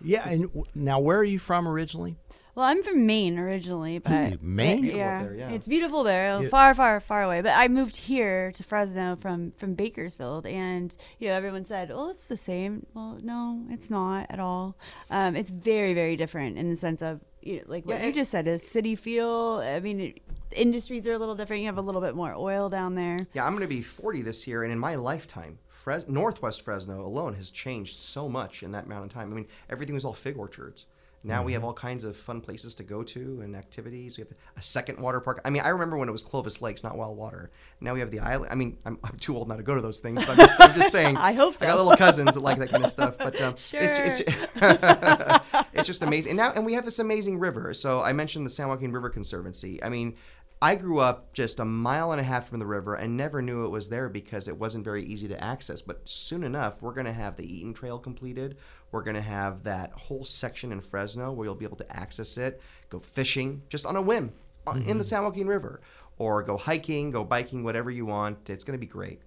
yeah. 0.00 0.26
And 0.28 0.44
w- 0.44 0.64
now, 0.74 0.98
where 1.00 1.18
are 1.18 1.24
you 1.24 1.38
from 1.38 1.66
originally? 1.68 2.16
Well, 2.54 2.66
I'm 2.66 2.82
from 2.82 3.06
Maine 3.06 3.38
originally, 3.38 3.98
but 3.98 4.42
Maine? 4.42 4.82
Beautiful 4.82 4.98
yeah, 4.98 5.22
there, 5.22 5.34
yeah. 5.34 5.50
it's 5.52 5.66
beautiful 5.66 6.02
there, 6.02 6.42
Yeah. 6.42 6.48
far, 6.50 6.74
far, 6.74 7.00
far 7.00 7.22
away. 7.22 7.40
But 7.40 7.52
I 7.56 7.66
moved 7.68 7.96
here 7.96 8.52
to 8.52 8.62
Fresno 8.62 9.16
from 9.16 9.52
from 9.52 9.72
Bakersfield, 9.74 10.46
and 10.46 10.94
you 11.18 11.28
know 11.28 11.34
everyone 11.34 11.64
said, 11.64 11.88
"Well, 11.88 12.10
it's 12.10 12.24
the 12.24 12.36
same." 12.36 12.84
Well, 12.92 13.18
no, 13.22 13.64
it's 13.70 13.88
not 13.88 14.26
at 14.28 14.38
all. 14.38 14.76
Um, 15.10 15.34
it's 15.34 15.50
very, 15.50 15.94
very 15.94 16.14
different 16.16 16.58
in 16.58 16.68
the 16.68 16.76
sense 16.76 17.00
of 17.00 17.20
you 17.42 17.56
know, 17.56 17.62
like 17.68 17.86
what 17.86 17.96
Yeah, 17.96 18.04
you 18.04 18.10
it- 18.10 18.14
just 18.16 18.30
said, 18.30 18.46
a 18.46 18.58
city 18.58 18.96
feel. 18.96 19.62
I 19.64 19.80
mean, 19.80 20.00
it, 20.00 20.18
industries 20.54 21.06
are 21.06 21.12
a 21.14 21.18
little 21.18 21.34
different. 21.34 21.60
You 21.62 21.66
have 21.68 21.78
a 21.78 21.82
little 21.82 22.02
bit 22.02 22.14
more 22.14 22.34
oil 22.34 22.68
down 22.68 22.94
there. 22.96 23.18
Yeah, 23.32 23.46
I'm 23.46 23.52
going 23.52 23.62
to 23.62 23.66
be 23.74 23.80
40 23.82 24.20
this 24.20 24.46
year, 24.46 24.62
and 24.62 24.70
in 24.72 24.78
my 24.78 24.94
lifetime, 24.94 25.58
Fres- 25.68 26.06
Northwest 26.06 26.60
Fresno 26.62 27.04
alone 27.04 27.34
has 27.34 27.50
changed 27.50 27.98
so 27.98 28.28
much 28.28 28.62
in 28.62 28.72
that 28.72 28.84
amount 28.84 29.06
of 29.06 29.12
time. 29.12 29.32
I 29.32 29.34
mean, 29.36 29.46
everything 29.70 29.94
was 29.94 30.04
all 30.04 30.12
fig 30.12 30.36
orchards. 30.36 30.86
Now 31.24 31.44
we 31.44 31.52
have 31.52 31.62
all 31.62 31.72
kinds 31.72 32.04
of 32.04 32.16
fun 32.16 32.40
places 32.40 32.74
to 32.76 32.82
go 32.82 33.02
to 33.04 33.40
and 33.42 33.54
activities. 33.54 34.16
We 34.16 34.22
have 34.22 34.32
a 34.56 34.62
second 34.62 34.98
water 34.98 35.20
park. 35.20 35.40
I 35.44 35.50
mean, 35.50 35.62
I 35.62 35.68
remember 35.68 35.96
when 35.96 36.08
it 36.08 36.12
was 36.12 36.22
Clovis 36.22 36.60
Lakes, 36.60 36.82
not 36.82 36.96
Wild 36.96 37.16
Water. 37.16 37.50
Now 37.80 37.94
we 37.94 38.00
have 38.00 38.10
the 38.10 38.18
island. 38.20 38.50
I 38.50 38.54
mean, 38.56 38.78
I'm, 38.84 38.98
I'm 39.04 39.18
too 39.18 39.36
old 39.36 39.48
now 39.48 39.56
to 39.56 39.62
go 39.62 39.74
to 39.74 39.80
those 39.80 40.00
things, 40.00 40.24
but 40.24 40.30
I'm 40.30 40.36
just, 40.36 40.60
I'm 40.60 40.74
just 40.74 40.92
saying. 40.92 41.16
I 41.16 41.32
hope 41.32 41.54
I 41.60 41.66
got 41.66 41.76
little 41.76 41.96
cousins 41.96 42.34
that 42.34 42.40
like 42.40 42.58
that 42.58 42.70
kind 42.70 42.84
of 42.84 42.90
stuff. 42.90 43.18
But 43.18 43.40
um, 43.40 43.54
it's, 43.54 43.72
it's, 43.72 44.16
Sure. 44.18 45.62
it's 45.72 45.86
just 45.86 46.02
amazing. 46.02 46.30
And 46.30 46.36
now, 46.38 46.52
and 46.52 46.66
we 46.66 46.74
have 46.74 46.84
this 46.84 46.98
amazing 46.98 47.38
river. 47.38 47.72
So 47.74 48.02
I 48.02 48.12
mentioned 48.12 48.44
the 48.44 48.50
San 48.50 48.68
Joaquin 48.68 48.92
River 48.92 49.10
Conservancy. 49.10 49.82
I 49.82 49.88
mean, 49.88 50.16
I 50.62 50.76
grew 50.76 51.00
up 51.00 51.32
just 51.32 51.58
a 51.58 51.64
mile 51.64 52.12
and 52.12 52.20
a 52.20 52.24
half 52.24 52.48
from 52.48 52.60
the 52.60 52.66
river 52.66 52.94
and 52.94 53.16
never 53.16 53.42
knew 53.42 53.64
it 53.64 53.70
was 53.70 53.88
there 53.88 54.08
because 54.08 54.46
it 54.46 54.56
wasn't 54.56 54.84
very 54.84 55.04
easy 55.04 55.26
to 55.26 55.42
access. 55.42 55.82
But 55.82 56.02
soon 56.08 56.44
enough, 56.44 56.80
we're 56.80 56.92
going 56.92 57.06
to 57.06 57.12
have 57.12 57.36
the 57.36 57.52
Eaton 57.52 57.74
Trail 57.74 57.98
completed. 57.98 58.56
We're 58.92 59.02
going 59.02 59.16
to 59.16 59.20
have 59.22 59.64
that 59.64 59.90
whole 59.92 60.24
section 60.24 60.70
in 60.70 60.80
Fresno 60.80 61.32
where 61.32 61.46
you'll 61.46 61.56
be 61.56 61.64
able 61.64 61.78
to 61.78 61.92
access 61.96 62.36
it, 62.38 62.60
go 62.90 63.00
fishing 63.00 63.62
just 63.68 63.84
on 63.84 63.96
a 63.96 64.02
whim 64.02 64.32
uh 64.64 64.78
in 64.86 64.98
the 64.98 65.02
San 65.04 65.24
Joaquin 65.24 65.48
River, 65.48 65.80
or 66.18 66.44
go 66.44 66.56
hiking, 66.56 67.10
go 67.10 67.24
biking, 67.24 67.64
whatever 67.64 67.90
you 67.90 68.06
want. 68.06 68.48
It's 68.48 68.62
going 68.62 68.78
to 68.78 68.80
be 68.80 68.86
great. 68.86 69.20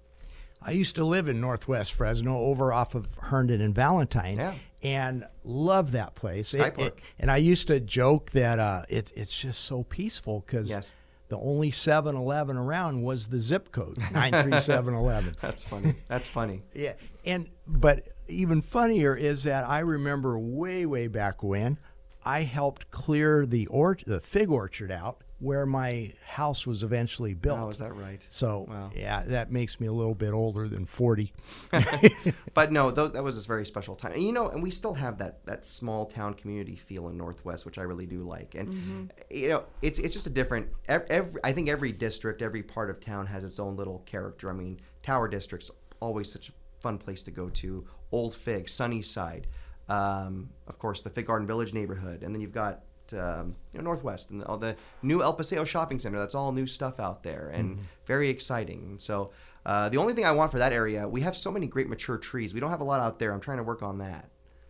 I 0.62 0.72
used 0.72 0.96
to 0.96 1.04
live 1.04 1.28
in 1.28 1.42
Northwest 1.42 1.92
Fresno, 1.92 2.38
over 2.38 2.72
off 2.72 2.96
of 2.96 3.10
Herndon 3.20 3.60
and 3.60 3.76
Valentine, 3.76 4.38
Yeah. 4.38 4.54
and 4.82 5.26
love 5.44 5.92
that 5.92 6.16
place. 6.16 6.48
Sky 6.48 6.70
Park. 6.70 7.02
and 7.20 7.30
I 7.30 7.38
used 7.38 7.68
to 7.68 7.82
joke 7.82 8.32
that 8.32 8.58
uh, 8.58 8.84
it, 8.88 9.12
it's 9.18 9.38
just 9.38 9.66
so 9.66 9.84
peaceful 9.84 10.46
because 10.48 10.70
Yes. 10.70 10.94
The 11.28 11.38
only 11.40 11.72
7-Eleven 11.72 12.56
around 12.58 13.02
was 13.02 13.28
the 13.28 13.40
zip 13.40 13.72
code 13.72 13.98
nine 14.12 14.32
three 14.44 14.60
seven 14.60 14.94
eleven. 14.94 15.36
That's 15.42 15.66
funny. 15.66 15.96
That's 16.08 16.28
funny. 16.28 16.64
Yeah, 16.74 16.94
and 17.26 17.50
but 17.68 18.08
even 18.28 18.62
funnier 18.62 19.16
is 19.16 19.44
that 19.44 19.68
I 19.68 19.80
remember 19.80 20.38
way 20.40 20.86
way 20.86 21.08
back 21.08 21.44
when 21.44 21.80
I 22.24 22.42
helped 22.42 22.92
clear 22.92 23.46
the 23.46 23.68
or 23.68 23.98
the 24.06 24.20
fig 24.20 24.50
orchard 24.50 24.92
out 24.92 25.24
where 25.46 25.66
my 25.66 26.12
house 26.26 26.66
was 26.66 26.82
eventually 26.84 27.34
built. 27.34 27.60
Oh, 27.60 27.70
is 27.70 27.78
that 27.80 27.96
right? 27.96 28.26
So 28.30 28.66
Wow. 28.68 28.92
yeah, 28.96 29.24
that 29.26 29.52
makes 29.52 29.80
me 29.80 29.88
a 29.88 29.94
little 29.94 30.16
bit 30.16 30.32
older 30.34 30.68
than 30.68 30.86
forty. 30.86 31.34
but 32.54 32.72
no, 32.72 32.92
that 32.92 33.24
was 33.24 33.44
a 33.44 33.48
very 33.48 33.66
special 33.66 33.96
time. 33.96 34.14
And 34.14 34.24
you 34.24 34.32
know, 34.34 34.50
and 34.50 34.62
we 34.64 34.72
still 34.72 34.94
have 34.94 35.18
that 35.20 35.46
that 35.46 35.66
small 35.66 36.06
town 36.06 36.34
community 36.34 36.76
feel 36.76 37.08
in 37.10 37.18
Northwest, 37.18 37.66
which 37.66 37.78
I 37.78 37.84
really 37.84 38.06
do 38.06 38.24
like. 38.24 38.56
And 38.56 39.12
you 39.30 39.50
know, 39.50 39.64
it's 39.82 40.00
it's 40.00 40.14
just 40.14 40.28
a 40.28 40.32
different. 40.32 40.68
ev- 40.88 41.06
Every, 41.10 41.42
I 41.44 41.52
think 41.54 41.70
every 41.70 41.92
district, 41.92 42.42
every 42.42 42.64
part 42.64 42.90
of 42.90 43.00
town 43.00 43.28
has 43.28 43.44
its 43.44 43.60
own 43.60 43.76
little 43.76 44.00
character. 44.06 44.50
I 44.50 44.54
mean, 44.54 44.80
Tower 45.04 45.28
District's 45.28 45.70
always 46.00 46.32
such 46.32 46.50
a 46.50 46.52
fun 46.80 46.98
place 46.98 47.24
to 47.24 47.32
go 47.32 47.50
to. 47.50 47.86
Old 48.12 48.34
Fig, 48.34 48.70
Sunnyside, 48.70 49.48
um, 49.90 50.50
of 50.68 50.80
course, 50.80 51.02
the 51.02 51.10
Fig 51.10 51.26
Garden 51.28 51.48
Village 51.48 51.74
neighborhood, 51.74 52.24
and 52.24 52.34
then 52.34 52.42
you've 52.42 52.52
got. 52.52 52.82
Um, 53.14 53.56
you 53.74 53.80
know 53.80 53.84
Northwest 53.84 54.30
and 54.32 54.44
all 54.44 54.58
the 54.58 54.76
new 55.02 55.22
El 55.22 55.34
Paseo 55.34 55.64
shopping 55.64 56.00
center. 56.00 56.18
That's 56.18 56.36
all 56.36 56.52
new 56.52 56.68
stuff 56.68 57.00
out 57.00 57.24
there 57.24 57.50
and 57.54 57.80
very 58.06 58.30
exciting. 58.30 58.82
And 58.90 59.02
so 59.02 59.32
uh, 59.66 59.90
the 59.90 59.98
only 59.98 60.14
thing 60.14 60.26
I 60.26 60.32
want 60.32 60.52
for 60.52 60.58
that 60.60 60.74
area, 60.74 61.08
we 61.08 61.22
have 61.22 61.36
so 61.36 61.52
many 61.52 61.68
great 61.68 61.88
mature 61.90 62.18
trees. 62.18 62.54
We 62.54 62.60
don't 62.60 62.70
have 62.72 62.82
a 62.82 62.86
lot 62.86 63.02
out 63.02 63.20
there. 63.20 63.34
I'm 63.34 63.40
trying 63.40 63.58
to 63.58 63.64
work 63.64 63.84
on 63.84 63.98
that 64.00 64.30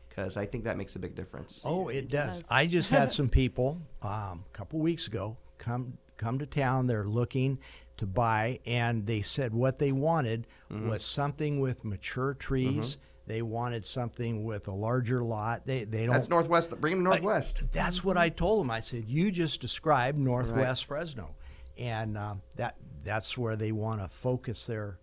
because 0.09 0.37
I 0.37 0.45
think 0.45 0.63
that 0.65 0.77
makes 0.77 0.95
a 0.95 0.99
big 0.99 1.15
difference. 1.15 1.61
Oh, 1.65 1.89
it 1.89 2.07
does. 2.09 2.39
does. 2.39 2.47
I 2.51 2.65
just 2.67 2.89
had 2.89 3.11
some 3.19 3.29
people 3.29 3.77
um, 4.01 4.43
a 4.53 4.57
couple 4.57 4.79
weeks 4.79 5.07
ago 5.07 5.37
come 5.57 5.97
come 6.17 6.39
to 6.39 6.45
town. 6.45 6.87
They're 6.87 7.03
looking 7.05 7.59
to 7.97 8.05
buy, 8.05 8.59
and 8.65 9.05
they 9.05 9.21
said 9.21 9.53
what 9.53 9.79
they 9.79 9.91
wanted 9.91 10.47
Mm-hmm. 10.71 10.89
was 10.89 11.03
something 11.05 11.59
with 11.59 11.85
mature 11.85 12.33
trees. 12.33 12.97
They 13.27 13.41
wanted 13.41 13.85
something 13.85 14.43
with 14.43 14.67
a 14.67 14.73
larger 14.73 15.23
lot. 15.23 15.65
They 15.65 15.83
they 15.83 16.05
don't. 16.05 16.13
That's 16.13 16.29
Northwest. 16.29 16.69
Bring 16.79 16.93
them 16.93 17.03
to 17.03 17.09
Northwest. 17.09 17.63
That's 17.71 18.03
what 18.03 18.17
I 18.17 18.29
told 18.29 18.61
them. 18.61 18.71
I 18.71 18.79
said, 18.79 19.05
"You 19.07 19.31
just 19.31 19.61
described 19.61 20.19
Northwest 20.19 20.85
Fresno, 20.85 21.35
and 21.77 22.17
um, 22.17 22.41
that 22.55 22.75
that's 23.03 23.37
where 23.37 23.55
they 23.55 23.71
want 23.71 24.01
to 24.01 24.07
focus 24.07 24.67
their 24.67 24.99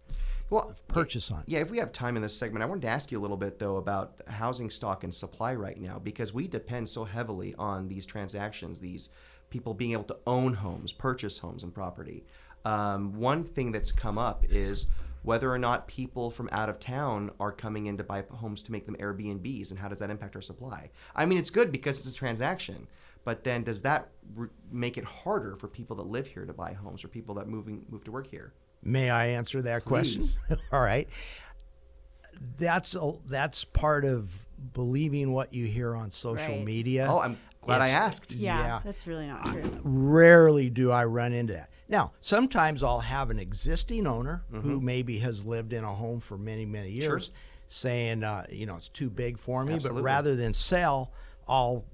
well, 0.50 0.72
purchase 0.86 1.32
on." 1.32 1.42
Yeah, 1.46 1.60
if 1.60 1.70
we 1.70 1.78
have 1.78 1.92
time 1.92 2.14
in 2.14 2.22
this 2.22 2.36
segment, 2.36 2.62
I 2.62 2.66
wanted 2.66 2.82
to 2.82 2.88
ask 2.88 3.10
you 3.10 3.18
a 3.18 3.22
little 3.22 3.36
bit 3.36 3.58
though 3.58 3.76
about 3.76 4.20
housing 4.28 4.70
stock 4.70 5.02
and 5.02 5.12
supply 5.12 5.54
right 5.54 5.80
now 5.80 5.98
because 5.98 6.32
we 6.32 6.46
depend 6.46 6.88
so 6.88 7.04
heavily 7.04 7.56
on 7.58 7.88
these 7.88 8.06
transactions, 8.06 8.78
these 8.78 9.08
people 9.50 9.74
being 9.74 9.92
able 9.92 10.04
to 10.04 10.16
own 10.28 10.54
homes, 10.54 10.92
purchase 10.92 11.38
homes 11.38 11.64
and 11.64 11.74
property. 11.74 12.24
Um, 12.64 13.14
one 13.18 13.42
thing 13.42 13.72
that's 13.72 13.90
come 13.90 14.16
up 14.16 14.44
is 14.48 14.86
whether 15.22 15.50
or 15.52 15.58
not 15.58 15.86
people 15.86 16.30
from 16.30 16.48
out 16.52 16.68
of 16.68 16.78
town 16.80 17.30
are 17.38 17.52
coming 17.52 17.86
in 17.86 17.96
to 17.96 18.04
buy 18.04 18.24
homes 18.30 18.62
to 18.64 18.72
make 18.72 18.86
them 18.86 18.96
Airbnbs, 18.96 19.70
and 19.70 19.78
how 19.78 19.88
does 19.88 19.98
that 20.00 20.10
impact 20.10 20.34
our 20.36 20.42
supply? 20.42 20.90
I 21.14 21.26
mean, 21.26 21.38
it's 21.38 21.50
good 21.50 21.70
because 21.70 21.98
it's 21.98 22.08
a 22.08 22.14
transaction, 22.14 22.88
but 23.24 23.44
then 23.44 23.62
does 23.62 23.82
that 23.82 24.08
re- 24.34 24.48
make 24.70 24.98
it 24.98 25.04
harder 25.04 25.54
for 25.56 25.68
people 25.68 25.94
that 25.96 26.06
live 26.06 26.26
here 26.26 26.44
to 26.44 26.52
buy 26.52 26.72
homes 26.72 27.04
or 27.04 27.08
people 27.08 27.36
that 27.36 27.46
moving 27.48 27.84
move 27.88 28.02
to 28.04 28.10
work 28.12 28.26
here? 28.28 28.52
May 28.82 29.10
I 29.10 29.26
answer 29.26 29.62
that 29.62 29.84
question? 29.84 30.24
All 30.72 30.80
right. 30.80 31.08
That's 32.58 32.94
a, 32.96 33.12
that's 33.26 33.64
part 33.64 34.04
of 34.04 34.46
believing 34.72 35.32
what 35.32 35.54
you 35.54 35.66
hear 35.66 35.94
on 35.94 36.10
social 36.10 36.56
Right. 36.56 36.64
media. 36.64 37.06
Oh, 37.08 37.20
I'm 37.20 37.38
glad 37.60 37.80
I 37.80 37.90
asked. 37.90 38.32
Yeah, 38.32 38.58
Yeah. 38.58 38.80
that's 38.84 39.06
really 39.06 39.26
not 39.28 39.44
true. 39.46 39.62
Rarely 39.84 40.68
do 40.70 40.90
I 40.90 41.04
run 41.04 41.32
into 41.32 41.52
that. 41.52 41.70
Now, 41.92 42.12
sometimes 42.22 42.82
I'll 42.82 43.00
have 43.00 43.28
an 43.28 43.38
existing 43.38 44.06
owner 44.06 44.42
who 44.50 44.56
Mm-hmm. 44.56 44.84
maybe 44.84 45.18
has 45.18 45.44
lived 45.44 45.74
in 45.74 45.84
a 45.84 45.94
home 45.94 46.20
for 46.20 46.38
many, 46.38 46.64
many 46.64 46.90
years 46.90 47.30
saying, 47.66 48.24
uh, 48.24 48.46
you 48.50 48.64
know, 48.64 48.76
it's 48.76 48.88
too 48.88 49.10
big 49.10 49.38
for 49.38 49.62
me. 49.62 49.74
Absolutely. 49.74 50.00
But 50.00 50.04
rather 50.06 50.34
than 50.34 50.54
sell, 50.54 51.12
I'll 51.46 51.84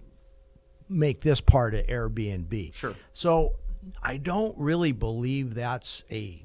make 0.88 1.20
this 1.20 1.40
part 1.40 1.74
of 1.74 1.84
Airbnb. 1.88 2.74
Sure. 2.74 2.94
So 3.12 3.56
I 4.00 4.18
don't 4.18 4.56
really 4.56 4.92
believe 4.92 5.54
that's 5.54 6.04
a 6.12 6.44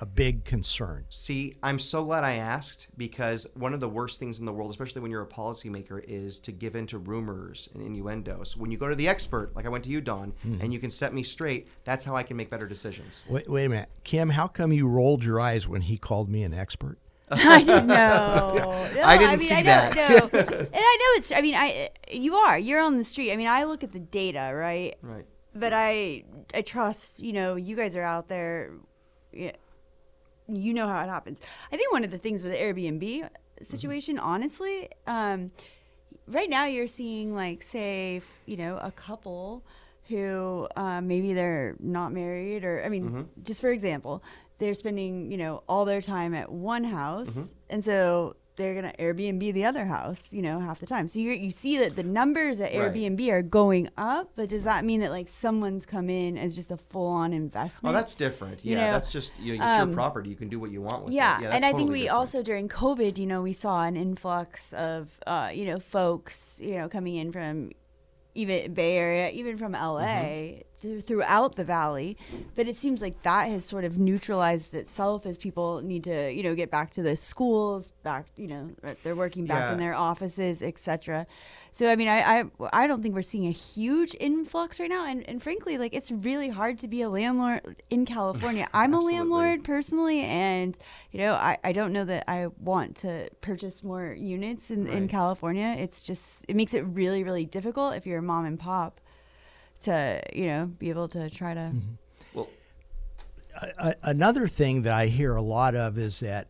a 0.00 0.06
big 0.06 0.44
concern. 0.44 1.04
See, 1.08 1.56
I'm 1.62 1.78
so 1.78 2.04
glad 2.04 2.22
I 2.24 2.34
asked 2.34 2.86
because 2.96 3.46
one 3.54 3.74
of 3.74 3.80
the 3.80 3.88
worst 3.88 4.18
things 4.20 4.38
in 4.38 4.44
the 4.46 4.52
world, 4.52 4.70
especially 4.70 5.02
when 5.02 5.10
you're 5.10 5.22
a 5.22 5.26
policymaker, 5.26 6.02
is 6.06 6.38
to 6.40 6.52
give 6.52 6.76
in 6.76 6.86
to 6.88 6.98
rumors 6.98 7.68
and 7.74 7.82
innuendos. 7.82 8.56
When 8.56 8.70
you 8.70 8.78
go 8.78 8.88
to 8.88 8.94
the 8.94 9.08
expert, 9.08 9.54
like 9.56 9.66
I 9.66 9.68
went 9.68 9.84
to 9.84 9.90
you, 9.90 10.00
Don, 10.00 10.32
Hmm. 10.42 10.60
and 10.60 10.72
you 10.72 10.78
can 10.78 10.90
set 10.90 11.12
me 11.12 11.22
straight, 11.22 11.68
that's 11.84 12.04
how 12.04 12.14
I 12.14 12.22
can 12.22 12.36
make 12.36 12.48
better 12.48 12.66
decisions. 12.66 13.22
Wait, 13.28 13.48
wait 13.48 13.64
a 13.64 13.68
minute, 13.68 13.88
Kim. 14.04 14.30
How 14.30 14.46
come 14.46 14.72
you 14.72 14.88
rolled 14.88 15.24
your 15.24 15.40
eyes 15.40 15.66
when 15.66 15.82
he 15.82 15.96
called 15.98 16.28
me 16.28 16.42
an 16.44 16.54
expert? 16.54 16.98
I 17.30 17.60
didn't 17.64 17.88
know. 17.88 18.54
No, 18.94 19.02
I 19.04 19.18
didn't 19.18 19.38
mean, 19.38 19.48
see 19.48 19.54
I 19.54 19.62
that. 19.64 19.94
Don't 19.94 20.32
and 20.34 20.68
I 20.74 20.96
know 20.96 21.18
it's. 21.18 21.30
I 21.30 21.40
mean, 21.40 21.54
I 21.54 21.90
you 22.10 22.34
are. 22.36 22.58
You're 22.58 22.80
on 22.80 22.96
the 22.96 23.04
street. 23.04 23.30
I 23.32 23.36
mean, 23.36 23.46
I 23.46 23.64
look 23.64 23.84
at 23.84 23.92
the 23.92 23.98
data, 24.00 24.50
right? 24.54 24.96
Right. 25.02 25.26
But 25.54 25.72
I 25.74 26.24
I 26.54 26.62
trust. 26.62 27.20
You 27.20 27.32
know, 27.34 27.54
you 27.56 27.76
guys 27.76 27.94
are 27.96 28.02
out 28.02 28.28
there. 28.28 28.72
Yeah, 29.32 29.52
you 30.48 30.74
know 30.74 30.86
how 30.86 31.02
it 31.02 31.08
happens. 31.08 31.40
I 31.72 31.76
think 31.76 31.92
one 31.92 32.04
of 32.04 32.10
the 32.10 32.18
things 32.18 32.42
with 32.42 32.52
the 32.52 32.58
Airbnb 32.58 33.28
situation, 33.62 34.18
honestly, 34.18 34.88
um, 35.06 35.50
right 36.26 36.48
now 36.50 36.64
you're 36.64 36.86
seeing 36.86 37.34
like 37.34 37.62
say 37.62 38.20
you 38.46 38.56
know 38.56 38.78
a 38.78 38.90
couple 38.90 39.64
who 40.08 40.66
uh, 40.76 41.00
maybe 41.00 41.34
they're 41.34 41.76
not 41.80 42.12
married 42.12 42.64
or 42.64 42.82
i 42.84 42.88
mean 42.88 43.28
just 43.42 43.60
for 43.60 43.70
example 43.70 44.22
they're 44.58 44.74
spending 44.74 45.30
you 45.30 45.36
know 45.36 45.62
all 45.68 45.84
their 45.84 46.00
time 46.00 46.34
at 46.34 46.50
one 46.50 46.84
house 46.84 47.54
and 47.70 47.84
so 47.84 48.36
they're 48.58 48.74
gonna 48.74 48.92
airbnb 48.98 49.52
the 49.54 49.64
other 49.64 49.86
house 49.86 50.32
you 50.32 50.42
know 50.42 50.60
half 50.60 50.78
the 50.80 50.84
time 50.86 51.08
so 51.08 51.18
you 51.18 51.30
you 51.30 51.50
see 51.50 51.78
that 51.78 51.96
the 51.96 52.02
numbers 52.02 52.60
at 52.60 52.74
Right. 52.74 52.92
airbnb 52.92 53.26
are 53.30 53.40
going 53.40 53.88
up 53.96 54.32
but 54.36 54.50
does 54.50 54.64
that 54.64 54.84
mean 54.84 55.00
that 55.00 55.10
like 55.10 55.28
someone's 55.30 55.86
come 55.86 56.10
in 56.10 56.36
as 56.36 56.54
just 56.54 56.70
a 56.70 56.76
full-on 56.76 57.32
Oh, 57.32 57.36
investment 57.36 57.94
that's 57.94 58.14
different. 58.14 58.64
You 58.64 58.72
Yeah, 58.76 58.86
know, 58.86 58.92
that's 58.92 59.10
just 59.10 59.38
you 59.38 59.56
know, 59.56 59.64
it's 59.64 59.78
um, 59.78 59.88
your 59.88 59.94
property. 59.94 60.28
You 60.28 60.36
can 60.36 60.48
do 60.48 60.58
what 60.60 60.70
you 60.70 60.82
want 60.82 61.04
with 61.04 61.14
yeah, 61.14 61.38
it. 61.38 61.42
Yeah, 61.44 61.54
and 61.54 61.64
I 61.64 61.72
think 61.72 61.90
we 61.90 62.02
different. 62.02 62.18
also 62.18 62.42
during 62.42 62.68
COVID, 62.68 63.16
you 63.16 63.26
know, 63.26 63.40
we 63.42 63.52
saw 63.52 63.84
an 63.84 63.96
influx 63.96 64.72
of, 64.74 65.18
uh, 65.26 65.50
you 65.54 65.64
know, 65.64 65.78
folks, 65.78 66.60
you 66.62 66.74
know, 66.74 66.88
coming 66.88 67.16
in 67.16 67.32
from 67.32 67.70
even 68.34 68.74
Bay 68.74 68.96
Area, 68.96 69.30
even 69.30 69.56
from 69.56 69.72
LA, 69.72 70.02
Mm-hmm. 70.02 70.67
Th- 70.80 71.04
throughout 71.04 71.56
the 71.56 71.64
valley. 71.64 72.16
But 72.54 72.68
it 72.68 72.76
seems 72.76 73.00
like 73.00 73.22
that 73.22 73.48
has 73.48 73.64
sort 73.64 73.84
of 73.84 73.98
neutralized 73.98 74.74
itself 74.74 75.26
as 75.26 75.38
people 75.38 75.80
need 75.82 76.04
to, 76.04 76.32
you 76.32 76.42
know, 76.42 76.54
get 76.54 76.70
back 76.70 76.90
to 76.92 77.02
the 77.02 77.16
schools, 77.16 77.92
back, 78.02 78.26
you 78.36 78.48
know, 78.48 78.70
uh, 78.84 78.94
they're 79.02 79.16
working 79.16 79.46
back 79.46 79.72
in 79.72 79.78
their 79.78 79.94
offices, 79.94 80.62
etc. 80.62 81.26
So 81.72 81.90
I 81.90 81.96
mean, 81.96 82.08
I, 82.08 82.40
I 82.40 82.44
I 82.72 82.86
don't 82.86 83.02
think 83.02 83.14
we're 83.14 83.22
seeing 83.22 83.46
a 83.46 83.52
huge 83.52 84.16
influx 84.18 84.80
right 84.80 84.90
now, 84.90 85.06
and 85.06 85.28
and 85.28 85.42
frankly, 85.42 85.78
like 85.78 85.94
it's 85.94 86.10
really 86.10 86.48
hard 86.48 86.78
to 86.78 86.88
be 86.88 87.02
a 87.02 87.08
landlord 87.08 87.82
in 87.90 88.04
California. 88.06 88.68
I'm 88.74 88.94
a 88.94 89.00
landlord 89.00 89.64
personally, 89.64 90.22
and 90.22 90.76
you 91.12 91.20
know, 91.20 91.34
I, 91.34 91.58
I 91.62 91.72
don't 91.72 91.92
know 91.92 92.04
that 92.04 92.24
I 92.28 92.48
want 92.58 92.96
to 92.98 93.28
purchase 93.40 93.82
more 93.82 94.12
units 94.12 94.70
in, 94.70 94.86
in 94.86 95.08
California. 95.08 95.76
It's 95.78 96.02
just 96.02 96.44
it 96.48 96.56
makes 96.56 96.74
it 96.74 96.80
really 96.80 97.22
really 97.22 97.44
difficult 97.44 97.94
if 97.94 98.06
you're 98.06 98.18
a 98.18 98.22
mom 98.22 98.44
and 98.44 98.58
pop 98.58 99.00
to 99.82 100.20
you 100.32 100.46
know 100.46 100.66
be 100.66 100.90
able 100.90 101.08
to 101.08 101.28
try 101.30 101.54
to. 101.54 101.72
Well, 102.34 102.48
a, 103.78 103.94
another 104.02 104.46
thing 104.48 104.82
that 104.82 104.92
I 104.92 105.06
hear 105.06 105.34
a 105.34 105.42
lot 105.42 105.74
of 105.74 105.98
is 105.98 106.20
that 106.20 106.48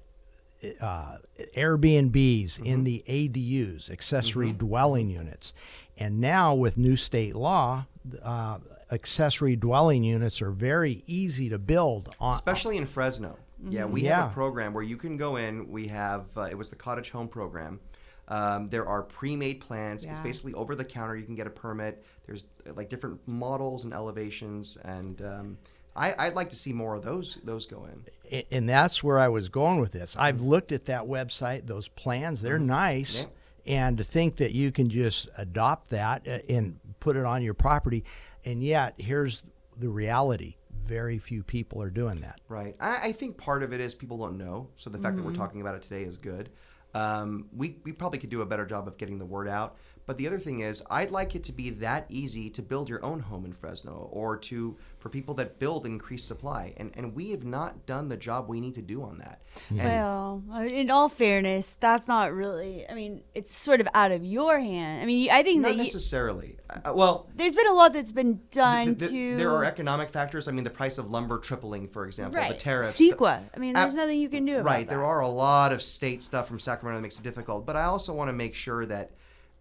uh, 0.81 1.17
Airbnbs 1.57 2.63
in 2.65 2.85
the 2.85 3.05
ADUs, 3.09 3.91
accessory 3.91 4.53
dwelling 4.53 5.09
units, 5.09 5.55
and 5.97 6.21
now 6.21 6.55
with 6.55 6.77
new 6.79 6.97
state 6.97 7.37
law, 7.37 7.87
uh, 8.23 8.59
accessory 8.91 9.57
dwelling 9.57 10.03
units 10.03 10.43
are 10.43 10.51
very 10.51 11.03
easy 11.07 11.49
to 11.51 11.59
build 11.59 12.15
on. 12.21 12.35
especially 12.35 12.77
in 12.77 12.87
Fresno. 12.87 13.37
Yeah, 13.69 13.87
we 13.87 14.03
Yeah. 14.03 14.23
have 14.23 14.31
a 14.31 14.35
program 14.35 14.73
where 14.73 14.85
you 14.85 14.97
can 14.97 15.17
go 15.17 15.37
in. 15.37 15.69
We 15.71 15.89
have 15.89 16.27
uh, 16.37 16.43
it 16.43 16.57
was 16.57 16.71
the 16.71 16.77
cottage 16.77 17.11
home 17.11 17.29
program. 17.29 17.81
Um, 18.29 18.67
there 18.67 18.87
are 18.87 19.03
pre-made 19.03 19.61
plans. 19.61 20.05
It's 20.05 20.21
basically 20.21 20.53
over 20.55 20.75
the 20.75 20.85
counter. 20.85 21.17
You 21.17 21.25
can 21.25 21.35
get 21.35 21.47
a 21.47 21.51
permit. 21.51 22.05
There's 22.27 22.45
uh, 22.67 22.75
like 22.75 22.91
different 22.91 23.27
models 23.27 23.85
and 23.85 23.95
elevations, 23.95 24.77
and 24.85 25.23
um, 25.23 25.59
I, 25.97 26.15
I'd 26.19 26.35
like 26.35 26.51
to 26.51 26.57
see 26.57 26.73
more 26.73 26.95
of 26.95 27.03
those. 27.03 27.39
Those 27.43 27.65
go 27.65 27.87
in. 27.87 28.45
And 28.51 28.69
that's 28.69 29.03
where 29.03 29.19
I 29.19 29.29
was 29.29 29.49
going 29.49 29.81
with 29.81 29.93
this. 29.93 30.15
I've 30.19 30.43
looked 30.43 30.73
at 30.73 30.85
that 30.87 31.05
website; 31.05 31.67
those 31.67 31.89
plans, 31.89 32.43
they're 32.43 32.59
nice. 32.59 33.23
Yeah. 33.23 33.27
And 33.67 33.99
to 33.99 34.05
think 34.05 34.37
that 34.37 34.53
you 34.53 34.73
can 34.73 34.89
just 34.89 35.29
adopt 35.37 35.91
that 35.91 36.27
uh, 36.29 36.39
and 36.49 36.79
put 37.01 37.17
it 37.17 37.25
on 37.25 37.43
your 37.43 37.55
property, 37.55 38.05
and 38.45 38.63
yet 38.63 38.95
here's 38.99 39.43
the 39.79 39.89
reality: 39.89 40.57
very 40.85 41.19
few 41.19 41.43
people 41.43 41.81
are 41.83 41.91
doing 41.91 42.21
that. 42.21 42.41
Right. 42.49 42.77
I, 42.79 43.09
I 43.09 43.13
think 43.13 43.39
part 43.39 43.63
of 43.63 43.73
it 43.73 43.81
is 43.81 43.95
people 43.95 44.19
don't 44.19 44.37
know. 44.37 44.69
So 44.77 44.91
the 44.91 44.99
fact 44.99 45.17
that 45.17 45.25
we're 45.25 45.35
talking 45.35 45.61
about 45.61 45.75
it 45.75 45.83
today 45.83 46.03
is 46.03 46.19
good. 46.19 46.51
Um, 46.95 47.47
we, 47.57 47.77
we 47.85 47.93
probably 47.93 48.19
could 48.19 48.31
do 48.31 48.43
a 48.43 48.47
better 48.47 48.65
job 48.65 48.89
of 48.89 48.97
getting 48.97 49.19
the 49.19 49.27
word 49.27 49.49
out. 49.49 49.77
But 50.09 50.17
the 50.17 50.27
other 50.27 50.39
thing 50.39 50.61
is, 50.61 50.83
I'd 50.91 51.11
like 51.11 51.35
it 51.35 51.45
to 51.45 51.53
be 51.53 51.69
that 51.69 52.07
easy 52.09 52.49
to 52.49 52.63
build 52.63 52.89
your 52.89 53.05
own 53.05 53.21
home 53.21 53.45
in 53.45 53.53
Fresno 53.53 54.09
or 54.11 54.39
to 54.39 54.75
for 54.99 55.11
people 55.11 55.35
that 55.35 55.59
build 55.59 55.85
increased 55.85 56.27
supply. 56.27 56.73
And, 56.79 56.93
and 56.97 57.15
we 57.15 57.31
have 57.33 57.45
not 57.45 57.85
done 57.85 58.09
the 58.09 58.17
job 58.17 58.49
we 58.49 58.59
need 58.59 58.75
to 58.77 58.81
do 58.81 59.03
on 59.03 59.19
that. 59.19 59.43
And 59.69 59.79
Well, 59.81 60.43
uh, 60.51 60.61
in 60.61 60.91
all 60.91 61.11
fairness, 61.11 61.77
that's 61.79 62.09
not 62.09 62.33
really. 62.33 62.89
I 62.89 62.95
mean, 62.95 63.21
it's 63.35 63.55
sort 63.55 63.83
of 63.83 63.89
out 63.93 64.11
of 64.11 64.25
your 64.25 64.59
hand. 64.59 65.03
I 65.03 65.05
mean, 65.05 65.31
I 65.31 65.43
think 65.43 65.61
not 65.61 65.69
that 65.69 65.77
you, 65.77 65.83
necessarily. 65.83 66.57
Uh, 66.71 66.95
well, 66.95 67.29
there's 67.37 67.55
been 67.55 67.69
a 67.69 67.75
lot 67.75 67.93
that's 67.93 68.11
been 68.11 68.41
done 68.51 68.97
th- 68.97 68.99
th- 68.99 69.11
to. 69.11 69.37
there 69.37 69.51
are 69.51 69.67
economic 69.67 70.09
factors. 70.09 70.49
I 70.49 70.53
mean, 70.53 70.65
the 70.65 70.71
price 70.71 70.97
of 70.97 71.11
lumber 71.11 71.37
tripling, 71.37 71.87
for 71.87 72.07
example, 72.07 72.41
right. 72.41 72.49
the 72.49 72.57
tariffs. 72.57 72.97
the- 72.97 73.13
CEQA. 73.13 73.43
I 73.55 73.59
mean, 73.59 73.75
there's 73.75 73.93
Ab- 73.93 73.99
nothing 73.99 74.19
you 74.19 74.31
can 74.31 74.47
do 74.47 74.55
about 74.55 74.65
right 74.65 74.89
that. 74.89 74.95
there 74.95 75.05
are 75.05 75.21
a 75.21 75.29
lot 75.29 75.71
of 75.71 75.83
state 75.83 76.23
stuff 76.23 76.49
from 76.49 76.59
sacramento 76.59 76.97
that 76.97 77.03
makes 77.03 77.19
it 77.19 77.23
difficult 77.23 77.67
but 77.67 77.77
i 77.77 77.85
also 77.85 78.15
want 78.15 78.29
to 78.29 78.33
make 78.33 78.55
sure 78.55 78.87
that 78.87 79.11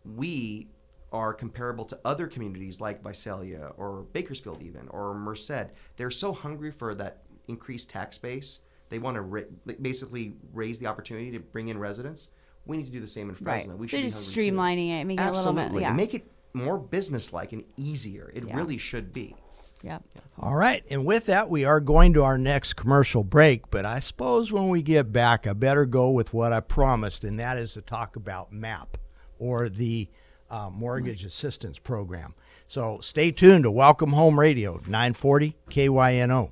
we 0.05 0.69
are 1.11 1.33
comparable 1.33 1.85
to 1.85 1.97
other 2.03 2.27
communities 2.27 2.81
like 2.81 3.01
visalia 3.03 3.71
or 3.77 4.05
bakersfield 4.13 4.61
even 4.61 4.87
or 4.89 5.13
merced 5.13 5.71
they're 5.95 6.11
so 6.11 6.33
hungry 6.33 6.71
for 6.71 6.93
that 6.95 7.23
increased 7.47 7.89
tax 7.89 8.17
base 8.17 8.59
they 8.89 8.99
want 8.99 9.15
to 9.15 9.21
ra- 9.21 9.41
basically 9.81 10.33
raise 10.53 10.79
the 10.79 10.85
opportunity 10.87 11.31
to 11.31 11.39
bring 11.39 11.69
in 11.69 11.77
residents 11.77 12.31
we 12.65 12.75
need 12.75 12.85
to 12.85 12.91
do 12.91 12.99
the 12.99 13.07
same 13.07 13.29
in 13.29 13.35
Right. 13.35 13.61
fresno 13.63 13.75
we 13.77 13.87
so 13.87 13.91
should 13.91 14.03
be 14.03 14.09
just 14.09 14.27
hungry 14.35 14.49
too. 14.49 14.55
streamlining 14.55 14.89
it, 15.01 15.05
making 15.05 15.25
it 15.25 15.29
a 15.29 15.31
little 15.31 15.49
absolutely 15.49 15.75
bit. 15.79 15.81
Yeah. 15.83 15.93
make 15.93 16.13
it 16.13 16.31
more 16.53 16.77
businesslike 16.77 17.53
and 17.53 17.63
easier 17.77 18.29
it 18.33 18.43
Yeah. 18.45 18.55
really 18.57 18.77
should 18.77 19.13
be 19.13 19.35
yeah. 19.83 19.99
All 20.39 20.55
right, 20.55 20.83
and 20.89 21.05
with 21.05 21.27
that, 21.27 21.51
we 21.51 21.63
are 21.63 21.79
going 21.79 22.11
to 22.15 22.23
our 22.23 22.35
next 22.39 22.73
commercial 22.73 23.23
break. 23.23 23.69
But 23.69 23.85
I 23.85 23.99
suppose 23.99 24.51
when 24.51 24.69
we 24.69 24.81
get 24.81 25.13
back, 25.13 25.45
I 25.45 25.53
better 25.53 25.85
go 25.85 26.09
with 26.09 26.33
what 26.33 26.51
I 26.51 26.61
promised, 26.61 27.23
and 27.23 27.39
that 27.39 27.59
is 27.59 27.73
to 27.73 27.81
talk 27.81 28.15
about 28.15 28.51
MAP 28.51 28.97
or 29.39 29.69
the 29.69 30.07
uh, 30.49 30.69
Mortgage 30.69 31.25
Assistance 31.25 31.79
Program. 31.79 32.33
So 32.67 32.99
stay 33.01 33.31
tuned 33.31 33.63
to 33.63 33.71
Welcome 33.71 34.13
Home 34.13 34.39
Radio, 34.39 34.73
940 34.87 35.55
KYNO. 35.69 36.51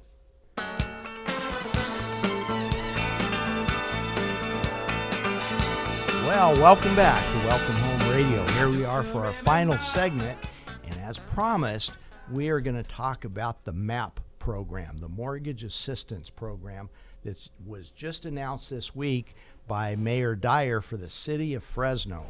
Well, 6.25 6.55
welcome 6.55 6.95
back 6.95 7.23
to 7.31 7.47
Welcome 7.47 7.75
Home 7.75 8.11
Radio. 8.11 8.45
Here 8.53 8.69
we 8.69 8.83
are 8.83 9.03
for 9.03 9.25
our 9.25 9.33
final 9.33 9.77
segment, 9.77 10.37
and 10.83 10.99
as 10.99 11.17
promised, 11.19 11.93
we 12.31 12.49
are 12.49 12.59
going 12.59 12.75
to 12.75 12.83
talk 12.83 13.25
about 13.25 13.63
the 13.63 13.71
MAP 13.71 14.19
program, 14.39 14.97
the 14.97 15.07
Mortgage 15.07 15.63
Assistance 15.63 16.29
Program 16.29 16.89
that 17.23 17.49
was 17.65 17.91
just 17.91 18.25
announced 18.25 18.69
this 18.69 18.95
week 18.95 19.35
by 19.67 19.95
Mayor 19.95 20.35
Dyer 20.35 20.81
for 20.81 20.97
the 20.97 21.09
city 21.09 21.53
of 21.53 21.63
Fresno. 21.63 22.25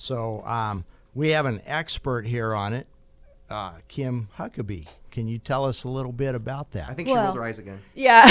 So 0.00 0.42
um, 0.44 0.84
we 1.12 1.30
have 1.30 1.44
an 1.44 1.60
expert 1.66 2.24
here 2.24 2.54
on 2.54 2.72
it, 2.72 2.86
uh, 3.50 3.72
Kim 3.88 4.28
Huckabee. 4.38 4.86
Can 5.10 5.26
you 5.26 5.38
tell 5.40 5.64
us 5.64 5.82
a 5.82 5.88
little 5.88 6.12
bit 6.12 6.36
about 6.36 6.70
that? 6.72 6.88
i 6.88 6.94
think 6.94 7.08
she 7.08 7.14
Well- 7.14 7.24
rolled 7.24 7.36
her 7.36 7.42
eyes 7.42 7.58
again 7.58 7.80
Yeah. 7.96 8.22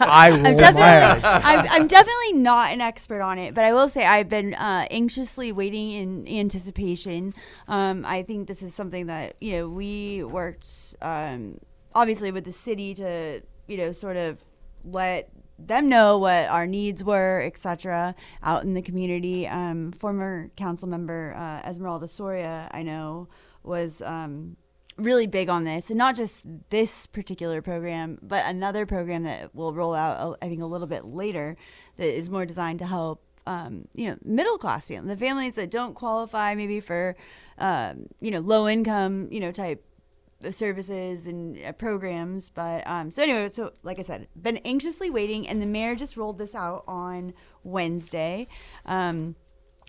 I 0.00 0.30
roll 0.30 0.36
I'm 0.38 0.42
my 0.42 0.54
definitely, 0.54 0.82
eyes. 0.82 1.22
I'm, 1.24 1.68
I'm 1.68 1.86
definitely 1.86 2.32
not 2.32 2.72
an 2.72 2.80
expert 2.80 3.20
on 3.20 3.38
it, 3.38 3.52
but 3.52 3.64
I 3.64 3.74
will 3.74 3.88
say 3.88 4.06
I've 4.06 4.30
been 4.30 4.54
uh, 4.54 4.86
anxiously 4.90 5.52
waiting 5.52 5.90
in 5.92 6.26
anticipation. 6.28 7.34
Um, 7.68 8.06
I 8.06 8.22
think 8.22 8.48
this 8.48 8.62
is 8.62 8.74
something 8.74 9.06
that 9.08 9.36
you 9.42 9.52
know 9.58 9.68
we 9.68 10.24
worked 10.24 10.96
um, 11.02 11.58
obviously 11.94 12.30
with 12.32 12.44
the 12.44 12.52
city 12.52 12.94
to 12.94 13.42
you 13.66 13.76
know 13.76 13.92
sort 13.92 14.16
of 14.16 14.38
let 14.86 15.28
them 15.58 15.88
know 15.88 16.18
what 16.18 16.48
our 16.48 16.66
needs 16.66 17.04
were, 17.04 17.42
etc. 17.42 18.14
Out 18.42 18.64
in 18.64 18.74
the 18.74 18.82
community. 18.82 19.46
Um, 19.46 19.92
former 19.92 20.50
council 20.56 20.88
member 20.88 21.34
uh, 21.36 21.68
Esmeralda 21.68 22.08
Soria, 22.08 22.68
I 22.72 22.82
know, 22.82 23.28
was. 23.62 24.02
Um, 24.02 24.56
really 24.96 25.26
big 25.26 25.48
on 25.48 25.64
this 25.64 25.90
and 25.90 25.98
not 25.98 26.14
just 26.14 26.44
this 26.70 27.04
particular 27.06 27.60
program 27.60 28.16
but 28.22 28.44
another 28.46 28.86
program 28.86 29.24
that 29.24 29.52
will 29.52 29.74
roll 29.74 29.92
out 29.92 30.20
uh, 30.20 30.36
i 30.40 30.48
think 30.48 30.62
a 30.62 30.66
little 30.66 30.86
bit 30.86 31.04
later 31.04 31.56
that 31.96 32.06
is 32.06 32.30
more 32.30 32.46
designed 32.46 32.78
to 32.78 32.86
help 32.86 33.20
um, 33.46 33.88
you 33.92 34.08
know 34.08 34.16
middle 34.24 34.56
class 34.56 34.86
families 34.86 35.08
the 35.08 35.16
families 35.16 35.56
that 35.56 35.68
don't 35.68 35.94
qualify 35.94 36.54
maybe 36.54 36.78
for 36.78 37.16
um, 37.58 38.06
you 38.20 38.30
know 38.30 38.38
low 38.38 38.68
income 38.68 39.26
you 39.32 39.40
know 39.40 39.50
type 39.50 39.84
services 40.52 41.26
and 41.26 41.58
uh, 41.64 41.72
programs 41.72 42.50
but 42.50 42.86
um, 42.86 43.10
so 43.10 43.22
anyway 43.22 43.48
so 43.48 43.72
like 43.82 43.98
i 43.98 44.02
said 44.02 44.28
been 44.40 44.58
anxiously 44.58 45.10
waiting 45.10 45.48
and 45.48 45.60
the 45.60 45.66
mayor 45.66 45.94
just 45.94 46.16
rolled 46.16 46.38
this 46.38 46.54
out 46.54 46.84
on 46.86 47.32
wednesday 47.62 48.46
um, 48.86 49.36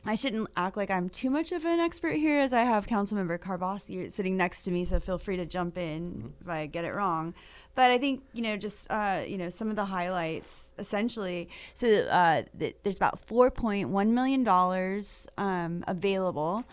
I 0.08 0.14
shouldn't 0.14 0.50
act 0.56 0.78
like 0.78 0.92
I'm 0.92 1.10
too 1.10 1.32
much 1.32 1.52
of 1.52 1.66
an 1.66 1.80
expert 1.80 2.14
here, 2.14 2.40
as 2.40 2.54
I 2.54 2.64
have 2.64 2.86
Councilmember 2.86 3.40
Karbassi 3.40 4.12
sitting 4.12 4.38
next 4.38 4.64
to 4.64 4.72
me. 4.72 4.86
So 4.86 5.00
feel 5.00 5.18
free 5.18 5.38
to 5.38 5.46
jump 5.46 5.80
in 5.80 6.34
if 6.42 6.48
I 6.48 6.68
get 6.68 6.86
it 6.86 6.94
wrong. 6.94 7.34
But 7.74 7.90
I 7.90 7.98
think 7.98 8.24
you 8.32 8.44
know, 8.44 8.56
just 8.56 8.90
uh, 8.92 9.24
you 9.26 9.38
know, 9.38 9.50
some 9.50 9.70
of 9.70 9.76
the 9.76 9.86
highlights 9.86 10.74
essentially. 10.78 11.50
So 11.74 11.88
uh, 11.88 12.44
th- 12.58 12.76
there's 12.84 12.98
about 12.98 13.26
4.1 13.26 14.08
million 14.10 14.44
dollars 14.44 15.28
um, 15.40 15.84
available. 15.88 16.66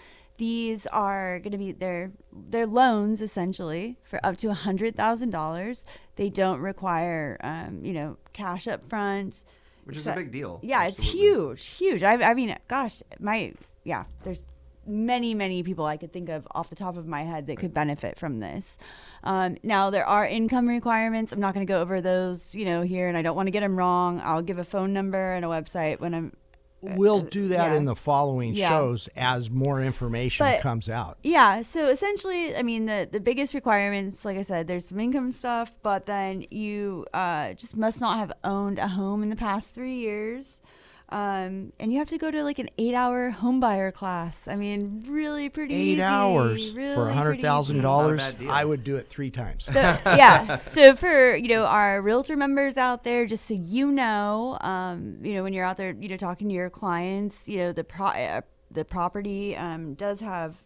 These 0.42 0.88
are 0.88 1.38
going 1.38 1.52
to 1.52 1.58
be 1.58 1.70
their 1.70 2.10
their 2.32 2.66
loans 2.66 3.22
essentially 3.22 3.96
for 4.02 4.18
up 4.26 4.36
to 4.38 4.52
hundred 4.52 4.96
thousand 4.96 5.30
dollars. 5.30 5.86
They 6.16 6.30
don't 6.30 6.58
require 6.58 7.38
um, 7.44 7.84
you 7.84 7.92
know 7.92 8.16
cash 8.32 8.66
up 8.66 8.82
front. 8.88 9.44
Which 9.84 9.96
is 9.96 10.08
a 10.08 10.14
big 10.14 10.32
deal. 10.32 10.58
Yeah, 10.60 10.80
Absolutely. 10.80 11.20
it's 11.20 11.62
huge, 11.62 11.62
huge. 11.66 12.02
I, 12.02 12.14
I 12.30 12.34
mean, 12.34 12.56
gosh, 12.66 13.04
my 13.20 13.52
yeah. 13.84 14.06
There's 14.24 14.44
many, 14.84 15.32
many 15.32 15.62
people 15.62 15.84
I 15.84 15.96
could 15.96 16.12
think 16.12 16.28
of 16.28 16.46
off 16.50 16.70
the 16.70 16.74
top 16.76 16.96
of 16.96 17.06
my 17.06 17.22
head 17.22 17.46
that 17.46 17.58
could 17.58 17.72
benefit 17.72 18.18
from 18.18 18.40
this. 18.40 18.78
Um, 19.22 19.58
now 19.62 19.90
there 19.90 20.06
are 20.06 20.26
income 20.26 20.68
requirements. 20.68 21.32
I'm 21.32 21.38
not 21.38 21.54
going 21.54 21.64
to 21.64 21.72
go 21.72 21.80
over 21.80 22.00
those, 22.00 22.52
you 22.52 22.64
know, 22.64 22.82
here, 22.82 23.06
and 23.08 23.16
I 23.16 23.22
don't 23.22 23.36
want 23.36 23.46
to 23.46 23.52
get 23.52 23.60
them 23.60 23.76
wrong. 23.76 24.20
I'll 24.24 24.42
give 24.42 24.58
a 24.58 24.64
phone 24.64 24.92
number 24.92 25.34
and 25.34 25.44
a 25.44 25.48
website 25.48 26.00
when 26.00 26.14
I'm. 26.14 26.32
We'll 26.82 27.20
do 27.20 27.48
that 27.48 27.70
yeah. 27.70 27.76
in 27.76 27.84
the 27.84 27.94
following 27.94 28.54
Yeah. 28.54 28.68
shows 28.68 29.08
as 29.16 29.48
more 29.50 29.80
information 29.80 30.44
But- 30.46 30.60
comes 30.60 30.90
out. 30.90 31.16
Yeah, 31.22 31.62
so 31.62 31.86
essentially, 31.88 32.56
I 32.56 32.62
mean, 32.62 32.86
the 32.86 33.08
the 33.10 33.20
biggest 33.20 33.54
requirements, 33.54 34.24
like 34.24 34.36
I 34.36 34.42
said, 34.42 34.66
there's 34.66 34.86
some 34.86 34.98
income 34.98 35.30
stuff, 35.32 35.70
but 35.82 36.06
then 36.06 36.44
you 36.50 37.06
uh, 37.14 37.52
just 37.54 37.76
must 37.76 38.00
not 38.00 38.18
have 38.18 38.32
owned 38.42 38.78
a 38.80 38.88
home 38.88 39.22
in 39.22 39.30
the 39.30 39.36
past 39.36 39.74
three 39.74 39.94
years. 39.94 40.60
Um, 41.12 41.74
and 41.78 41.92
you 41.92 41.98
have 41.98 42.08
to 42.08 42.16
go 42.16 42.30
to 42.30 42.42
like 42.42 42.58
an 42.58 42.70
eight 42.78 42.94
hour 42.94 43.28
home 43.28 43.60
buyer 43.60 43.92
class. 43.92 44.48
I 44.48 44.56
mean, 44.56 45.04
really 45.06 45.50
pretty 45.50 45.74
Eight 45.74 45.92
easy, 45.92 46.02
hours 46.02 46.72
really 46.72 46.94
for 46.94 47.02
a 47.02 47.04
pretty 47.04 47.18
hundred 47.18 47.40
thousand 47.42 47.82
dollars. 47.82 48.22
A 48.22 48.32
bad 48.32 48.38
deal. 48.38 48.50
I 48.50 48.64
would 48.64 48.82
do 48.82 48.96
it 48.96 49.10
three 49.10 49.30
times. 49.30 49.64
So, 49.64 49.72
yeah. 49.74 50.60
So 50.64 50.96
for 50.96 51.36
you 51.36 51.48
know 51.48 51.66
our 51.66 52.00
realtor 52.00 52.34
members 52.34 52.78
out 52.78 53.04
there, 53.04 53.26
just 53.26 53.44
so 53.44 53.52
you 53.52 53.92
know, 53.92 54.56
um, 54.62 55.18
you 55.22 55.34
know 55.34 55.42
when 55.42 55.52
you're 55.52 55.66
out 55.66 55.76
there, 55.76 55.94
you 56.00 56.08
know 56.08 56.16
talking 56.16 56.48
to 56.48 56.54
your 56.54 56.70
clients, 56.70 57.46
you 57.46 57.58
know 57.58 57.72
the 57.72 57.84
pro- 57.84 58.06
uh, 58.06 58.40
the 58.70 58.86
property 58.86 59.54
um, 59.54 59.92
does 59.92 60.20
have 60.20 60.56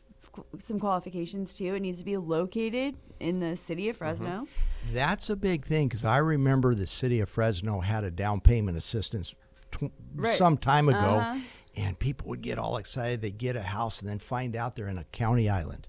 some 0.58 0.78
qualifications 0.78 1.54
too. 1.54 1.74
It 1.74 1.80
needs 1.80 1.98
to 1.98 2.04
be 2.04 2.16
located 2.16 2.94
in 3.18 3.40
the 3.40 3.56
city 3.56 3.88
of 3.88 3.96
Fresno. 3.96 4.46
That's 4.92 5.28
a 5.28 5.34
big 5.34 5.64
thing 5.64 5.88
because 5.88 6.04
I 6.04 6.18
remember 6.18 6.72
the 6.76 6.86
city 6.86 7.18
of 7.18 7.28
Fresno 7.28 7.80
had 7.80 8.04
a 8.04 8.12
down 8.12 8.40
payment 8.40 8.78
assistance 8.78 9.34
tw- 9.70 9.92
Right. 10.14 10.32
some 10.36 10.56
time 10.56 10.88
ago, 10.88 10.98
Uh-huh. 10.98 11.38
and 11.76 11.98
people 11.98 12.28
would 12.28 12.40
get 12.42 12.58
all 12.58 12.76
excited. 12.78 13.20
They 13.22 13.30
get 13.30 13.54
a 13.56 13.62
house 13.62 14.00
and 14.00 14.08
then 14.08 14.18
find 14.18 14.56
out 14.56 14.76
they're 14.76 14.88
in 14.88 14.98
a 14.98 15.04
county 15.04 15.48
island. 15.48 15.88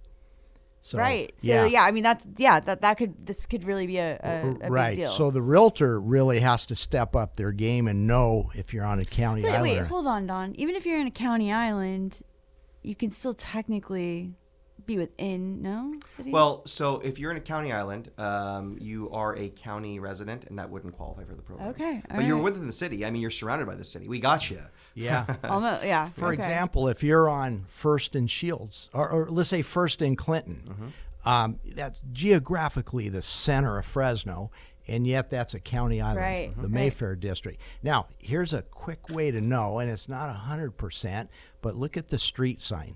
So, 0.81 0.97
right. 0.99 1.33
So 1.37 1.65
yeah. 1.65 1.83
I 1.83 1.91
mean 1.91 2.03
that's 2.03 2.25
yeah 2.37 2.61
that 2.61 2.79
that 2.81 2.97
could 2.97 3.25
this 3.25 3.45
could 3.45 3.65
really 3.65 3.87
be 3.87 3.97
a, 3.97 4.17
a, 4.23 4.49
a 4.49 4.53
big 4.53 4.71
right. 4.71 4.95
deal. 4.95 5.09
So 5.09 5.31
the 5.31 5.41
realtor 5.41 5.99
really 5.99 6.39
has 6.39 6.65
to 6.67 6.75
step 6.75 7.13
up 7.15 7.35
their 7.35 7.51
game 7.51 7.87
and 7.89 8.07
know 8.07 8.51
if 8.55 8.73
you're 8.73 8.85
on 8.85 8.99
a 8.99 9.05
county 9.05 9.41
But 9.41 9.49
island. 9.55 9.63
wait, 9.63 9.87
hold 9.87 10.07
on, 10.07 10.27
Don. 10.27 10.55
Even 10.55 10.75
if 10.75 10.85
you're 10.85 10.99
in 10.99 11.07
a 11.07 11.11
county 11.11 11.51
island, 11.51 12.19
you 12.83 12.95
can 12.95 13.11
still 13.11 13.33
technically 13.33 14.35
be 14.87 14.97
within 14.97 15.61
no 15.61 15.93
city. 16.07 16.31
Well, 16.31 16.63
so 16.65 16.99
if 17.01 17.19
you're 17.19 17.29
in 17.29 17.37
a 17.37 17.41
county 17.41 17.71
island, 17.71 18.09
um, 18.17 18.77
you 18.81 19.09
are 19.11 19.35
a 19.35 19.49
county 19.49 19.99
resident, 19.99 20.45
and 20.45 20.57
that 20.57 20.69
wouldn't 20.69 20.95
qualify 20.97 21.23
for 21.25 21.35
the 21.35 21.41
program. 21.43 21.69
Okay, 21.69 22.01
but 22.09 22.23
you're 22.25 22.37
within 22.37 22.65
the 22.65 22.73
city. 22.73 23.05
I 23.05 23.11
mean, 23.11 23.21
you're 23.21 23.29
surrounded 23.29 23.67
by 23.67 23.75
the 23.75 23.83
city. 23.83 24.07
We 24.07 24.19
got 24.19 24.49
you. 24.49 24.61
yeah. 24.95 25.25
almost 25.43 25.83
yeah. 25.83 26.05
For 26.07 26.27
okay. 26.27 26.35
example, 26.35 26.87
if 26.87 27.03
you're 27.03 27.29
on 27.29 27.65
First 27.67 28.15
and 28.15 28.31
Shields, 28.31 28.89
or, 28.93 29.07
or 29.09 29.29
let's 29.29 29.49
say 29.49 29.61
First 29.61 30.01
and 30.01 30.17
Clinton, 30.17 30.63
Mm-hmm. 30.67 31.29
um, 31.29 31.59
that's 31.75 32.01
geographically 32.13 33.09
the 33.09 33.21
center 33.21 33.77
of 33.77 33.85
Fresno, 33.85 34.49
and 34.87 35.05
yet 35.05 35.29
that's 35.29 35.53
a 35.53 35.59
county 35.59 35.99
island, 36.01 36.19
Right, 36.21 36.55
the 36.55 36.61
right. 36.63 36.71
Mayfair 36.71 37.15
district. 37.17 37.59
Now, 37.83 38.07
here's 38.19 38.53
a 38.53 38.61
quick 38.61 39.09
way 39.09 39.31
to 39.31 39.41
know, 39.41 39.79
and 39.79 39.91
it's 39.91 40.07
not 40.07 40.33
100%, 40.33 41.27
but 41.61 41.75
look 41.75 41.97
at 41.97 42.07
the 42.07 42.17
street 42.17 42.61
sign. 42.61 42.95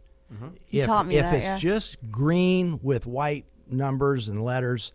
You 0.70 0.82
If, 0.82 0.86
taught 0.88 1.08
me 1.08 1.16
if 1.18 1.24
that, 1.24 1.36
it's 1.36 1.46
yeah. 1.46 1.58
just 1.58 1.98
green 2.12 2.80
with 2.82 3.06
white 3.06 3.46
numbers 3.70 4.28
and 4.30 4.44
letters, 4.44 4.92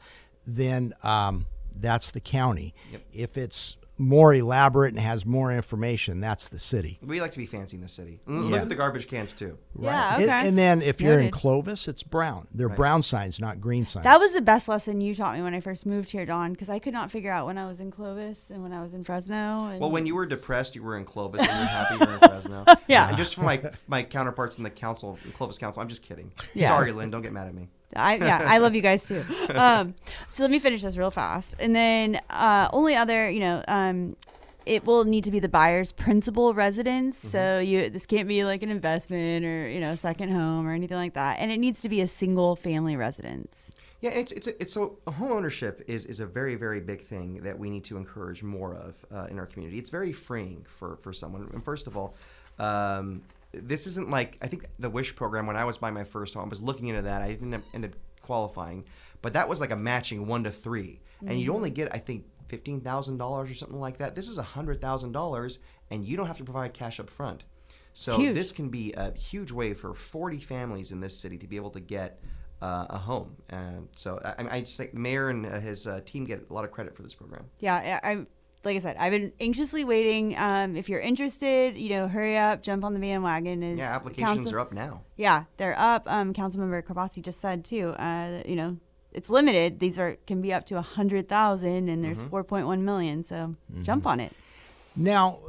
then 0.46 0.94
um, 1.02 1.46
that's 1.78 2.10
the 2.10 2.20
county. 2.20 2.74
If 3.12 3.36
it's 3.36 3.76
more 3.98 4.34
elaborate 4.34 4.92
and 4.94 5.00
has 5.02 5.24
more 5.24 5.50
information, 5.52 6.20
that's 6.20 6.48
the 6.48 6.58
city. 6.58 6.98
We 7.02 7.20
like 7.20 7.32
to 7.32 7.38
be 7.38 7.46
fancy 7.46 7.76
in 7.76 7.82
the 7.82 7.88
city. 7.88 8.20
Yeah. 8.28 8.34
Look 8.38 8.60
at 8.62 8.68
the 8.68 8.74
garbage 8.74 9.08
cans 9.08 9.34
too. 9.34 9.56
Yeah, 9.78 10.14
And- 10.14 10.22
okay. 10.24 10.48
And, 10.48 10.58
then 10.58 10.82
if 10.82 11.00
you're 11.00 11.18
in 11.18 11.30
Clovis, 11.30 11.88
it's 11.88 12.02
brown. 12.02 12.46
They're 12.52 12.68
brown 12.68 13.02
signs, 13.02 13.40
not 13.40 13.60
green 13.60 13.86
signs. 13.86 14.04
That 14.04 14.18
was 14.18 14.32
the 14.34 14.40
best 14.42 14.68
lesson 14.68 15.00
you 15.00 15.14
taught 15.14 15.36
me 15.36 15.42
when 15.42 15.54
I 15.54 15.60
first 15.60 15.86
moved 15.86 16.10
here, 16.10 16.26
Don, 16.26 16.52
because 16.52 16.68
I 16.68 16.78
could 16.78 16.92
not 16.92 17.10
figure 17.10 17.30
out 17.30 17.46
when 17.46 17.58
I 17.58 17.66
was 17.66 17.80
in 17.80 17.90
Clovis 17.90 18.50
and 18.50 18.62
when 18.62 18.72
I 18.72 18.82
was 18.82 18.92
in 18.94 19.04
Fresno. 19.04 19.66
And 19.68 19.80
Well, 19.80 19.90
when 19.90 20.06
you 20.06 20.14
were 20.14 20.26
depressed, 20.26 20.74
you 20.76 20.82
were 20.82 20.96
in 20.96 21.04
Clovis. 21.04 21.40
When 21.40 21.48
you're 21.48 21.66
happy, 21.66 21.96
you're 22.04 22.12
in 22.14 22.18
Fresno. 22.18 22.64
Yeah. 22.88 23.08
And 23.08 23.16
just 23.16 23.34
for 23.34 23.42
my 23.42 23.60
my 23.86 24.02
counterparts 24.02 24.58
in 24.58 24.64
the 24.64 24.70
council, 24.70 25.18
Clovis 25.34 25.58
Council, 25.58 25.80
I'm 25.82 25.88
just 25.88 26.02
kidding. 26.02 26.30
Yeah. 26.54 26.68
Sorry, 26.68 26.92
Lynn. 26.92 27.10
Don't 27.10 27.22
get 27.22 27.32
mad 27.32 27.46
at 27.46 27.54
me. 27.54 27.68
I 27.94 28.16
yeah, 28.16 28.44
I 28.46 28.58
love 28.58 28.74
you 28.74 28.82
guys 28.82 29.06
too. 29.06 29.24
Um, 29.56 29.94
so 30.28 30.42
let 30.42 30.50
me 30.50 30.58
finish 30.58 30.82
this 30.82 30.96
real 30.96 31.10
fast, 31.10 31.54
and 31.58 31.74
then 31.74 32.20
uh, 32.30 32.68
only 32.72 32.94
other, 32.94 33.30
you 33.30 33.40
know, 33.40 33.62
um, 33.68 34.16
it 34.66 34.84
will 34.84 35.04
need 35.04 35.24
to 35.24 35.30
be 35.30 35.38
the 35.38 35.48
buyer's 35.48 35.92
principal 35.92 36.52
residence. 36.52 37.18
Mm-hmm. 37.18 37.28
So 37.28 37.58
you 37.60 37.88
this 37.88 38.04
can't 38.04 38.28
be 38.28 38.44
like 38.44 38.62
an 38.62 38.70
investment 38.70 39.46
or 39.46 39.68
you 39.68 39.80
know 39.80 39.94
second 39.94 40.30
home 40.30 40.66
or 40.66 40.74
anything 40.74 40.96
like 40.96 41.14
that, 41.14 41.38
and 41.38 41.50
it 41.50 41.58
needs 41.58 41.80
to 41.82 41.88
be 41.88 42.00
a 42.00 42.06
single 42.06 42.56
family 42.56 42.96
residence. 42.96 43.72
Yeah, 44.00 44.10
it's 44.10 44.32
it's 44.32 44.46
it's 44.46 44.72
so 44.72 44.98
home 45.06 45.32
ownership 45.32 45.82
is 45.86 46.04
is 46.04 46.20
a 46.20 46.26
very 46.26 46.56
very 46.56 46.80
big 46.80 47.02
thing 47.02 47.42
that 47.42 47.58
we 47.58 47.70
need 47.70 47.84
to 47.84 47.96
encourage 47.96 48.42
more 48.42 48.74
of 48.74 49.06
uh, 49.14 49.26
in 49.30 49.38
our 49.38 49.46
community. 49.46 49.78
It's 49.78 49.90
very 49.90 50.12
freeing 50.12 50.66
for 50.68 50.96
for 50.96 51.12
someone. 51.12 51.48
And 51.52 51.64
first 51.64 51.86
of 51.86 51.96
all, 51.96 52.14
um, 52.58 53.22
this 53.62 53.86
isn't 53.86 54.10
like 54.10 54.38
I 54.42 54.46
think 54.46 54.66
the 54.78 54.90
Wish 54.90 55.14
program 55.16 55.46
when 55.46 55.56
I 55.56 55.64
was 55.64 55.78
buying 55.78 55.94
my 55.94 56.04
first 56.04 56.34
home. 56.34 56.44
I 56.44 56.48
was 56.48 56.62
looking 56.62 56.88
into 56.88 57.02
that. 57.02 57.22
I 57.22 57.28
didn't 57.28 57.62
end 57.74 57.84
up- 57.84 57.92
qualifying, 58.22 58.84
but 59.22 59.34
that 59.34 59.48
was 59.48 59.60
like 59.60 59.70
a 59.70 59.76
matching 59.76 60.26
one 60.26 60.42
to 60.44 60.50
3 60.50 61.00
and 61.26 61.40
you 61.40 61.54
only 61.54 61.70
get 61.70 61.94
I 61.94 61.98
think 61.98 62.24
fifteen 62.48 62.80
thousand 62.80 63.18
dollars 63.18 63.50
or 63.50 63.54
something 63.54 63.80
like 63.80 63.98
that. 63.98 64.14
This 64.14 64.28
is 64.28 64.38
a 64.38 64.42
hundred 64.42 64.80
thousand 64.80 65.12
dollars, 65.12 65.58
and 65.90 66.04
you 66.04 66.16
don't 66.16 66.26
have 66.26 66.38
to 66.38 66.44
provide 66.44 66.74
cash 66.74 67.00
up 67.00 67.10
front. 67.10 67.44
So 67.92 68.18
this 68.32 68.52
can 68.52 68.68
be 68.68 68.92
a 68.92 69.14
huge 69.14 69.50
way 69.52 69.72
for 69.72 69.94
40 69.94 70.38
families 70.40 70.92
in 70.92 71.00
this 71.00 71.18
city 71.18 71.38
to 71.38 71.46
be 71.46 71.56
able 71.56 71.70
to 71.70 71.80
get 71.80 72.20
uh, 72.60 72.84
a 72.90 72.98
home. 72.98 73.36
And 73.48 73.88
so 73.94 74.20
I, 74.22 74.56
I 74.56 74.60
just 74.60 74.76
think 74.76 74.92
the 74.92 74.98
mayor 74.98 75.30
and 75.30 75.46
uh, 75.46 75.60
his 75.60 75.86
uh, 75.86 76.00
team 76.04 76.24
get 76.24 76.46
a 76.50 76.52
lot 76.52 76.66
of 76.66 76.72
credit 76.72 76.94
for 76.94 77.02
this 77.02 77.14
program. 77.14 77.46
Yeah, 77.58 78.00
I 78.02 78.26
like 78.66 78.76
I 78.76 78.80
said, 78.80 78.96
I've 78.98 79.12
been 79.12 79.32
anxiously 79.40 79.84
waiting. 79.84 80.36
Um, 80.36 80.76
if 80.76 80.88
you're 80.90 81.00
interested, 81.00 81.78
you 81.78 81.88
know, 81.90 82.08
hurry 82.08 82.36
up, 82.36 82.62
jump 82.62 82.84
on 82.84 82.92
the 82.92 83.00
bandwagon. 83.00 83.62
Is 83.62 83.78
Yeah, 83.78 83.94
applications 83.96 84.52
are 84.52 84.58
up 84.60 84.72
now. 84.72 85.00
Yeah, 85.16 85.44
they're 85.56 85.78
up. 85.78 86.02
Um, 86.06 86.34
Councilmember 86.34 86.82
Karbassi 86.82 87.22
just 87.22 87.40
said 87.40 87.64
too. 87.64 87.90
Uh, 87.90 88.42
you 88.44 88.56
know, 88.56 88.76
it's 89.12 89.30
limited. 89.30 89.80
These 89.80 89.98
are 89.98 90.16
can 90.26 90.42
be 90.42 90.52
up 90.52 90.66
to 90.66 90.76
a 90.76 90.82
hundred 90.82 91.28
thousand, 91.28 91.88
and 91.88 92.04
there's 92.04 92.18
Mm-hmm. 92.22 92.28
point 92.42 92.66
million. 92.82 93.22
So 93.24 93.54
jump 93.82 94.06
on 94.06 94.20
it. 94.20 94.32
Now, 94.96 95.40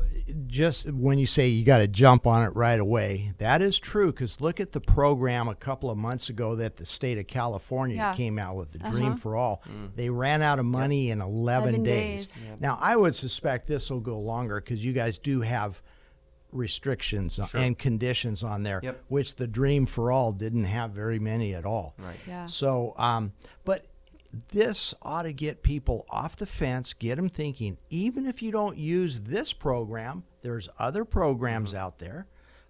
just 0.47 0.91
when 0.91 1.17
you 1.19 1.25
say 1.25 1.47
you 1.47 1.63
got 1.63 1.77
to 1.77 1.87
jump 1.87 2.27
on 2.27 2.43
it 2.43 2.53
right 2.55 2.79
away, 2.79 3.31
that 3.37 3.61
is 3.61 3.79
true 3.79 4.07
because 4.11 4.41
look 4.41 4.59
at 4.59 4.73
the 4.73 4.81
program 4.81 5.47
a 5.47 5.55
couple 5.55 5.89
of 5.89 5.97
months 5.97 6.29
ago 6.29 6.55
that 6.57 6.75
the 6.77 6.85
state 6.85 7.17
of 7.17 7.27
California 7.27 7.95
Yeah. 7.95 8.13
came 8.13 8.37
out 8.37 8.57
with, 8.57 8.71
the 8.73 8.79
Dream 8.79 9.07
Uh-huh. 9.13 9.15
for 9.15 9.35
All. 9.37 9.63
They 9.95 10.09
ran 10.09 10.41
out 10.41 10.59
of 10.59 10.65
money 10.65 11.11
in 11.11 11.21
11, 11.21 11.69
11 11.75 11.83
days. 11.83 12.25
days. 12.31 12.45
Now, 12.59 12.77
I 12.81 12.95
would 12.97 13.15
suspect 13.15 13.67
this 13.67 13.89
will 13.89 14.01
go 14.01 14.19
longer 14.19 14.59
because 14.59 14.83
you 14.83 14.91
guys 14.93 15.17
do 15.17 15.41
have 15.41 15.81
restrictions 16.51 17.39
and 17.53 17.77
conditions 17.77 18.43
on 18.43 18.63
there, 18.63 18.79
Yep. 18.83 19.03
which 19.09 19.35
the 19.35 19.47
Dream 19.47 19.85
for 19.85 20.11
All 20.11 20.31
didn't 20.31 20.63
have 20.65 20.91
very 20.91 21.19
many 21.19 21.53
at 21.53 21.65
all. 21.65 21.93
Right. 21.99 22.15
Yeah. 22.27 22.45
So, 22.47 22.93
um, 22.97 23.33
but 23.65 23.85
this 24.49 24.93
ought 25.01 25.23
to 25.23 25.33
get 25.33 25.63
people 25.63 26.05
off 26.09 26.35
the 26.35 26.45
fence, 26.45 26.93
get 26.93 27.15
them 27.15 27.29
thinking. 27.29 27.77
Even 27.89 28.25
if 28.25 28.41
you 28.41 28.51
don't 28.51 28.77
use 28.77 29.21
this 29.21 29.53
program, 29.53 30.23
there's 30.41 30.69
other 30.77 31.05
programs 31.05 31.73
out 31.73 31.99
there, 31.99 32.27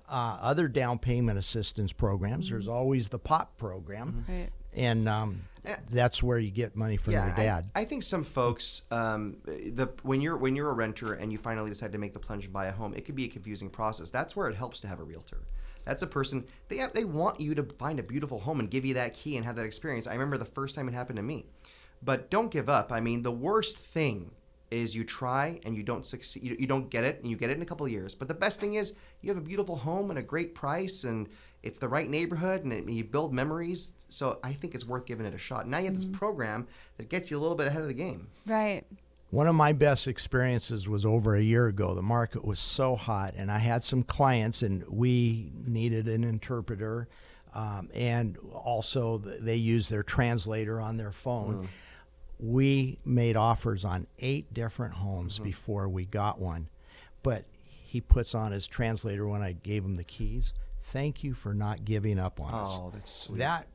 uh, 0.10 0.38
other 0.42 0.68
down 0.68 1.00
payment 1.00 1.38
assistance 1.38 1.92
programs. 1.94 2.50
There's 2.50 2.68
always 2.68 3.10
the 3.10 3.20
POP 3.20 3.58
program, 3.58 4.26
Right. 4.28 4.50
and 4.74 5.10
um, 5.10 5.42
that's 5.92 6.24
where 6.24 6.38
you 6.40 6.52
get 6.52 6.76
money 6.76 6.98
from 6.98 7.14
your 7.14 7.30
dad. 7.36 7.70
I, 7.76 7.86
think 7.86 8.04
some 8.04 8.24
folks, 8.24 8.84
um, 8.92 9.38
the 9.46 9.90
when 10.04 10.22
you're 10.22 10.38
when 10.38 10.56
you're 10.56 10.70
a 10.70 10.74
renter 10.74 11.14
and 11.14 11.32
you 11.32 11.38
finally 11.38 11.70
decide 11.70 11.92
to 11.92 11.98
make 11.98 12.14
the 12.14 12.20
plunge 12.20 12.46
and 12.46 12.54
buy 12.54 12.68
a 12.68 12.72
home, 12.72 12.94
it 12.94 13.06
can 13.06 13.16
be 13.16 13.26
a 13.26 13.30
confusing 13.30 13.70
process. 13.70 14.10
That's 14.10 14.36
where 14.36 14.48
it 14.48 14.56
helps 14.56 14.80
to 14.82 14.88
have 14.88 15.00
a 15.00 15.04
realtor. 15.04 15.42
That's 15.88 16.02
a 16.02 16.08
person 16.08 16.46
they 16.68 16.78
have, 16.78 16.94
they 16.94 17.06
want 17.06 17.40
you 17.40 17.56
to 17.56 17.64
find 17.64 17.98
a 18.00 18.04
beautiful 18.04 18.40
home 18.40 18.60
and 18.60 18.70
give 18.70 18.86
you 18.86 18.94
that 18.96 19.14
key 19.14 19.38
and 19.38 19.46
have 19.46 19.56
that 19.56 19.66
experience. 19.66 20.06
I 20.06 20.14
remember 20.14 20.38
the 20.38 20.46
first 20.46 20.76
time 20.76 20.90
it 20.90 20.94
happened 20.94 21.16
to 21.16 21.24
me, 21.24 21.46
but 22.04 22.30
don't 22.30 22.52
give 22.52 22.68
up. 22.68 22.92
I 22.92 23.00
mean, 23.00 23.24
the 23.24 23.32
worst 23.32 23.78
thing 23.78 24.32
is 24.70 24.94
you 24.94 25.06
try 25.06 25.62
and 25.64 25.78
you 25.78 25.84
don't 25.84 26.06
succeed 26.06 26.44
you, 26.44 26.58
you 26.60 26.68
don't 26.68 26.90
get 26.90 27.06
it 27.06 27.22
and 27.22 27.32
you 27.32 27.38
get 27.38 27.50
it 27.50 27.56
in 27.56 27.62
a 27.62 27.66
couple 27.66 27.86
of 27.86 27.92
years 27.92 28.14
but 28.14 28.28
the 28.28 28.34
best 28.34 28.60
thing 28.60 28.74
is 28.74 28.96
you 29.22 29.30
have 29.30 29.38
a 29.38 29.46
beautiful 29.46 29.78
home 29.78 30.10
and 30.10 30.20
a 30.20 30.22
great 30.22 30.54
price 30.54 31.06
and 31.06 31.30
it's 31.64 31.80
the 31.80 31.88
right 31.88 32.10
neighborhood 32.10 32.66
and, 32.66 32.74
it, 32.74 32.90
you 32.90 33.02
build 33.06 33.34
memories 33.34 33.94
so 34.10 34.40
i 34.44 34.52
think 34.52 34.76
it's 34.76 34.86
worth 34.86 35.06
giving 35.06 35.26
it 35.26 35.34
a 35.34 35.38
shot 35.38 35.70
now 35.70 35.78
you 35.78 35.86
have 35.86 35.96
this 35.96 36.04
mm-hmm. 36.04 36.16
program 36.16 36.68
that 36.98 37.08
gets 37.08 37.32
you 37.32 37.38
a 37.38 37.40
little 37.40 37.56
bit 37.56 37.66
ahead 37.68 37.82
of 37.82 37.88
the 37.88 37.94
game 37.94 38.28
Right. 38.46 38.84
One 39.30 39.48
of 39.48 39.56
my 39.56 39.74
best 39.74 40.08
experiences 40.08 40.88
was 40.88 41.06
over 41.06 41.36
a 41.36 41.42
year 41.42 41.68
ago. 41.68 41.94
The 41.94 42.02
market 42.02 42.46
was 42.46 42.60
so 42.60 42.96
hot, 42.96 43.34
and 43.36 43.52
I 43.52 43.58
had 43.58 43.84
some 43.84 44.04
clients, 44.04 44.62
and 44.62 44.86
we 44.88 45.52
needed 45.66 46.08
an 46.08 46.24
interpreter. 46.24 47.10
Um, 47.54 47.90
and 47.94 48.38
also, 48.54 49.18
they 49.18 49.56
used 49.56 49.90
their 49.92 50.04
translator 50.04 50.80
on 50.80 50.96
their 50.96 51.12
phone. 51.12 51.68
We 52.40 53.00
made 53.04 53.36
offers 53.36 53.84
on 53.84 54.08
eight 54.20 54.54
different 54.54 54.94
homes 54.94 55.40
before 55.40 55.90
we 55.90 56.06
got 56.06 56.40
one. 56.40 56.70
But 57.24 57.46
he 57.64 58.00
puts 58.00 58.36
on 58.36 58.52
his 58.52 58.68
translator 58.68 59.28
when 59.28 59.42
I 59.42 59.54
gave 59.54 59.84
him 59.84 59.96
the 59.96 60.04
keys. 60.04 60.54
Thank 60.94 61.24
you 61.24 61.34
for 61.34 61.54
not 61.54 61.84
giving 61.84 62.18
up 62.20 62.40
on 62.40 62.54
us. 62.54 62.70
oh 62.72 62.92
that's 62.94 63.12
sweet 63.12 63.40
That, 63.40 63.68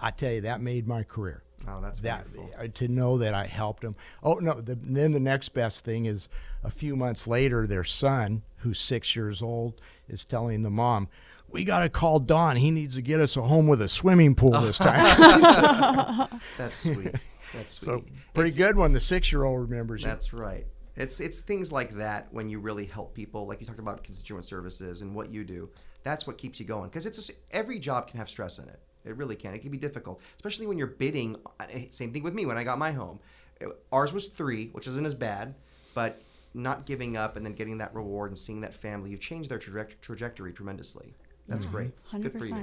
I 0.00 0.10
tell 0.10 0.30
you, 0.32 0.42
that 0.42 0.60
made 0.60 0.86
my 0.86 1.02
career 1.02 1.42
oh 1.68 1.80
that's 1.80 2.00
that 2.00 2.26
uh, 2.58 2.66
to 2.74 2.88
know 2.88 3.18
that 3.18 3.34
I 3.34 3.46
helped 3.46 3.82
them. 3.82 3.94
Oh 4.22 4.34
no! 4.34 4.60
The, 4.60 4.74
then 4.74 5.12
the 5.12 5.20
next 5.20 5.50
best 5.50 5.84
thing 5.84 6.06
is 6.06 6.28
a 6.64 6.70
few 6.70 6.96
months 6.96 7.26
later, 7.26 7.66
their 7.66 7.84
son, 7.84 8.42
who's 8.58 8.78
six 8.78 9.14
years 9.16 9.42
old, 9.42 9.80
is 10.08 10.24
telling 10.24 10.62
the 10.62 10.70
mom, 10.70 11.08
"We 11.48 11.64
got 11.64 11.80
to 11.80 11.88
call 11.88 12.18
Don. 12.18 12.56
He 12.56 12.70
needs 12.70 12.94
to 12.94 13.02
get 13.02 13.20
us 13.20 13.36
a 13.36 13.42
home 13.42 13.66
with 13.66 13.82
a 13.82 13.88
swimming 13.88 14.34
pool 14.34 14.60
this 14.60 14.78
time." 14.78 16.40
that's 16.58 16.78
sweet 16.82 17.14
that's 17.52 17.74
sweet 17.80 17.86
so 17.86 18.04
pretty 18.34 18.56
good 18.56 18.76
when 18.76 18.92
the 18.92 19.00
six-year-old 19.00 19.60
remembers 19.60 20.02
you. 20.02 20.08
That's 20.08 20.32
right. 20.32 20.66
It's 20.96 21.20
it's 21.20 21.40
things 21.40 21.72
like 21.72 21.92
that 21.92 22.28
when 22.32 22.48
you 22.48 22.58
really 22.58 22.84
help 22.84 23.14
people, 23.14 23.46
like 23.46 23.60
you 23.60 23.66
talked 23.66 23.78
about 23.78 24.04
constituent 24.04 24.44
services 24.44 25.02
and 25.02 25.14
what 25.14 25.30
you 25.30 25.44
do. 25.44 25.70
That's 26.02 26.26
what 26.26 26.36
keeps 26.36 26.60
you 26.60 26.66
going 26.66 26.88
because 26.90 27.06
it's 27.06 27.16
just, 27.16 27.30
every 27.50 27.78
job 27.78 28.08
can 28.08 28.18
have 28.18 28.28
stress 28.28 28.58
in 28.58 28.68
it. 28.68 28.80
It 29.04 29.16
really 29.16 29.36
can. 29.36 29.54
It 29.54 29.60
can 29.60 29.70
be 29.70 29.78
difficult, 29.78 30.20
especially 30.36 30.66
when 30.66 30.78
you're 30.78 30.86
bidding. 30.86 31.36
eh, 31.60 31.86
Same 31.90 32.12
thing 32.12 32.22
with 32.22 32.34
me 32.34 32.46
when 32.46 32.56
I 32.58 32.64
got 32.64 32.78
my 32.78 32.92
home. 32.92 33.18
It- 33.60 33.68
ours 33.92 34.12
was 34.12 34.28
three, 34.28 34.68
which 34.68 34.86
isn't 34.86 35.06
as 35.06 35.14
bad, 35.14 35.54
but 35.94 36.20
not 36.54 36.84
giving 36.86 37.16
up 37.16 37.36
and 37.36 37.44
then 37.46 37.54
getting 37.54 37.78
that 37.78 37.94
reward 37.94 38.30
and 38.30 38.38
seeing 38.38 38.60
that 38.60 38.74
family, 38.74 39.10
you've 39.10 39.20
changed 39.20 39.50
their 39.50 39.58
traje- 39.58 39.98
trajectory 40.00 40.52
tremendously. 40.52 41.14
That's 41.48 41.64
great. 41.64 41.92
Good 42.22 42.32
for 42.32 42.38
you. 42.46 42.54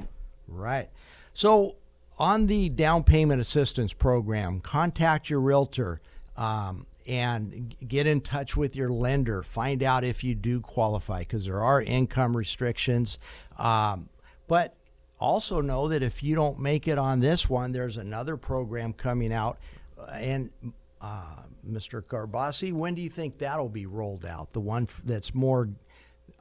Right. 0.47 0.89
So, 1.33 1.75
on 2.17 2.47
the 2.47 2.69
down 2.69 3.03
payment 3.03 3.39
assistance 3.41 3.93
program, 3.93 4.59
contact 4.61 5.29
your 5.29 5.39
realtor 5.39 6.01
um, 6.37 6.85
and 7.07 7.75
get 7.87 8.07
in 8.07 8.21
touch 8.21 8.55
with 8.57 8.75
your 8.75 8.89
lender. 8.89 9.41
Find 9.41 9.81
out 9.83 10.03
if 10.03 10.23
you 10.23 10.35
do 10.35 10.59
qualify 10.61 11.19
because 11.19 11.45
there 11.45 11.61
are 11.61 11.81
income 11.81 12.35
restrictions. 12.37 13.17
Um, 13.57 14.09
but 14.47 14.75
also 15.19 15.61
know 15.61 15.87
that 15.89 16.01
if 16.03 16.23
you 16.23 16.35
don't 16.35 16.59
make 16.59 16.87
it 16.87 16.97
on 16.97 17.19
this 17.19 17.49
one, 17.49 17.71
there's 17.71 17.97
another 17.97 18.37
program 18.37 18.93
coming 18.93 19.33
out. 19.33 19.57
Uh, 19.97 20.11
And 20.13 20.49
uh, 21.01 21.43
Mr. 21.69 22.01
Karbassi, 22.01 22.73
when 22.73 22.95
do 22.95 23.01
you 23.01 23.09
think 23.09 23.37
that'll 23.37 23.69
be 23.69 23.85
rolled 23.85 24.25
out? 24.25 24.53
The 24.53 24.61
one 24.61 24.87
that's 25.05 25.33
more, 25.35 25.69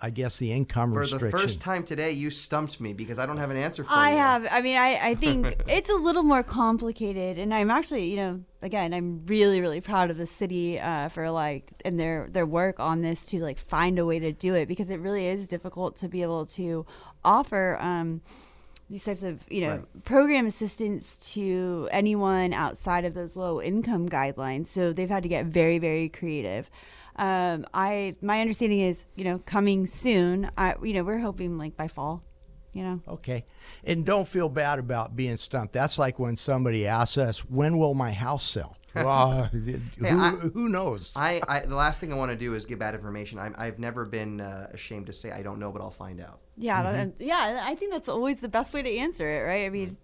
I 0.01 0.11
guess, 0.11 0.39
the 0.39 0.53
income 0.53 0.93
For 0.93 1.01
restriction. 1.01 1.31
the 1.31 1.39
first 1.39 1.61
time 1.61 1.85
today, 1.85 2.13
you 2.13 2.31
stumped 2.31 2.81
me 2.81 2.93
because 2.93 3.19
I 3.19 3.27
don't 3.27 3.37
have 3.39 3.51
an 3.51 3.57
answer 3.57 3.83
for 3.85 3.93
I 3.93 4.11
you. 4.11 4.17
I 4.17 4.21
have. 4.21 4.49
I 4.51 4.63
mean, 4.63 4.77
I, 4.77 5.09
I 5.11 5.15
think 5.17 5.57
it's 5.69 5.91
a 5.91 5.95
little 5.95 6.23
more 6.23 6.43
complicated, 6.45 7.39
and 7.39 7.53
I'm 7.53 7.71
actually, 7.71 8.07
you 8.07 8.17
know, 8.17 8.41
again, 8.63 8.95
I'm 8.95 9.27
really, 9.27 9.61
really 9.61 9.81
proud 9.81 10.11
of 10.11 10.17
the 10.19 10.27
city 10.27 10.79
uh, 10.81 11.09
for 11.09 11.31
like 11.31 11.73
and 11.85 11.99
their 11.99 12.29
their 12.31 12.47
work 12.47 12.79
on 12.81 13.03
this 13.03 13.25
to 13.27 13.41
like 13.41 13.59
find 13.59 13.99
a 13.99 14.07
way 14.07 14.19
to 14.21 14.33
do 14.33 14.55
it 14.55 14.67
because 14.67 14.89
it 14.91 15.01
really 15.01 15.27
is 15.27 15.49
difficult 15.49 15.97
to 15.97 16.09
be 16.09 16.23
able 16.23 16.47
to 16.47 16.87
offer. 17.25 17.77
Um, 17.81 18.23
these 18.91 19.05
types 19.05 19.23
of 19.23 19.41
you 19.51 19.61
know 19.61 19.71
Right. 19.71 20.05
program 20.05 20.47
assistance 20.47 21.17
to 21.35 21.89
anyone 21.93 22.53
outside 22.53 23.05
of 23.05 23.15
those 23.15 23.37
low 23.37 23.61
income 23.61 24.09
guidelines 24.09 24.69
so 24.69 24.93
they've 24.93 25.11
had 25.11 25.23
to 25.25 25.29
get 25.29 25.47
very 25.47 25.79
very 25.79 26.09
creative 26.09 26.71
um, 27.17 27.67
i 27.75 28.15
my 28.23 28.41
understanding 28.41 28.81
is 28.81 29.05
you 29.17 29.25
know 29.25 29.41
coming 29.45 29.87
soon 29.87 30.51
i 30.57 30.75
you 30.83 30.95
know 30.95 31.03
we're 31.05 31.19
hoping 31.19 31.59
like 31.59 31.77
by 31.77 31.89
fall 31.89 32.23
you 32.73 32.83
know 32.83 33.01
Okay. 33.09 33.45
And 33.85 34.05
don't 34.05 34.29
feel 34.29 34.49
bad 34.49 34.79
about 34.79 35.17
being 35.17 35.37
stumped. 35.39 35.73
That's 35.73 35.99
like 35.99 36.19
when 36.19 36.37
somebody 36.37 36.87
asks 36.87 37.17
us, 37.19 37.39
when 37.41 37.79
will 37.79 37.95
my 37.95 38.13
house 38.13 38.45
sell? 38.45 38.77
Well, 38.95 39.45
who, 39.45 39.81
I- 40.07 40.31
who 40.53 40.69
knows? 40.69 41.15
I, 41.17 41.41
I 41.49 41.61
the 41.61 41.75
last 41.75 41.99
thing 42.01 42.13
I 42.13 42.17
want 42.17 42.31
to 42.31 42.37
do 42.37 42.55
is 42.55 42.67
give 42.67 42.79
bad 42.79 42.95
information. 42.95 43.39
I'm, 43.39 43.55
I've 43.59 43.79
never 43.79 44.05
been 44.05 44.41
uh, 44.41 44.69
ashamed 44.73 45.07
to 45.07 45.13
say 45.13 45.31
I 45.33 45.43
don't 45.43 45.59
know, 45.59 45.73
but 45.73 45.81
I'll 45.83 45.91
find 45.91 46.21
out. 46.21 46.41
Yeah 46.59 46.83
that- 46.83 47.13
yeah 47.19 47.63
i 47.65 47.75
think 47.75 47.91
that's 47.93 48.09
always 48.09 48.41
the 48.41 48.49
best 48.49 48.73
way 48.75 48.83
to 48.83 48.97
answer 48.97 49.27
it 49.29 49.43
right 49.47 49.65
i 49.67 49.71
mean 49.71 49.97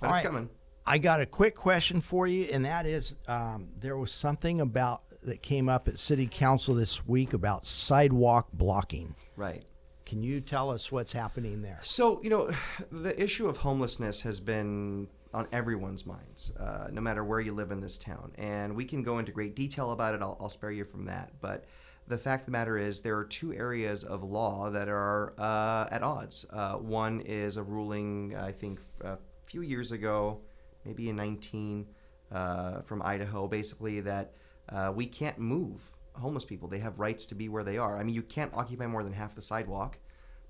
But 0.00 0.06
All 0.10 0.14
it's 0.14 0.24
right. 0.24 0.26
coming. 0.32 0.50
I 0.88 0.98
got 0.98 1.20
a 1.20 1.26
quick 1.26 1.56
question 1.56 2.00
for 2.00 2.28
you, 2.28 2.44
and 2.52 2.64
that 2.64 2.86
is 2.86 3.16
um, 3.26 3.68
there 3.80 3.96
was 3.96 4.12
something 4.12 4.60
about 4.60 5.02
that 5.22 5.42
came 5.42 5.68
up 5.68 5.88
at 5.88 5.98
City 5.98 6.28
Council 6.30 6.74
this 6.76 7.04
week 7.06 7.32
about 7.32 7.66
sidewalk 7.66 8.46
blocking. 8.52 9.16
Right. 9.36 9.64
Can 10.04 10.22
you 10.22 10.40
tell 10.40 10.70
us 10.70 10.92
what's 10.92 11.12
happening 11.12 11.62
there? 11.62 11.80
So, 11.82 12.20
you 12.22 12.30
know, 12.30 12.50
the 12.92 13.20
issue 13.20 13.48
of 13.48 13.56
homelessness 13.56 14.22
has 14.22 14.38
been 14.38 15.08
on 15.34 15.48
everyone's 15.50 16.06
minds, 16.06 16.52
uh, 16.60 16.86
no 16.92 17.00
matter 17.00 17.24
where 17.24 17.40
you 17.40 17.52
live 17.52 17.72
in 17.72 17.80
this 17.80 17.98
town. 17.98 18.30
And 18.38 18.76
we 18.76 18.84
can 18.84 19.02
go 19.02 19.18
into 19.18 19.32
great 19.32 19.56
detail 19.56 19.90
about 19.90 20.14
it. 20.14 20.22
I'll, 20.22 20.36
I'll 20.40 20.50
spare 20.50 20.70
you 20.70 20.84
from 20.84 21.06
that. 21.06 21.32
But 21.40 21.64
the 22.08 22.18
fact 22.18 22.42
of 22.42 22.46
the 22.46 22.52
matter 22.52 22.78
is, 22.78 23.00
there 23.00 23.16
are 23.16 23.24
two 23.24 23.52
areas 23.52 24.04
of 24.04 24.22
law 24.22 24.70
that 24.70 24.88
are 24.88 25.34
uh, 25.38 25.88
at 25.90 26.02
odds. 26.02 26.46
Uh, 26.50 26.74
one 26.74 27.20
is 27.20 27.56
a 27.56 27.62
ruling, 27.62 28.36
I 28.36 28.52
think, 28.52 28.80
a 29.02 29.18
few 29.46 29.62
years 29.62 29.92
ago, 29.92 30.40
maybe 30.84 31.08
in 31.08 31.16
19, 31.16 31.86
uh, 32.30 32.80
from 32.82 33.02
Idaho, 33.02 33.48
basically 33.48 34.00
that 34.00 34.34
uh, 34.68 34.92
we 34.94 35.06
can't 35.06 35.38
move 35.38 35.90
homeless 36.14 36.44
people. 36.44 36.68
They 36.68 36.78
have 36.78 36.98
rights 36.98 37.26
to 37.26 37.34
be 37.34 37.48
where 37.48 37.64
they 37.64 37.78
are. 37.78 37.98
I 37.98 38.02
mean, 38.04 38.14
you 38.14 38.22
can't 38.22 38.52
occupy 38.54 38.86
more 38.86 39.02
than 39.02 39.12
half 39.12 39.34
the 39.34 39.42
sidewalk. 39.42 39.98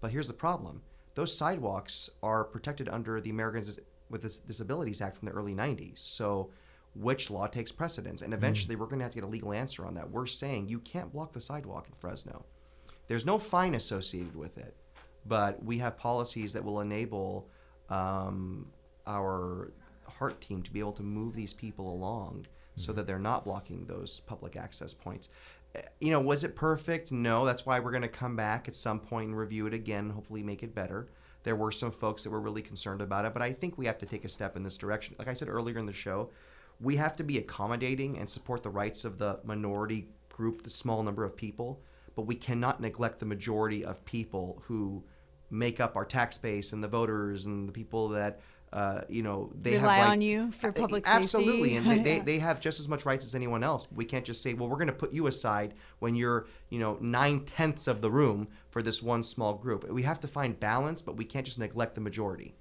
But 0.00 0.10
here's 0.10 0.28
the 0.28 0.34
problem: 0.34 0.82
those 1.14 1.36
sidewalks 1.36 2.10
are 2.22 2.44
protected 2.44 2.88
under 2.88 3.20
the 3.20 3.30
Americans 3.30 3.78
with 4.08 4.46
Disabilities 4.46 5.00
Act 5.00 5.16
from 5.16 5.26
the 5.26 5.32
early 5.32 5.54
'90s. 5.54 5.98
So, 5.98 6.50
which 7.00 7.30
law 7.30 7.46
takes 7.46 7.72
precedence? 7.72 8.22
And 8.22 8.32
eventually, 8.32 8.76
we're 8.76 8.86
going 8.86 8.98
to 8.98 9.04
have 9.04 9.12
to 9.12 9.18
get 9.20 9.24
a 9.24 9.30
legal 9.30 9.52
answer 9.52 9.84
on 9.84 9.94
that. 9.94 10.10
We're 10.10 10.26
saying 10.26 10.68
you 10.68 10.80
can't 10.80 11.12
block 11.12 11.32
the 11.32 11.40
sidewalk 11.40 11.86
in 11.88 11.94
Fresno. 11.94 12.44
There's 13.08 13.26
no 13.26 13.38
fine 13.38 13.74
associated 13.74 14.34
with 14.34 14.58
it, 14.58 14.74
but 15.26 15.64
we 15.64 15.78
have 15.78 15.96
policies 15.96 16.52
that 16.54 16.64
will 16.64 16.80
enable 16.80 17.48
um, 17.88 18.66
our 19.06 19.72
HART 20.08 20.40
team 20.40 20.62
to 20.62 20.72
be 20.72 20.80
able 20.80 20.92
to 20.94 21.02
move 21.02 21.34
these 21.34 21.52
people 21.52 21.92
along 21.92 22.46
so 22.76 22.92
that 22.92 23.06
they're 23.06 23.18
not 23.18 23.44
blocking 23.44 23.86
those 23.86 24.20
public 24.20 24.56
access 24.56 24.92
points. 24.92 25.28
Uh, 25.74 25.80
You 26.00 26.10
know, 26.10 26.20
was 26.20 26.44
it 26.44 26.54
perfect? 26.56 27.10
No. 27.12 27.44
That's 27.44 27.64
why 27.64 27.80
we're 27.80 27.90
going 27.90 28.02
to 28.02 28.08
come 28.08 28.36
back 28.36 28.68
at 28.68 28.74
some 28.74 29.00
point 29.00 29.28
and 29.28 29.38
review 29.38 29.66
it 29.66 29.72
again, 29.72 30.10
hopefully 30.10 30.42
make 30.42 30.62
it 30.62 30.74
better. 30.74 31.08
There 31.42 31.56
were 31.56 31.72
some 31.72 31.92
folks 31.92 32.24
that 32.24 32.30
were 32.30 32.40
really 32.40 32.62
concerned 32.62 33.00
about 33.00 33.24
it, 33.24 33.32
but 33.32 33.40
I 33.40 33.52
think 33.52 33.78
we 33.78 33.86
have 33.86 33.98
to 33.98 34.06
take 34.06 34.24
a 34.24 34.28
step 34.28 34.56
in 34.56 34.62
this 34.62 34.76
direction. 34.76 35.14
Like 35.18 35.28
I 35.28 35.34
said 35.34 35.48
earlier 35.48 35.78
in 35.78 35.86
the 35.86 35.92
show, 35.92 36.30
we 36.80 36.96
have 36.96 37.16
to 37.16 37.24
be 37.24 37.38
accommodating 37.38 38.18
and 38.18 38.28
support 38.28 38.62
the 38.62 38.70
rights 38.70 39.04
of 39.04 39.18
the 39.18 39.40
minority 39.44 40.08
group, 40.30 40.62
the 40.62 40.70
small 40.70 41.02
number 41.02 41.24
of 41.24 41.36
people, 41.36 41.82
but 42.14 42.22
we 42.22 42.34
cannot 42.34 42.80
neglect 42.80 43.18
the 43.20 43.26
majority 43.26 43.84
of 43.84 44.04
people 44.04 44.62
who 44.66 45.02
make 45.50 45.80
up 45.80 45.96
our 45.96 46.04
tax 46.04 46.36
base 46.36 46.72
and 46.72 46.82
the 46.82 46.88
voters 46.88 47.46
and 47.46 47.68
the 47.68 47.72
people 47.72 48.08
that 48.08 48.40
uh, 48.72 49.02
you 49.08 49.22
know 49.22 49.50
they 49.62 49.72
have 49.72 49.82
Rely 49.82 50.00
right- 50.00 50.10
on 50.10 50.20
you 50.20 50.50
for 50.50 50.72
public 50.72 51.04
absolutely 51.06 51.74
safety. 51.74 51.76
and 51.76 51.86
they, 51.86 51.98
they, 51.98 52.18
they 52.24 52.38
have 52.40 52.60
just 52.60 52.80
as 52.80 52.88
much 52.88 53.06
rights 53.06 53.24
as 53.24 53.34
anyone 53.34 53.62
else. 53.62 53.86
We 53.94 54.04
can't 54.04 54.24
just 54.24 54.42
say 54.42 54.54
well 54.54 54.68
we're 54.68 54.76
going 54.76 54.88
to 54.88 54.92
put 54.92 55.12
you 55.12 55.28
aside 55.28 55.74
when 56.00 56.14
you're 56.14 56.46
you 56.68 56.80
know 56.80 56.98
nine 57.00 57.44
tenths 57.44 57.86
of 57.86 58.00
the 58.00 58.10
room 58.10 58.48
for 58.70 58.82
this 58.82 59.00
one 59.00 59.22
small 59.22 59.54
group. 59.54 59.88
We 59.88 60.02
have 60.02 60.20
to 60.20 60.28
find 60.28 60.58
balance 60.58 61.00
but 61.00 61.16
we 61.16 61.24
can't 61.24 61.46
just 61.46 61.58
neglect 61.58 61.94
the 61.94 62.00
majority 62.00 62.56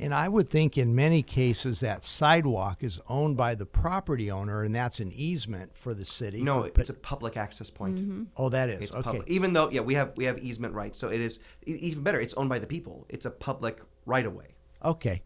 And 0.00 0.14
I 0.14 0.28
would 0.28 0.48
think 0.48 0.78
in 0.78 0.94
many 0.94 1.22
cases 1.22 1.80
that 1.80 2.04
sidewalk 2.04 2.84
is 2.84 3.00
owned 3.08 3.36
by 3.36 3.54
the 3.56 3.66
property 3.66 4.30
owner, 4.30 4.62
and 4.62 4.74
that's 4.74 5.00
an 5.00 5.10
easement 5.12 5.76
for 5.76 5.92
the 5.92 6.04
city. 6.04 6.40
no 6.40 6.62
for- 6.62 6.80
it's 6.80 6.90
a 6.90 6.94
public 6.94 7.36
access 7.36 7.68
point 7.68 8.28
oh, 8.36 8.48
that 8.50 8.68
is 8.70 8.80
It's 8.80 8.94
okay. 8.94 9.02
public, 9.02 9.28
even 9.28 9.52
though 9.52 9.68
yeah 9.70 9.80
we 9.80 9.94
have 9.94 10.12
we 10.16 10.24
have 10.24 10.38
easement 10.38 10.74
rights, 10.74 10.98
so 10.98 11.08
it 11.08 11.20
is 11.20 11.40
even 11.66 12.02
better. 12.02 12.20
It's 12.20 12.34
owned 12.34 12.48
by 12.48 12.58
the 12.60 12.66
people. 12.66 13.06
It's 13.08 13.26
a 13.26 13.30
public 13.30 13.80
right 14.06 14.24
of 14.24 14.34
way. 14.34 14.54
Okay. 14.84 15.22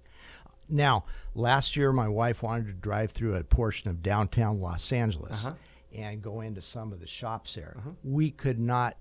Now, 0.68 1.04
last 1.34 1.76
year, 1.76 1.92
my 1.92 2.08
wife 2.08 2.42
wanted 2.42 2.66
to 2.68 2.72
drive 2.72 3.10
through 3.10 3.34
a 3.36 3.44
portion 3.44 3.90
of 3.90 4.02
downtown 4.02 4.58
Los 4.60 4.90
Angeles 4.90 5.44
Uh-huh. 5.44 5.54
and 5.94 6.22
go 6.22 6.40
into 6.40 6.62
some 6.62 6.92
of 6.94 7.00
the 7.00 7.06
shops 7.06 7.54
there. 7.54 7.76
We 8.02 8.30
could 8.30 8.58
not 8.58 8.96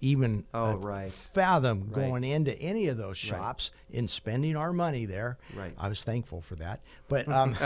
even 0.00 0.44
Oh, 0.54 0.70
uh, 0.70 0.74
right. 0.76 1.12
fathom 1.12 1.90
Right. 1.90 2.06
going 2.06 2.24
into 2.24 2.58
any 2.60 2.86
of 2.88 2.96
those 2.96 3.16
shops 3.16 3.70
and 3.92 4.08
spending 4.08 4.56
our 4.56 4.72
money 4.72 5.04
there. 5.04 5.38
Right. 5.54 5.72
I 5.78 5.88
was 5.88 6.02
thankful 6.04 6.40
for 6.40 6.54
that, 6.56 6.80
but 7.08 7.28
um, 7.32 7.56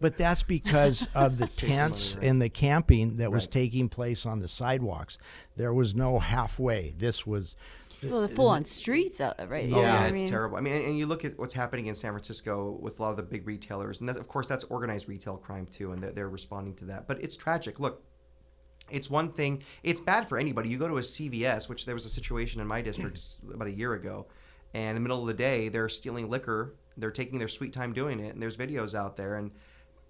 but 0.00 0.16
that's 0.18 0.42
because 0.42 1.08
of 1.14 1.38
the 1.38 1.48
some 1.48 1.68
money, 1.68 1.78
tents 1.78 2.16
right. 2.16 2.26
and 2.26 2.42
the 2.42 2.48
camping 2.48 3.16
that 3.16 3.30
was 3.32 3.46
taking 3.46 3.88
place 3.88 4.26
on 4.26 4.40
the 4.40 4.48
sidewalks. 4.48 5.18
There 5.56 5.72
was 5.74 5.94
no 5.94 6.18
halfway. 6.18 6.94
This 6.96 7.26
was. 7.26 7.56
Well, 8.02 8.22
the 8.22 8.28
full 8.28 8.48
on 8.48 8.64
streets, 8.64 9.20
out, 9.20 9.36
right? 9.50 9.66
Yeah. 9.66 9.76
Oh 9.76 9.80
there, 9.80 9.88
yeah, 9.90 10.00
I 10.00 10.06
it's 10.06 10.22
mean, 10.22 10.26
terrible. 10.30 10.56
I 10.56 10.62
mean, 10.62 10.72
and, 10.72 10.84
and 10.86 10.98
you 10.98 11.04
look 11.04 11.26
at 11.26 11.38
what's 11.38 11.52
happening 11.52 11.84
in 11.84 11.94
San 11.94 12.12
Francisco 12.12 12.78
with 12.80 12.98
a 12.98 13.02
lot 13.02 13.10
of 13.10 13.16
the 13.18 13.22
big 13.22 13.46
retailers, 13.46 14.00
and 14.00 14.08
that, 14.08 14.16
of 14.16 14.26
course 14.26 14.46
that's 14.46 14.64
organized 14.64 15.06
retail 15.06 15.36
crime 15.36 15.66
too, 15.66 15.92
and 15.92 16.02
they're, 16.02 16.10
they're 16.12 16.28
responding 16.30 16.74
to 16.76 16.86
that. 16.86 17.06
But 17.06 17.22
it's 17.22 17.36
tragic. 17.36 17.78
Look, 17.78 18.02
it's 18.90 19.08
one 19.10 19.30
thing. 19.32 19.62
It's 19.82 20.00
bad 20.00 20.28
for 20.28 20.38
anybody. 20.38 20.68
You 20.68 20.78
go 20.78 20.88
to 20.88 20.98
a 20.98 21.02
CVS, 21.02 21.68
which 21.68 21.86
there 21.86 21.94
was 21.94 22.04
a 22.06 22.10
situation 22.10 22.60
in 22.60 22.66
my 22.66 22.82
district 22.82 23.16
s- 23.16 23.40
about 23.52 23.68
a 23.68 23.72
year 23.72 23.94
ago, 23.94 24.26
and 24.74 24.90
in 24.90 24.94
the 24.96 25.00
middle 25.00 25.20
of 25.20 25.26
the 25.26 25.34
day 25.34 25.68
they're 25.68 25.88
stealing 25.88 26.28
liquor. 26.30 26.74
They're 26.96 27.10
taking 27.10 27.38
their 27.38 27.48
sweet 27.48 27.72
time 27.72 27.92
doing 27.92 28.20
it, 28.20 28.34
and 28.34 28.42
there's 28.42 28.56
videos 28.56 28.94
out 28.94 29.16
there, 29.16 29.36
and 29.36 29.50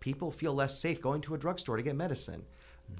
people 0.00 0.30
feel 0.30 0.54
less 0.54 0.78
safe 0.78 1.00
going 1.00 1.20
to 1.22 1.34
a 1.34 1.38
drugstore 1.38 1.76
to 1.76 1.82
get 1.82 1.94
medicine. 1.96 2.44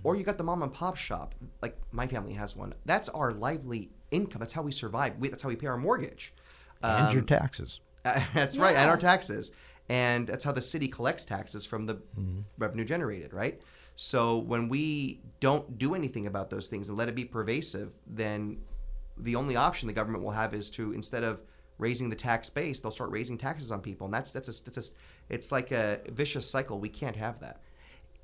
Or 0.05 0.15
you 0.15 0.23
got 0.23 0.39
the 0.39 0.45
mom 0.45 0.63
and 0.63 0.73
pop 0.73 0.97
shop, 0.97 1.35
like 1.63 1.77
my 1.91 2.07
family 2.07 2.33
has 2.35 2.55
one. 2.55 2.75
That's 2.85 3.09
our 3.09 3.33
lively 3.33 3.91
income. 4.13 4.39
That's 4.39 4.53
how 4.53 4.63
we 4.63 4.71
survive. 4.71 5.17
We, 5.19 5.29
that's 5.29 5.43
how 5.43 5.49
we 5.49 5.57
pay 5.57 5.67
our 5.67 5.77
mortgage. 5.79 6.33
and 6.83 7.13
your 7.13 7.23
Um, 7.23 7.27
taxes. 7.27 7.81
that's 8.05 8.57
right, 8.57 8.77
and 8.77 8.89
our 8.89 8.97
taxes. 8.97 9.51
And 9.89 10.29
that's 10.29 10.45
how 10.45 10.53
the 10.53 10.63
city 10.63 10.87
collects 10.87 11.25
taxes 11.25 11.65
from 11.67 11.87
the 11.87 11.95
Mm-hmm. 11.95 12.41
revenue 12.59 12.85
generated, 12.85 13.33
right? 13.35 13.61
So 14.03 14.39
when 14.39 14.71
we 14.71 15.21
don't 15.41 15.77
do 15.77 15.95
anything 15.95 16.27
about 16.27 16.49
those 16.49 16.69
things 16.69 16.89
and 16.89 16.97
let 16.97 17.11
it 17.11 17.15
be 17.15 17.27
pervasive, 17.27 17.91
then 18.07 18.57
the 19.19 19.37
only 19.37 19.57
option 19.57 19.89
the 19.89 19.93
government 19.93 20.25
will 20.25 20.31
have 20.31 20.55
is 20.55 20.71
to 20.71 20.95
instead 20.95 21.23
of 21.23 21.43
raising 21.77 22.09
the 22.09 22.17
tax 22.17 22.49
base, 22.49 22.81
they'll 22.81 22.91
start 22.91 23.11
raising 23.11 23.37
taxes 23.37 23.71
on 23.71 23.83
people, 23.83 24.07
and 24.07 24.15
that's 24.15 24.33
that's 24.33 24.49
a, 24.49 24.65
that's 24.65 24.79
a 24.79 24.95
it's 25.29 25.53
like 25.53 25.71
a 25.71 26.01
vicious 26.13 26.49
cycle. 26.49 26.81
We 26.81 26.89
can't 26.89 27.15
have 27.15 27.41
that. 27.41 27.61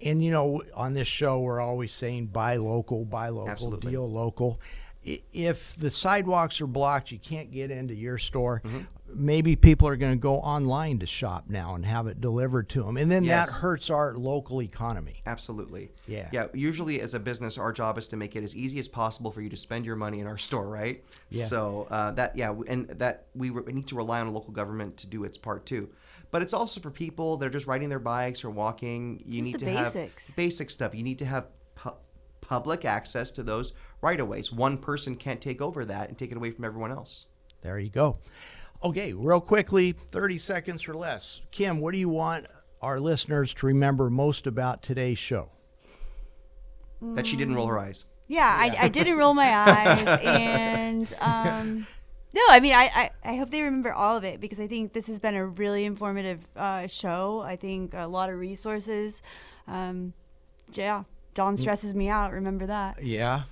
And 0.01 0.25
you 0.25 0.31
know, 0.31 0.63
on 0.73 0.95
this 0.95 1.09
show, 1.09 1.41
we're 1.41 1.61
always 1.61 1.93
saying 1.93 2.29
buy 2.29 2.57
local, 2.57 3.05
buy 3.05 3.29
local, 3.29 3.51
Absolutely. 3.51 3.91
deal 3.91 4.11
local. 4.11 4.59
If 5.05 5.77
the 5.77 5.91
sidewalks 5.91 6.59
are 6.63 6.67
blocked, 6.67 7.11
you 7.11 7.19
can't 7.19 7.53
get 7.53 7.71
into 7.71 7.95
your 7.95 8.17
store. 8.17 8.63
Mm-hmm. 8.65 8.81
Maybe 9.15 9.57
people 9.57 9.89
are 9.89 9.97
going 9.97 10.13
to 10.13 10.19
go 10.19 10.37
online 10.37 10.99
to 10.99 11.07
shop 11.07 11.45
now 11.49 11.75
and 11.75 11.87
have 11.87 12.07
it 12.07 12.21
delivered 12.21 12.69
to 12.71 12.83
them, 12.83 12.97
and 12.97 13.11
then 13.11 13.25
that 13.27 13.49
hurts 13.49 13.89
our 13.89 14.15
local 14.15 14.61
economy. 14.61 15.23
Absolutely. 15.27 15.93
Yeah. 16.07 16.29
Yeah. 16.33 16.47
Usually, 16.53 17.01
as 17.01 17.15
a 17.15 17.21
business, 17.21 17.57
our 17.57 17.73
job 17.73 17.99
is 17.99 18.09
to 18.09 18.17
make 18.17 18.37
it 18.37 18.43
as 18.43 18.55
easy 18.57 18.79
as 18.79 18.89
possible 18.89 19.31
for 19.31 19.41
you 19.41 19.49
to 19.49 19.57
spend 19.57 19.87
your 19.87 19.97
money 19.97 20.21
in 20.21 20.27
our 20.27 20.39
store, 20.49 20.67
right? 20.69 21.05
Yeah. 21.31 21.45
So 21.47 21.87
uh, 21.91 22.11
that 22.13 22.37
yeah, 22.37 22.55
and 22.69 22.89
that 22.89 23.27
we, 23.35 23.51
re- 23.51 23.63
we 23.67 23.73
need 23.73 23.87
to 23.89 23.95
rely 23.97 24.21
on 24.21 24.27
a 24.27 24.33
local 24.33 24.53
government 24.53 24.97
to 24.99 25.07
do 25.07 25.25
its 25.25 25.39
part 25.39 25.67
too. 25.67 25.89
But 26.33 26.43
it's 26.43 26.53
also 26.53 26.81
for 26.81 26.91
people 26.91 27.37
that 27.39 27.47
are 27.47 27.51
just 27.51 27.67
riding 27.69 27.89
their 27.89 28.01
bikes 28.01 28.45
or 28.45 28.51
walking. 28.51 29.23
You 29.25 29.43
Just 29.43 29.45
need 29.45 29.55
the 29.55 29.59
to 29.61 29.65
basics. 29.67 30.27
have 30.27 30.37
basic 30.37 30.71
stuff. 30.71 30.95
You 30.95 31.05
need 31.05 31.21
to 31.21 31.25
have 31.25 31.47
pu- 31.77 31.95
public 32.41 32.85
access 32.85 33.31
to 33.33 33.43
those 33.45 33.73
right 34.03 34.19
of 34.19 34.27
ways. 34.29 34.53
One 34.53 34.77
person 34.77 35.15
can't 35.15 35.41
take 35.41 35.63
over 35.63 35.85
that 35.85 36.09
and 36.09 36.19
take 36.19 36.33
it 36.33 36.37
away 36.37 36.51
from 36.51 36.65
everyone 36.65 36.91
else. 36.91 37.27
There 37.63 37.79
you 37.79 37.91
go. 37.91 38.19
Okay, 38.83 39.13
real 39.13 39.41
quickly, 39.41 39.93
30 40.13 40.39
seconds 40.39 40.89
or 40.89 40.95
less. 40.95 41.41
Kim, 41.51 41.81
what 41.81 41.93
do 41.93 41.99
you 41.99 42.09
want 42.09 42.47
our 42.83 43.01
listeners 43.01 43.55
to 43.55 43.67
remember 43.67 44.11
most 44.11 44.47
about 44.47 44.83
today's 44.83 45.19
show? 45.19 45.51
That 47.01 47.27
she 47.27 47.37
didn't 47.37 47.55
roll 47.55 47.67
her 47.67 47.79
eyes. 47.79 48.07
Yeah, 48.29 48.45
I, 48.45 48.87
I 48.87 48.89
didn't 48.89 49.17
roll 49.19 49.35
my 49.35 49.55
eyes, 49.55 50.21
and 50.25 51.15
um, 51.21 51.87
no, 52.35 52.43
I 52.51 52.61
mean, 52.61 52.73
I, 52.73 52.91
I, 52.95 53.11
I 53.25 53.37
hope 53.37 53.51
they 53.51 53.63
remember 53.63 53.93
all 53.93 54.17
of 54.17 54.25
it 54.25 54.41
because 54.41 54.59
I 54.61 54.67
think 54.67 54.93
this 54.93 55.07
has 55.07 55.19
been 55.19 55.35
a 55.35 55.47
really 55.47 55.85
informative 55.85 56.49
uh, 56.57 56.87
show. 56.87 57.41
I 57.41 57.57
think 57.57 57.95
a 57.95 58.07
lot 58.07 58.31
of 58.31 58.39
resources. 58.39 59.23
Um, 59.69 60.13
yeah, 60.73 61.05
Don 61.35 61.57
stresses 61.57 61.95
me 61.95 62.09
out. 62.09 62.33
Remember 62.33 62.67
that. 62.67 63.03
Yeah. 63.03 63.43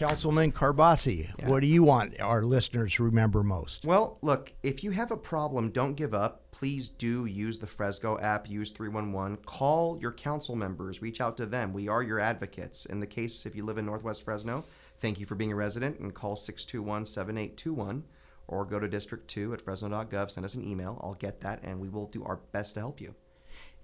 Councilman 0.00 0.50
Karbassi, 0.50 1.28
what 1.46 1.60
do 1.60 1.66
you 1.66 1.82
want 1.82 2.18
our 2.20 2.42
listeners 2.42 2.94
to 2.94 3.02
remember 3.02 3.42
most? 3.42 3.84
Well, 3.84 4.16
look, 4.22 4.50
if 4.62 4.82
you 4.82 4.92
have 4.92 5.10
a 5.10 5.16
problem, 5.16 5.72
don't 5.72 5.92
give 5.92 6.14
up. 6.14 6.50
Please 6.52 6.88
do 6.88 7.26
use 7.26 7.58
the 7.58 7.66
Fresgo 7.66 8.18
app, 8.18 8.48
use 8.48 8.72
311. 8.72 9.44
Call 9.44 9.98
your 10.00 10.12
council 10.12 10.56
members, 10.56 11.02
reach 11.02 11.20
out 11.20 11.36
to 11.36 11.44
them. 11.44 11.74
We 11.74 11.86
are 11.88 12.02
your 12.02 12.18
advocates. 12.18 12.86
In 12.86 13.00
the 13.00 13.06
case, 13.06 13.44
if 13.44 13.54
you 13.54 13.62
live 13.62 13.76
in 13.76 13.84
Northwest 13.84 14.24
Fresno, 14.24 14.64
thank 14.96 15.20
you 15.20 15.26
for 15.26 15.34
being 15.34 15.52
a 15.52 15.54
resident 15.54 15.98
and 15.98 16.14
call 16.14 16.34
621 16.34 17.04
7821 17.04 18.04
or 18.48 18.64
go 18.64 18.78
to 18.78 18.88
District 18.88 19.28
2 19.28 19.52
at 19.52 19.60
fresno.gov, 19.60 20.30
send 20.30 20.46
us 20.46 20.54
an 20.54 20.66
email. 20.66 20.98
I'll 21.04 21.12
get 21.12 21.42
that 21.42 21.60
and 21.62 21.78
we 21.78 21.90
will 21.90 22.06
do 22.06 22.24
our 22.24 22.36
best 22.52 22.72
to 22.72 22.80
help 22.80 23.02
you. 23.02 23.14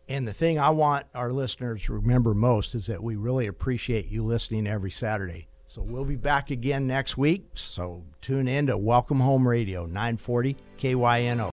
And 0.08 0.26
the 0.26 0.32
thing 0.32 0.58
I 0.58 0.70
want 0.70 1.04
our 1.14 1.30
listeners 1.30 1.82
to 1.82 1.92
remember 1.92 2.32
most 2.32 2.74
is 2.74 2.86
that 2.86 3.02
we 3.02 3.16
really 3.16 3.48
appreciate 3.48 4.08
you 4.08 4.24
listening 4.24 4.66
every 4.66 4.90
Saturday. 4.90 5.48
So 5.76 5.82
we'll 5.82 6.06
be 6.06 6.16
back 6.16 6.50
again 6.50 6.86
next 6.86 7.18
week. 7.18 7.44
So 7.52 8.02
tune 8.22 8.48
in 8.48 8.68
to 8.68 8.78
Welcome 8.78 9.20
Home 9.20 9.46
Radio, 9.46 9.84
940 9.84 10.56
KYNO. 10.78 11.50